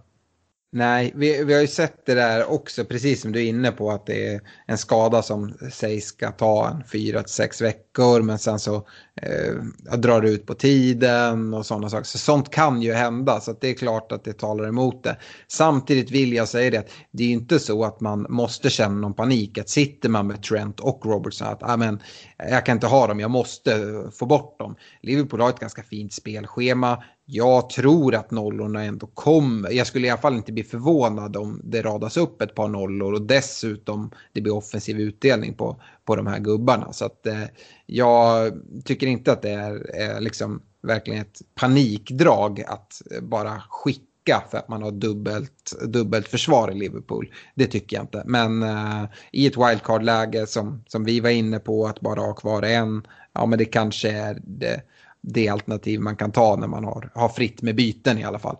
[0.70, 3.90] Nej, vi, vi har ju sett det där också, precis som du är inne på,
[3.90, 8.39] att det är en skada som sägs ska ta en fyra till sex veckor, men
[8.39, 8.77] sen så
[9.23, 9.55] eh,
[9.97, 12.05] drar det ut på tiden och sådana saker.
[12.05, 15.16] Så sånt kan ju hända, så det är klart att det talar emot det.
[15.49, 18.95] Samtidigt vill jag säga det att det är ju inte så att man måste känna
[18.95, 22.03] någon panik, att sitter man med Trent och Robertson, att ah, amen,
[22.39, 24.77] jag kan inte ha dem, jag måste få bort dem.
[25.01, 29.70] Liverpool har ett ganska fint spelschema, jag tror att nollorna ändå kommer.
[29.70, 33.12] Jag skulle i alla fall inte bli förvånad om det radas upp ett par nollor
[33.12, 36.93] och dessutom det blir offensiv utdelning på, på de här gubbarna.
[36.93, 37.44] Så att eh,
[37.86, 38.52] jag
[38.85, 44.08] tycker inte att det är, eh, liksom verkligen ett panikdrag att eh, bara skicka
[44.51, 47.33] för att man har dubbelt, dubbelt försvar i Liverpool.
[47.55, 48.23] Det tycker jag inte.
[48.27, 52.63] Men eh, i ett wildcard-läge som, som vi var inne på, att bara ha kvar
[52.63, 54.83] en, ja men det kanske är det
[55.21, 58.57] det alternativ man kan ta när man har, har fritt med byten i alla fall.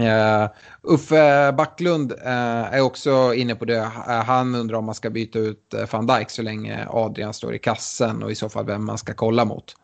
[0.00, 0.48] Uh,
[0.82, 3.80] Uffe Backlund uh, är också inne på det.
[3.80, 7.58] Uh, han undrar om man ska byta ut van Dijk så länge Adrian står i
[7.58, 9.76] kassen och i så fall vem man ska kolla mot.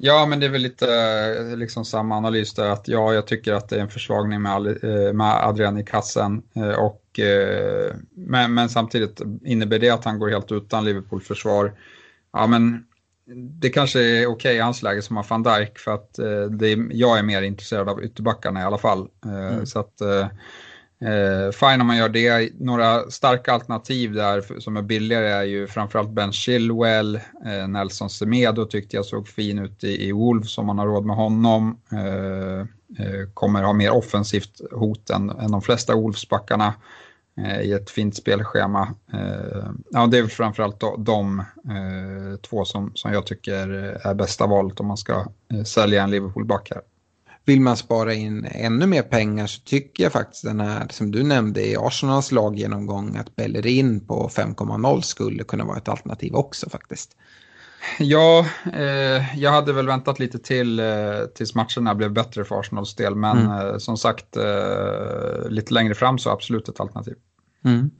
[0.00, 3.68] Ja, men det är väl lite liksom samma analys där att ja, jag tycker att
[3.68, 4.62] det är en försvagning med,
[5.14, 6.42] med Adrian i kassen
[6.78, 7.04] och
[8.14, 11.72] men, men samtidigt innebär det att han går helt utan Liverpool-försvar.
[12.32, 12.84] Ja, men
[13.34, 16.42] det kanske är okej okay i hans läge som har van Dijk för att eh,
[16.42, 19.08] det jag är mer intresserad av ytterbackarna i alla fall.
[19.24, 19.66] Eh, mm.
[19.66, 20.00] Så att
[21.00, 22.52] eh, fine om man gör det.
[22.60, 27.14] Några starka alternativ där som är billigare är ju framförallt Ben Chilwell,
[27.46, 31.06] eh, Nelson Semedo tyckte jag såg fin ut i, i Wolves om man har råd
[31.06, 31.80] med honom.
[31.92, 32.60] Eh,
[33.04, 36.74] eh, kommer ha mer offensivt hot än, än de flesta Wolfsbackarna
[37.38, 38.94] Eh, i ett fint spelschema.
[39.12, 43.68] Eh, ja, det är framförallt de eh, två som, som jag tycker
[44.06, 46.82] är bästa valet om man ska eh, sälja en Liverpool-back här.
[47.48, 51.22] Vill man spara in ännu mer pengar så tycker jag faktiskt den här som du
[51.22, 57.16] nämnde i Arsenals laggenomgång att Bellerin på 5,0 skulle kunna vara ett alternativ också faktiskt.
[57.98, 60.86] Ja, eh, jag hade väl väntat lite till eh,
[61.34, 63.68] tills matcherna blev bättre för Arsenals del, men mm.
[63.68, 67.14] eh, som sagt eh, lite längre fram så absolut ett alternativ.
[67.64, 67.90] Mm.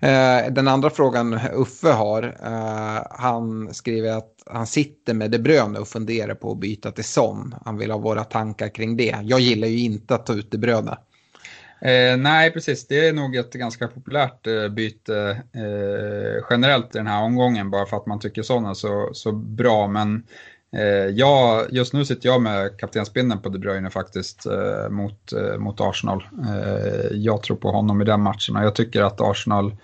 [0.00, 5.78] Eh, den andra frågan Uffe har, eh, han skriver att han sitter med De Bruyne
[5.78, 7.54] och funderar på att byta till Son.
[7.64, 9.16] Han vill ha våra tankar kring det.
[9.22, 10.96] Jag gillar ju inte att ta ut De Bruyne.
[11.82, 12.86] Eh, nej, precis.
[12.86, 17.86] Det är nog ett ganska populärt eh, byte eh, generellt i den här omgången bara
[17.86, 19.88] för att man tycker sådana så, så bra.
[19.88, 20.22] Men eh,
[21.14, 25.80] jag, just nu sitter jag med kaptensbindeln på De Bruyne faktiskt eh, mot, eh, mot
[25.80, 26.28] Arsenal.
[27.10, 29.76] jag tror på honom i den matchen och jag tycker att Arsenal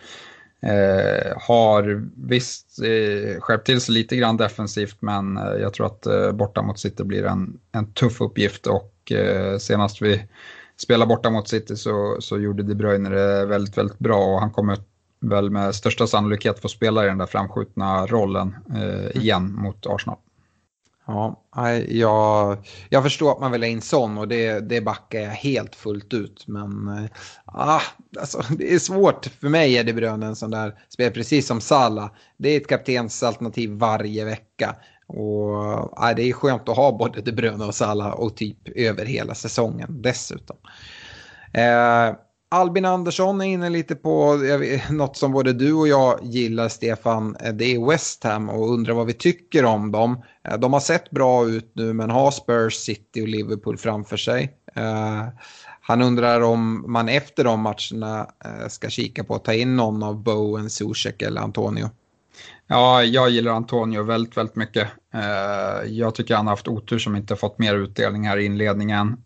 [1.37, 6.79] har visst eh, skärpt till sig lite grann defensivt men jag tror att borta mot
[6.79, 9.13] City blir en, en tuff uppgift och
[9.59, 10.23] senast vi
[10.77, 14.51] spela borta mot City så, så gjorde De Bruyne det väldigt, väldigt bra och han
[14.51, 14.79] kommer
[15.21, 20.19] väl med största sannolikhet få spela i den där framskjutna rollen eh, igen mot Arsenal.
[21.11, 21.43] Ja,
[21.89, 22.59] jag,
[22.89, 26.15] jag förstår att man vill ha in sån och det, det backar jag helt fullt
[26.15, 26.45] ut.
[26.47, 27.81] Men äh,
[28.19, 29.27] alltså, det är svårt.
[29.27, 32.11] För mig är det Bruyne en sån där spel, precis som Sala.
[32.37, 34.77] Det är ett kaptensalternativ varje vecka.
[35.07, 39.05] Och äh, det är skönt att ha både De Bruyne och Sala och typ över
[39.05, 40.57] hela säsongen dessutom.
[41.53, 42.17] Eh,
[42.51, 47.37] Albin Andersson är inne lite på vet, något som både du och jag gillar, Stefan.
[47.41, 50.23] Eh, det är West Ham och undrar vad vi tycker om dem.
[50.51, 54.53] Eh, de har sett bra ut nu men har Spurs, City och Liverpool framför sig.
[54.75, 55.25] Eh,
[55.81, 60.03] han undrar om man efter de matcherna eh, ska kika på att ta in någon
[60.03, 61.91] av Bowen, Zuzek eller Antonio.
[62.67, 64.89] Ja, jag gillar Antonio väldigt, väldigt mycket.
[65.87, 69.17] Jag tycker han har haft otur som inte fått mer utdelning här i inledningen.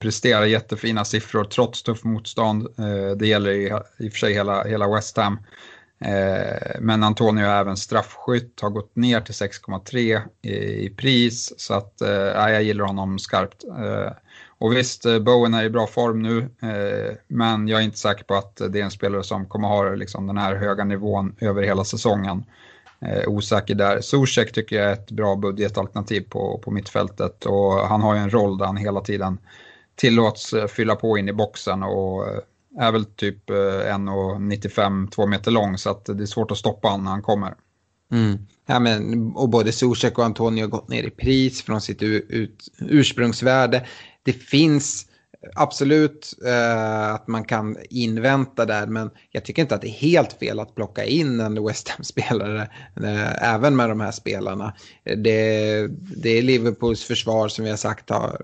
[0.00, 2.68] Presterar jättefina siffror trots tuff motstånd.
[3.16, 3.66] Det gäller i,
[3.98, 5.38] i och för sig hela, hela West Ham.
[5.98, 11.52] Eh, men Antonio är även straffskytt, har gått ner till 6,3 i, pris.
[11.56, 13.64] Så att eh, ja, jag gillar honom skarpt.
[13.64, 14.12] Eh,
[14.58, 16.48] och visst, Bowen är i bra form nu,
[17.28, 20.26] men jag är inte säker på att det är en spelare som kommer ha liksom,
[20.26, 22.44] den här höga nivån över hela säsongen.
[23.26, 24.00] Osäker där.
[24.00, 28.30] Zuzek tycker jag är ett bra budgetalternativ på, på mittfältet och han har ju en
[28.30, 29.38] roll där han hela tiden
[29.94, 32.24] tillåts fylla på in i boxen och
[32.80, 36.88] är väl typ eh, 1,95, 2 meter lång så att det är svårt att stoppa
[36.88, 37.54] honom när han kommer.
[38.12, 38.38] Mm.
[38.66, 42.68] Ja, men, och både Zuzek och Antonio har gått ner i pris från sitt ut,
[42.78, 43.86] ursprungsvärde.
[44.22, 45.06] Det finns
[45.54, 50.32] absolut eh, att man kan invänta där, men jag tycker inte att det är helt
[50.32, 52.62] fel att plocka in en West Ham-spelare,
[52.96, 54.74] eh, även med de här spelarna.
[55.04, 55.86] Det,
[56.16, 58.40] det är Liverpools försvar som vi har sagt har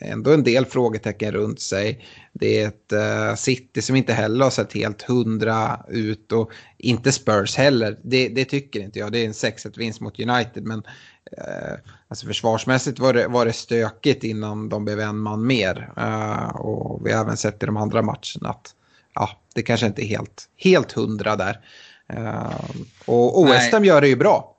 [0.00, 2.04] ändå en del frågetecken runt sig.
[2.32, 7.12] Det är ett uh, City som inte heller har sett helt hundra ut och inte
[7.12, 7.98] Spurs heller.
[8.02, 9.12] Det, det tycker inte jag.
[9.12, 11.74] Det är en 6-1 vinst mot United men uh,
[12.08, 15.92] alltså försvarsmässigt var det, var det stökigt innan de blev en man mer.
[15.98, 18.74] Uh, och vi har även sett i de andra matcherna att
[19.14, 21.60] ja, det kanske inte är helt, helt hundra där.
[23.04, 24.51] och och West Ham gör det ju bra.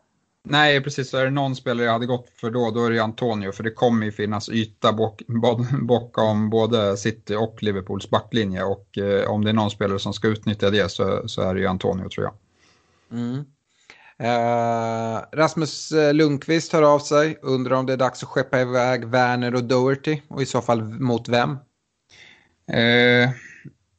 [0.46, 1.10] Nej, precis.
[1.10, 3.52] Så är det någon spelare jag hade gått för då, då är det Antonio.
[3.52, 4.94] För det kommer ju finnas yta
[5.82, 8.64] bakom både City och Liverpools backlinje.
[8.64, 11.60] Och eh, om det är någon spelare som ska utnyttja det så, så är det
[11.60, 12.34] ju Antonio tror jag.
[13.20, 13.46] Mm.
[14.18, 17.40] Eh, Rasmus eh, Lundqvist hör av sig.
[17.42, 20.22] Undrar om det är dags att skeppa iväg Werner och Doherty.
[20.28, 21.58] Och i så fall mot vem?
[22.72, 23.30] Eh,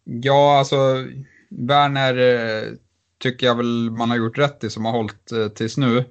[0.04, 1.04] ja, alltså
[1.50, 2.72] Werner eh,
[3.18, 6.04] tycker jag väl man har gjort rätt i som har hållit tills nu.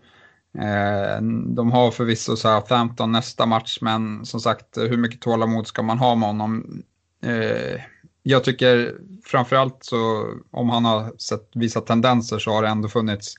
[0.59, 1.21] Eh,
[1.55, 6.15] de har förvisso Southampton nästa match, men som sagt, hur mycket tålamod ska man ha
[6.15, 6.84] med honom?
[7.23, 7.81] Eh,
[8.23, 13.35] jag tycker framförallt så om han har sett, visat tendenser så har det ändå funnits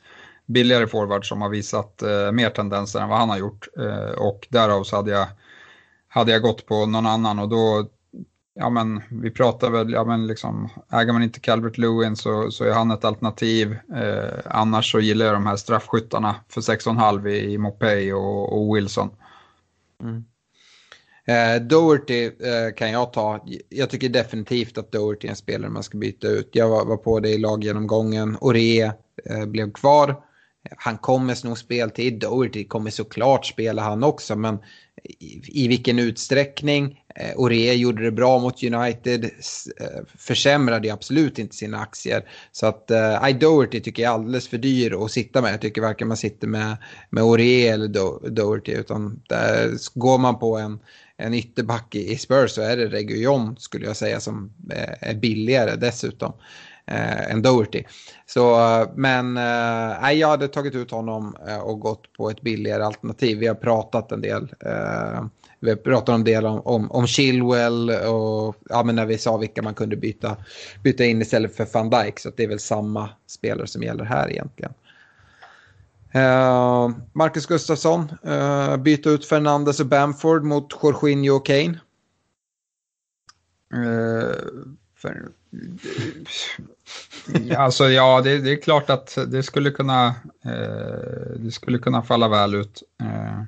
[0.46, 3.68] billigare forwards som har visat eh, mer tendenser än vad han har gjort.
[4.16, 5.26] och därav så hade jag,
[6.08, 7.88] hade jag gått på någon annan och då
[8.54, 12.64] ja men vi pratar väl, ja men liksom, äger man inte Calvert Lewin så, så
[12.64, 13.76] är han ett alternativ.
[13.94, 18.76] Eh, annars så gillar jag de här straffskyttarna för 6,5 i, i Mopey och, och
[18.76, 19.10] Wilson.
[20.02, 20.24] Mm.
[21.26, 23.46] Eh, Doherty eh, kan jag ta.
[23.68, 26.50] Jag tycker definitivt att Doherty är en spelare man ska byta ut.
[26.52, 28.36] Jag var, var på det i laggenomgången.
[28.40, 28.84] Ore
[29.24, 30.16] eh, blev kvar.
[30.76, 32.18] Han kommer sno speltid.
[32.18, 34.36] Doherty kommer såklart spela han också.
[34.36, 34.58] Men
[35.04, 37.00] i, i vilken utsträckning?
[37.16, 42.28] Eh, Ore gjorde det bra mot United, eh, försämrade absolut inte sina aktier.
[42.52, 45.52] Så att eh, Doherty tycker jag är alldeles för dyr att sitta med.
[45.52, 46.76] Jag tycker varken man sitter med,
[47.10, 50.78] med Ore eller Do Doherty utan där går man på en,
[51.16, 55.76] en ytterback i Spurs så är det Reguillon skulle jag säga som eh, är billigare
[55.76, 56.32] dessutom
[56.86, 57.84] eh, än Doherty.
[58.26, 62.82] Så, eh, men eh, jag hade tagit ut honom eh, och gått på ett billigare
[62.82, 63.38] alternativ.
[63.38, 64.54] Vi har pratat en del.
[64.66, 65.24] Eh,
[65.60, 69.62] vi pratade en del om, om, om Chilwell och ja, men när vi sa vilka
[69.62, 70.36] man kunde byta,
[70.82, 72.18] byta in istället för van Dijk.
[72.18, 74.72] Så det är väl samma spelare som gäller här egentligen.
[76.16, 81.80] Uh, Marcus Gustafsson, uh, byta ut Fernandes och Bamford mot Jorginho och Kane.
[83.74, 84.34] Uh,
[84.96, 85.28] för,
[87.56, 90.06] alltså ja, det, det, är klart att det skulle kunna,
[90.44, 92.82] eh, det skulle kunna falla väl ut.
[93.02, 93.42] Eh,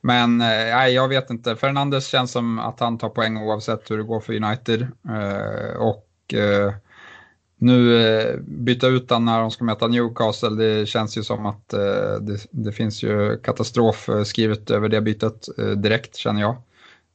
[0.00, 1.56] men eh, jag vet inte.
[1.56, 4.82] Fernandes känns som att han tar poäng oavsett hur det går för United.
[5.08, 6.74] Eh, och eh,
[7.58, 11.68] nu eh, byta ut han när de ska möta Newcastle, det känns ju som att
[11.68, 16.56] det, det finns ju katastrof skrivet över det bytet direkt känner jag.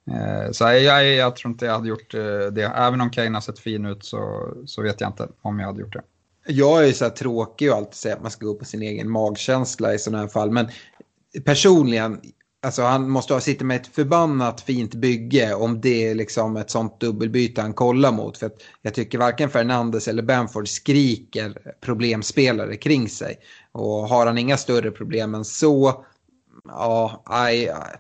[0.08, 2.72] Eh, så jag, jag tror inte jag hade gjort eh, det.
[2.76, 5.82] Även om Kane har sett fin ut så, så vet jag inte om jag hade
[5.82, 6.02] gjort det.
[6.48, 8.82] Jag är ju så här tråkig och alltid säger att man ska gå på sin
[8.82, 10.52] egen magkänsla i sådana här fall.
[10.52, 10.68] Men
[11.46, 12.22] personligen,
[12.64, 16.70] Alltså han måste ha sitta med ett förbannat fint bygge om det är liksom ett
[16.70, 18.38] sånt dubbelbyte han kollar mot.
[18.38, 18.52] För
[18.82, 23.40] jag tycker varken Fernandes eller Bamford skriker problemspelare kring sig.
[23.72, 26.06] Och har han inga större problem än så,
[26.64, 27.96] ja, aj, aj.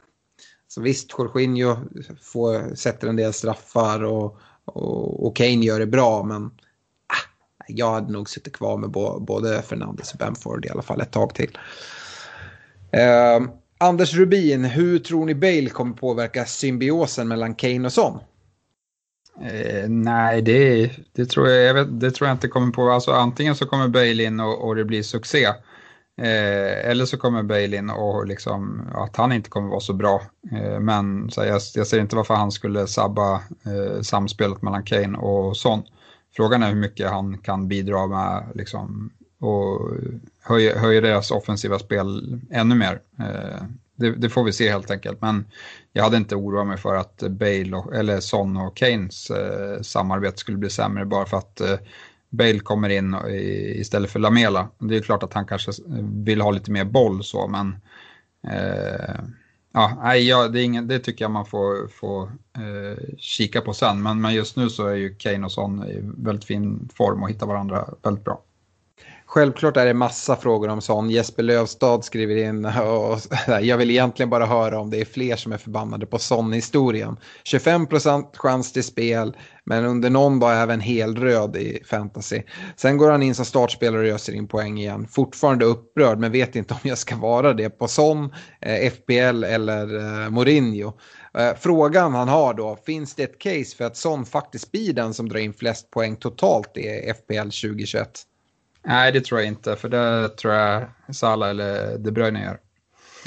[0.71, 1.77] Så visst, Jorginho
[2.21, 6.51] får, sätter en del straffar och, och, och Kane gör det bra, men äh,
[7.67, 8.89] jag hade nog suttit kvar med
[9.25, 11.57] både Fernandes och Bamford i alla fall ett tag till.
[12.91, 13.41] Eh,
[13.77, 18.19] Anders Rubin, hur tror ni Bale kommer påverka symbiosen mellan Kane och Son?
[19.41, 22.89] Eh, nej, det, det, tror jag, jag vet, det tror jag inte kommer på.
[22.89, 25.47] Alltså, antingen så kommer Bale in och, och det blir succé.
[26.17, 30.21] Eh, eller så kommer Bale in och liksom, att han inte kommer vara så bra.
[30.51, 33.33] Eh, men så jag, jag ser inte varför han skulle sabba
[33.65, 35.83] eh, samspelet mellan Kane och Son.
[36.35, 39.89] Frågan är hur mycket han kan bidra med liksom, och
[40.43, 43.01] höja, höja deras offensiva spel ännu mer.
[43.19, 43.63] Eh,
[43.95, 45.21] det, det, får vi se helt enkelt.
[45.21, 45.45] Men
[45.93, 50.37] jag hade inte oroat mig för att Bale och, eller Son och Kanes eh, samarbete
[50.37, 51.77] skulle bli sämre bara för att eh,
[52.31, 53.15] Bale kommer in
[53.75, 54.67] istället för Lamela.
[54.79, 55.71] Det är klart att han kanske
[56.01, 57.75] vill ha lite mer boll så, men
[58.47, 59.15] eh,
[59.73, 62.23] ja, nej, ja, det, är ingen, det tycker jag man får, får
[62.57, 64.03] eh, kika på sen.
[64.03, 67.29] Men, men just nu så är ju Kane och Son i väldigt fin form och
[67.29, 68.41] hittar varandra väldigt bra.
[69.33, 71.09] Självklart är det massa frågor om sån.
[71.09, 73.19] Jesper Lövstad skriver in och
[73.61, 77.17] jag vill egentligen bara höra om det är fler som är förbannade på sån-historien.
[77.43, 82.41] 25% chans till spel, men under någon dag även helröd i fantasy.
[82.75, 85.07] Sen går han in som startspelare och öser in poäng igen.
[85.07, 89.97] Fortfarande upprörd, men vet inte om jag ska vara det på sån, eh, FPL eller
[89.97, 90.93] eh, Mourinho.
[91.37, 95.13] Eh, frågan han har då, finns det ett case för att sån faktiskt blir den
[95.13, 98.27] som drar in flest poäng totalt i FPL 2021?
[98.83, 102.59] Nej, det tror jag inte, för det tror jag Salah eller De Bruyne gör.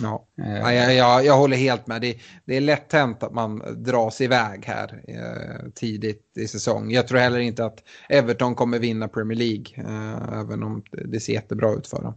[0.02, 0.26] Ja.
[0.38, 0.54] Eh.
[0.54, 2.00] ja jag, jag, jag, håller helt med.
[2.00, 6.90] Det, det är lätt hänt att man dras iväg här eh, tidigt i säsong.
[6.90, 7.78] Jag tror heller inte att
[8.08, 12.14] Everton kommer vinna Premier League, eh, även om det ser jättebra ut för dem.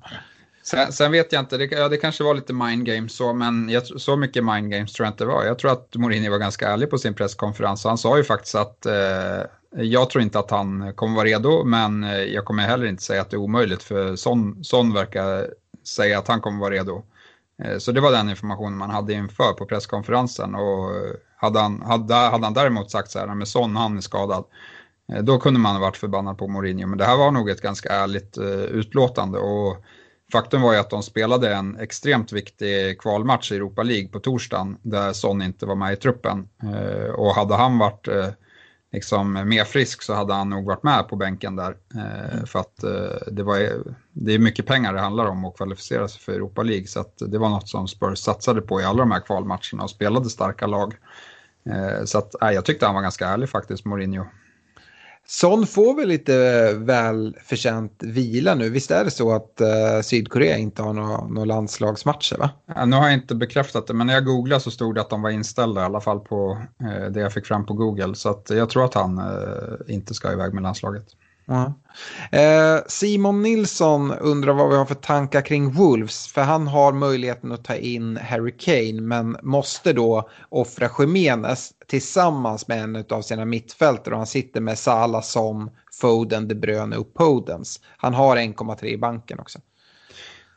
[0.63, 3.69] Sen, sen, vet jag inte, det, ja, det kanske var lite mind games så, men
[3.69, 5.45] jag, så mycket mind games tror jag inte det var.
[5.45, 7.83] Jag tror att Mourinho var ganska ärlig på sin presskonferens.
[7.83, 9.41] Han sa ju faktiskt att eh,
[9.75, 13.21] jag tror inte att han kommer vara redo, men eh, jag kommer heller inte säga
[13.21, 15.47] att det är omöjligt, för Son, Son verkar
[15.83, 17.03] säga att han kommer vara redo.
[17.63, 20.55] Eh, så det var den informationen man hade inför på presskonferensen.
[20.55, 24.01] Och eh, hade han, hade, hade han däremot sagt så här, men Son, han är
[24.01, 24.43] skadad,
[25.21, 26.87] då kunde man ha varit förbannad på Mourinho.
[26.87, 28.37] Men det här var nog ett ganska ärligt
[28.69, 29.39] utlåtande.
[29.39, 29.77] Och
[30.31, 34.77] faktum var ju att de spelade en extremt viktig kvalmatch i Europa League på torsdagen,
[34.81, 36.49] där Son inte var med i truppen.
[37.15, 38.07] Och hade han varit
[38.91, 41.75] liksom mer frisk så hade han nog varit med på bänken där.
[41.95, 42.45] Eh, mm.
[42.45, 43.57] för att eh, det, var,
[44.13, 46.87] det är mycket pengar det handlar om att kvalificera sig för Europa League.
[46.87, 50.29] Så det var något som Spurs satsade på i alla de här kvalmatcherna och spelade
[50.29, 50.95] starka lag.
[51.69, 54.25] Eh, så att, jag tyckte han var ganska ärlig faktiskt, Mourinho.
[55.29, 58.69] Son får väl lite väl förtjänt vila nu.
[58.69, 62.49] Visst är det så att uh, Sydkorea inte har några, nå landslagsmatcher va?
[62.75, 65.09] Ja, nu har jag inte bekräftat det men när jag googlade så stod det att
[65.09, 68.15] de var inställda i alla fall på uh, det jag fick fram på Google.
[68.15, 71.05] Så att jag tror att han uh, inte ska iväg med landslaget.
[71.47, 71.73] Ja.
[72.31, 76.27] Eh, Simon Nilsson undrar vad vi har för tankar kring Wolves.
[76.27, 82.67] För han har möjligheten att ta in Harry Kane men måste då offra Jiménez tillsammans
[82.67, 85.69] med en av sina mittfältare och han sitter med Salah som
[86.01, 87.79] Foden, De Bruyne och Podens.
[87.97, 89.59] Han har 1,3 i banken också.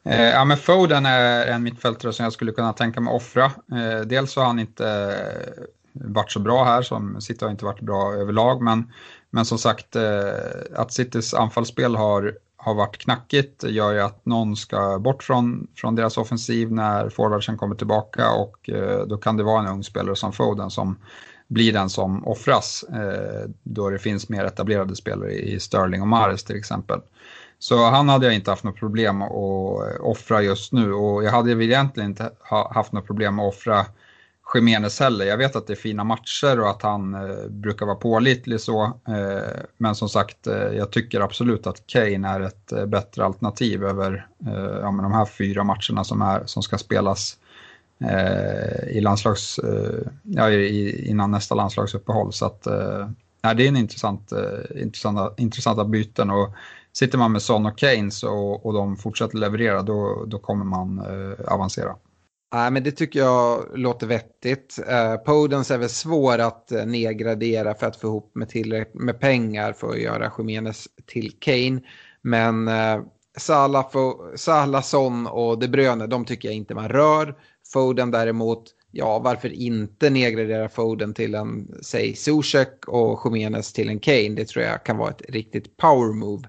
[0.04, 3.44] Eh, ja, men Foden är en mittfältare som jag skulle kunna tänka mig offra.
[3.44, 5.16] Eh, dels har han inte
[5.92, 8.92] varit så bra här, som City har inte varit bra överlag, men,
[9.30, 10.32] men som sagt eh,
[10.76, 15.94] att Citys anfallsspel har har varit knackigt gör ju att någon ska bort från, från
[15.94, 20.16] deras offensiv när forwardsen kommer tillbaka och eh, då kan det vara en ung spelare
[20.16, 20.98] som Foden som
[21.48, 26.44] blir den som offras eh, då det finns mer etablerade spelare i Sterling och Mares
[26.44, 27.00] till exempel.
[27.58, 31.30] Så han hade jag inte haft något problem att eh, offra just nu och jag
[31.30, 32.30] hade egentligen inte
[32.70, 33.86] haft något problem att offra
[34.54, 35.24] Jiménez heller.
[35.24, 38.84] Jag vet att det är fina matcher och att han eh, brukar vara pålitlig så.
[38.84, 43.84] Eh, men som sagt, eh, jag tycker absolut att Kane är ett eh, bättre alternativ
[43.84, 47.36] över eh, ja, de här fyra matcherna som, är, som ska spelas
[48.04, 52.32] eh, i landslags, eh, ja, i, innan nästa landslagsuppehåll.
[52.32, 53.08] Så att, eh,
[53.42, 56.30] nej, det är en intressant, eh, intressanta, intressanta byten.
[56.30, 56.50] Och
[56.92, 61.02] sitter man med Son och Kane och, och de fortsätter leverera, då, då kommer man
[61.48, 61.96] avancera.
[62.52, 64.78] Nej, men det tycker jag låter vettigt.
[64.78, 69.20] Uh, Podens är väl svår att uh, nedgradera för att få ihop med tillräckligt med
[69.20, 71.80] pengar för att göra Jiménez till Kane.
[72.22, 73.02] Men uh,
[73.36, 73.86] Salah,
[74.36, 77.34] Salah, Son och De Bruyne, de tycker jag inte man rör.
[77.72, 84.00] Foden däremot, ja varför inte nedgradera Foden till en, säg Zuzek och Jiménez till en
[84.00, 84.28] Kane.
[84.28, 86.48] Det tror jag kan vara ett riktigt power move.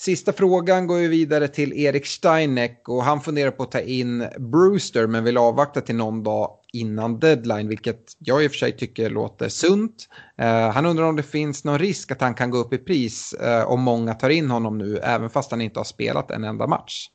[0.00, 4.28] Sista frågan går ju vidare till Erik Steineck och han funderar på att ta in
[4.38, 8.76] Brewster men vill avvakta till någon dag innan deadline, vilket jag i och för sig
[8.76, 10.08] tycker låter sunt.
[10.42, 13.34] Uh, han undrar om det finns någon risk att han kan gå upp i pris
[13.42, 16.66] uh, om många tar in honom nu, även fast han inte har spelat en enda
[16.66, 17.08] match.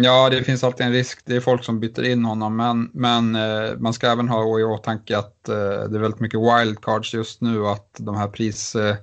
[0.00, 1.22] Ja, det finns alltid en risk.
[1.24, 4.64] Det är folk som byter in honom, men, men eh, man ska även ha i
[4.64, 8.74] åtanke att eh, det är väldigt mycket wildcards just nu och att de här pris
[8.74, 8.96] eh,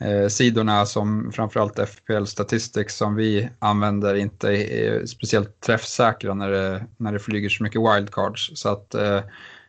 [0.00, 6.84] Eh, sidorna som framförallt FPL Statistics som vi använder inte är speciellt träffsäkra när det,
[6.96, 8.50] när det flyger så mycket wildcards.
[8.54, 9.20] Så att eh,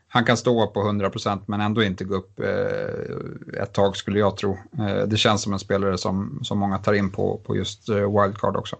[0.08, 4.38] han kan stå på 100% men ändå inte gå upp eh, ett tag skulle jag
[4.38, 4.58] tro.
[4.80, 8.22] Eh, det känns som en spelare som, som många tar in på, på just eh,
[8.22, 8.76] wildcard också.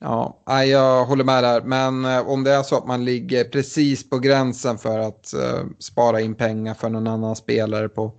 [0.00, 1.62] Ja, jag håller med där.
[1.62, 5.64] Men eh, om det är så att man ligger precis på gränsen för att eh,
[5.78, 8.12] spara in pengar för någon annan spelare på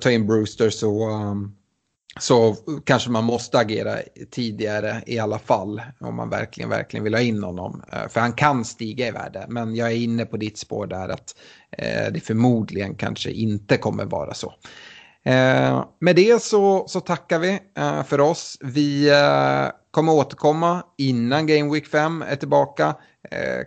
[0.00, 1.57] ta in Brewster så, um,
[2.18, 3.96] så kanske man måste agera
[4.30, 7.82] tidigare i alla fall om man verkligen, verkligen vill ha in honom.
[7.92, 11.08] Eh, för han kan stiga i värde, men jag är inne på ditt spår där
[11.08, 11.34] att
[11.70, 14.54] eh, det förmodligen kanske inte kommer vara så.
[15.28, 18.58] Eh, med det så, så tackar vi eh, för oss.
[18.60, 22.94] Vi eh, kommer återkomma innan Game Week 5 är tillbaka.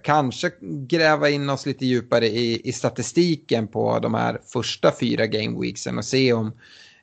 [0.04, 0.52] kanske
[0.90, 5.98] gräva in oss lite djupare i, i statistiken på de här första fyra Game Weeksen
[5.98, 6.52] och se om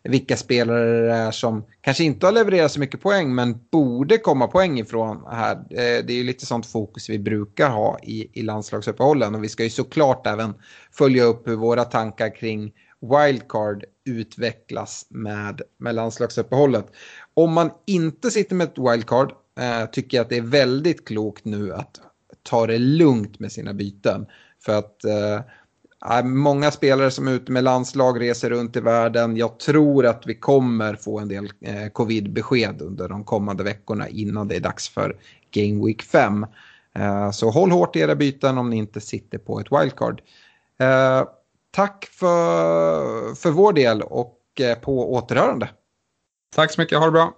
[0.09, 4.47] vilka spelare det är som kanske inte har levererat så mycket poäng men borde komma
[4.47, 5.55] poäng ifrån här.
[5.57, 9.49] Eh, det är ju lite sånt fokus vi brukar ha i, i landslagsuppehållen och vi
[9.49, 10.55] ska ju såklart även
[10.93, 16.87] följa upp hur våra tankar kring wildcard utvecklas med, med landslagsuppehållet.
[17.35, 21.45] Om man inte sitter med ett wildcard eh, tycker jag att det är väldigt klokt
[21.45, 22.01] nu att
[22.43, 24.27] ta det lugnt med sina byten.
[24.65, 25.41] För att eh,
[26.25, 29.37] Många spelare som är ute med landslag reser runt i världen.
[29.37, 34.49] Jag tror att vi kommer få en del eh, covid-besked under de kommande veckorna innan
[34.49, 35.17] det är dags för
[35.51, 36.47] Game Week 5.
[36.95, 40.23] Eh, så håll hårt i era byten om ni inte sitter på ett wildcard.
[40.81, 41.25] Eh,
[41.71, 45.69] tack för, för vår del och eh, på återhörande.
[46.55, 47.38] Tack så mycket, ha det bra.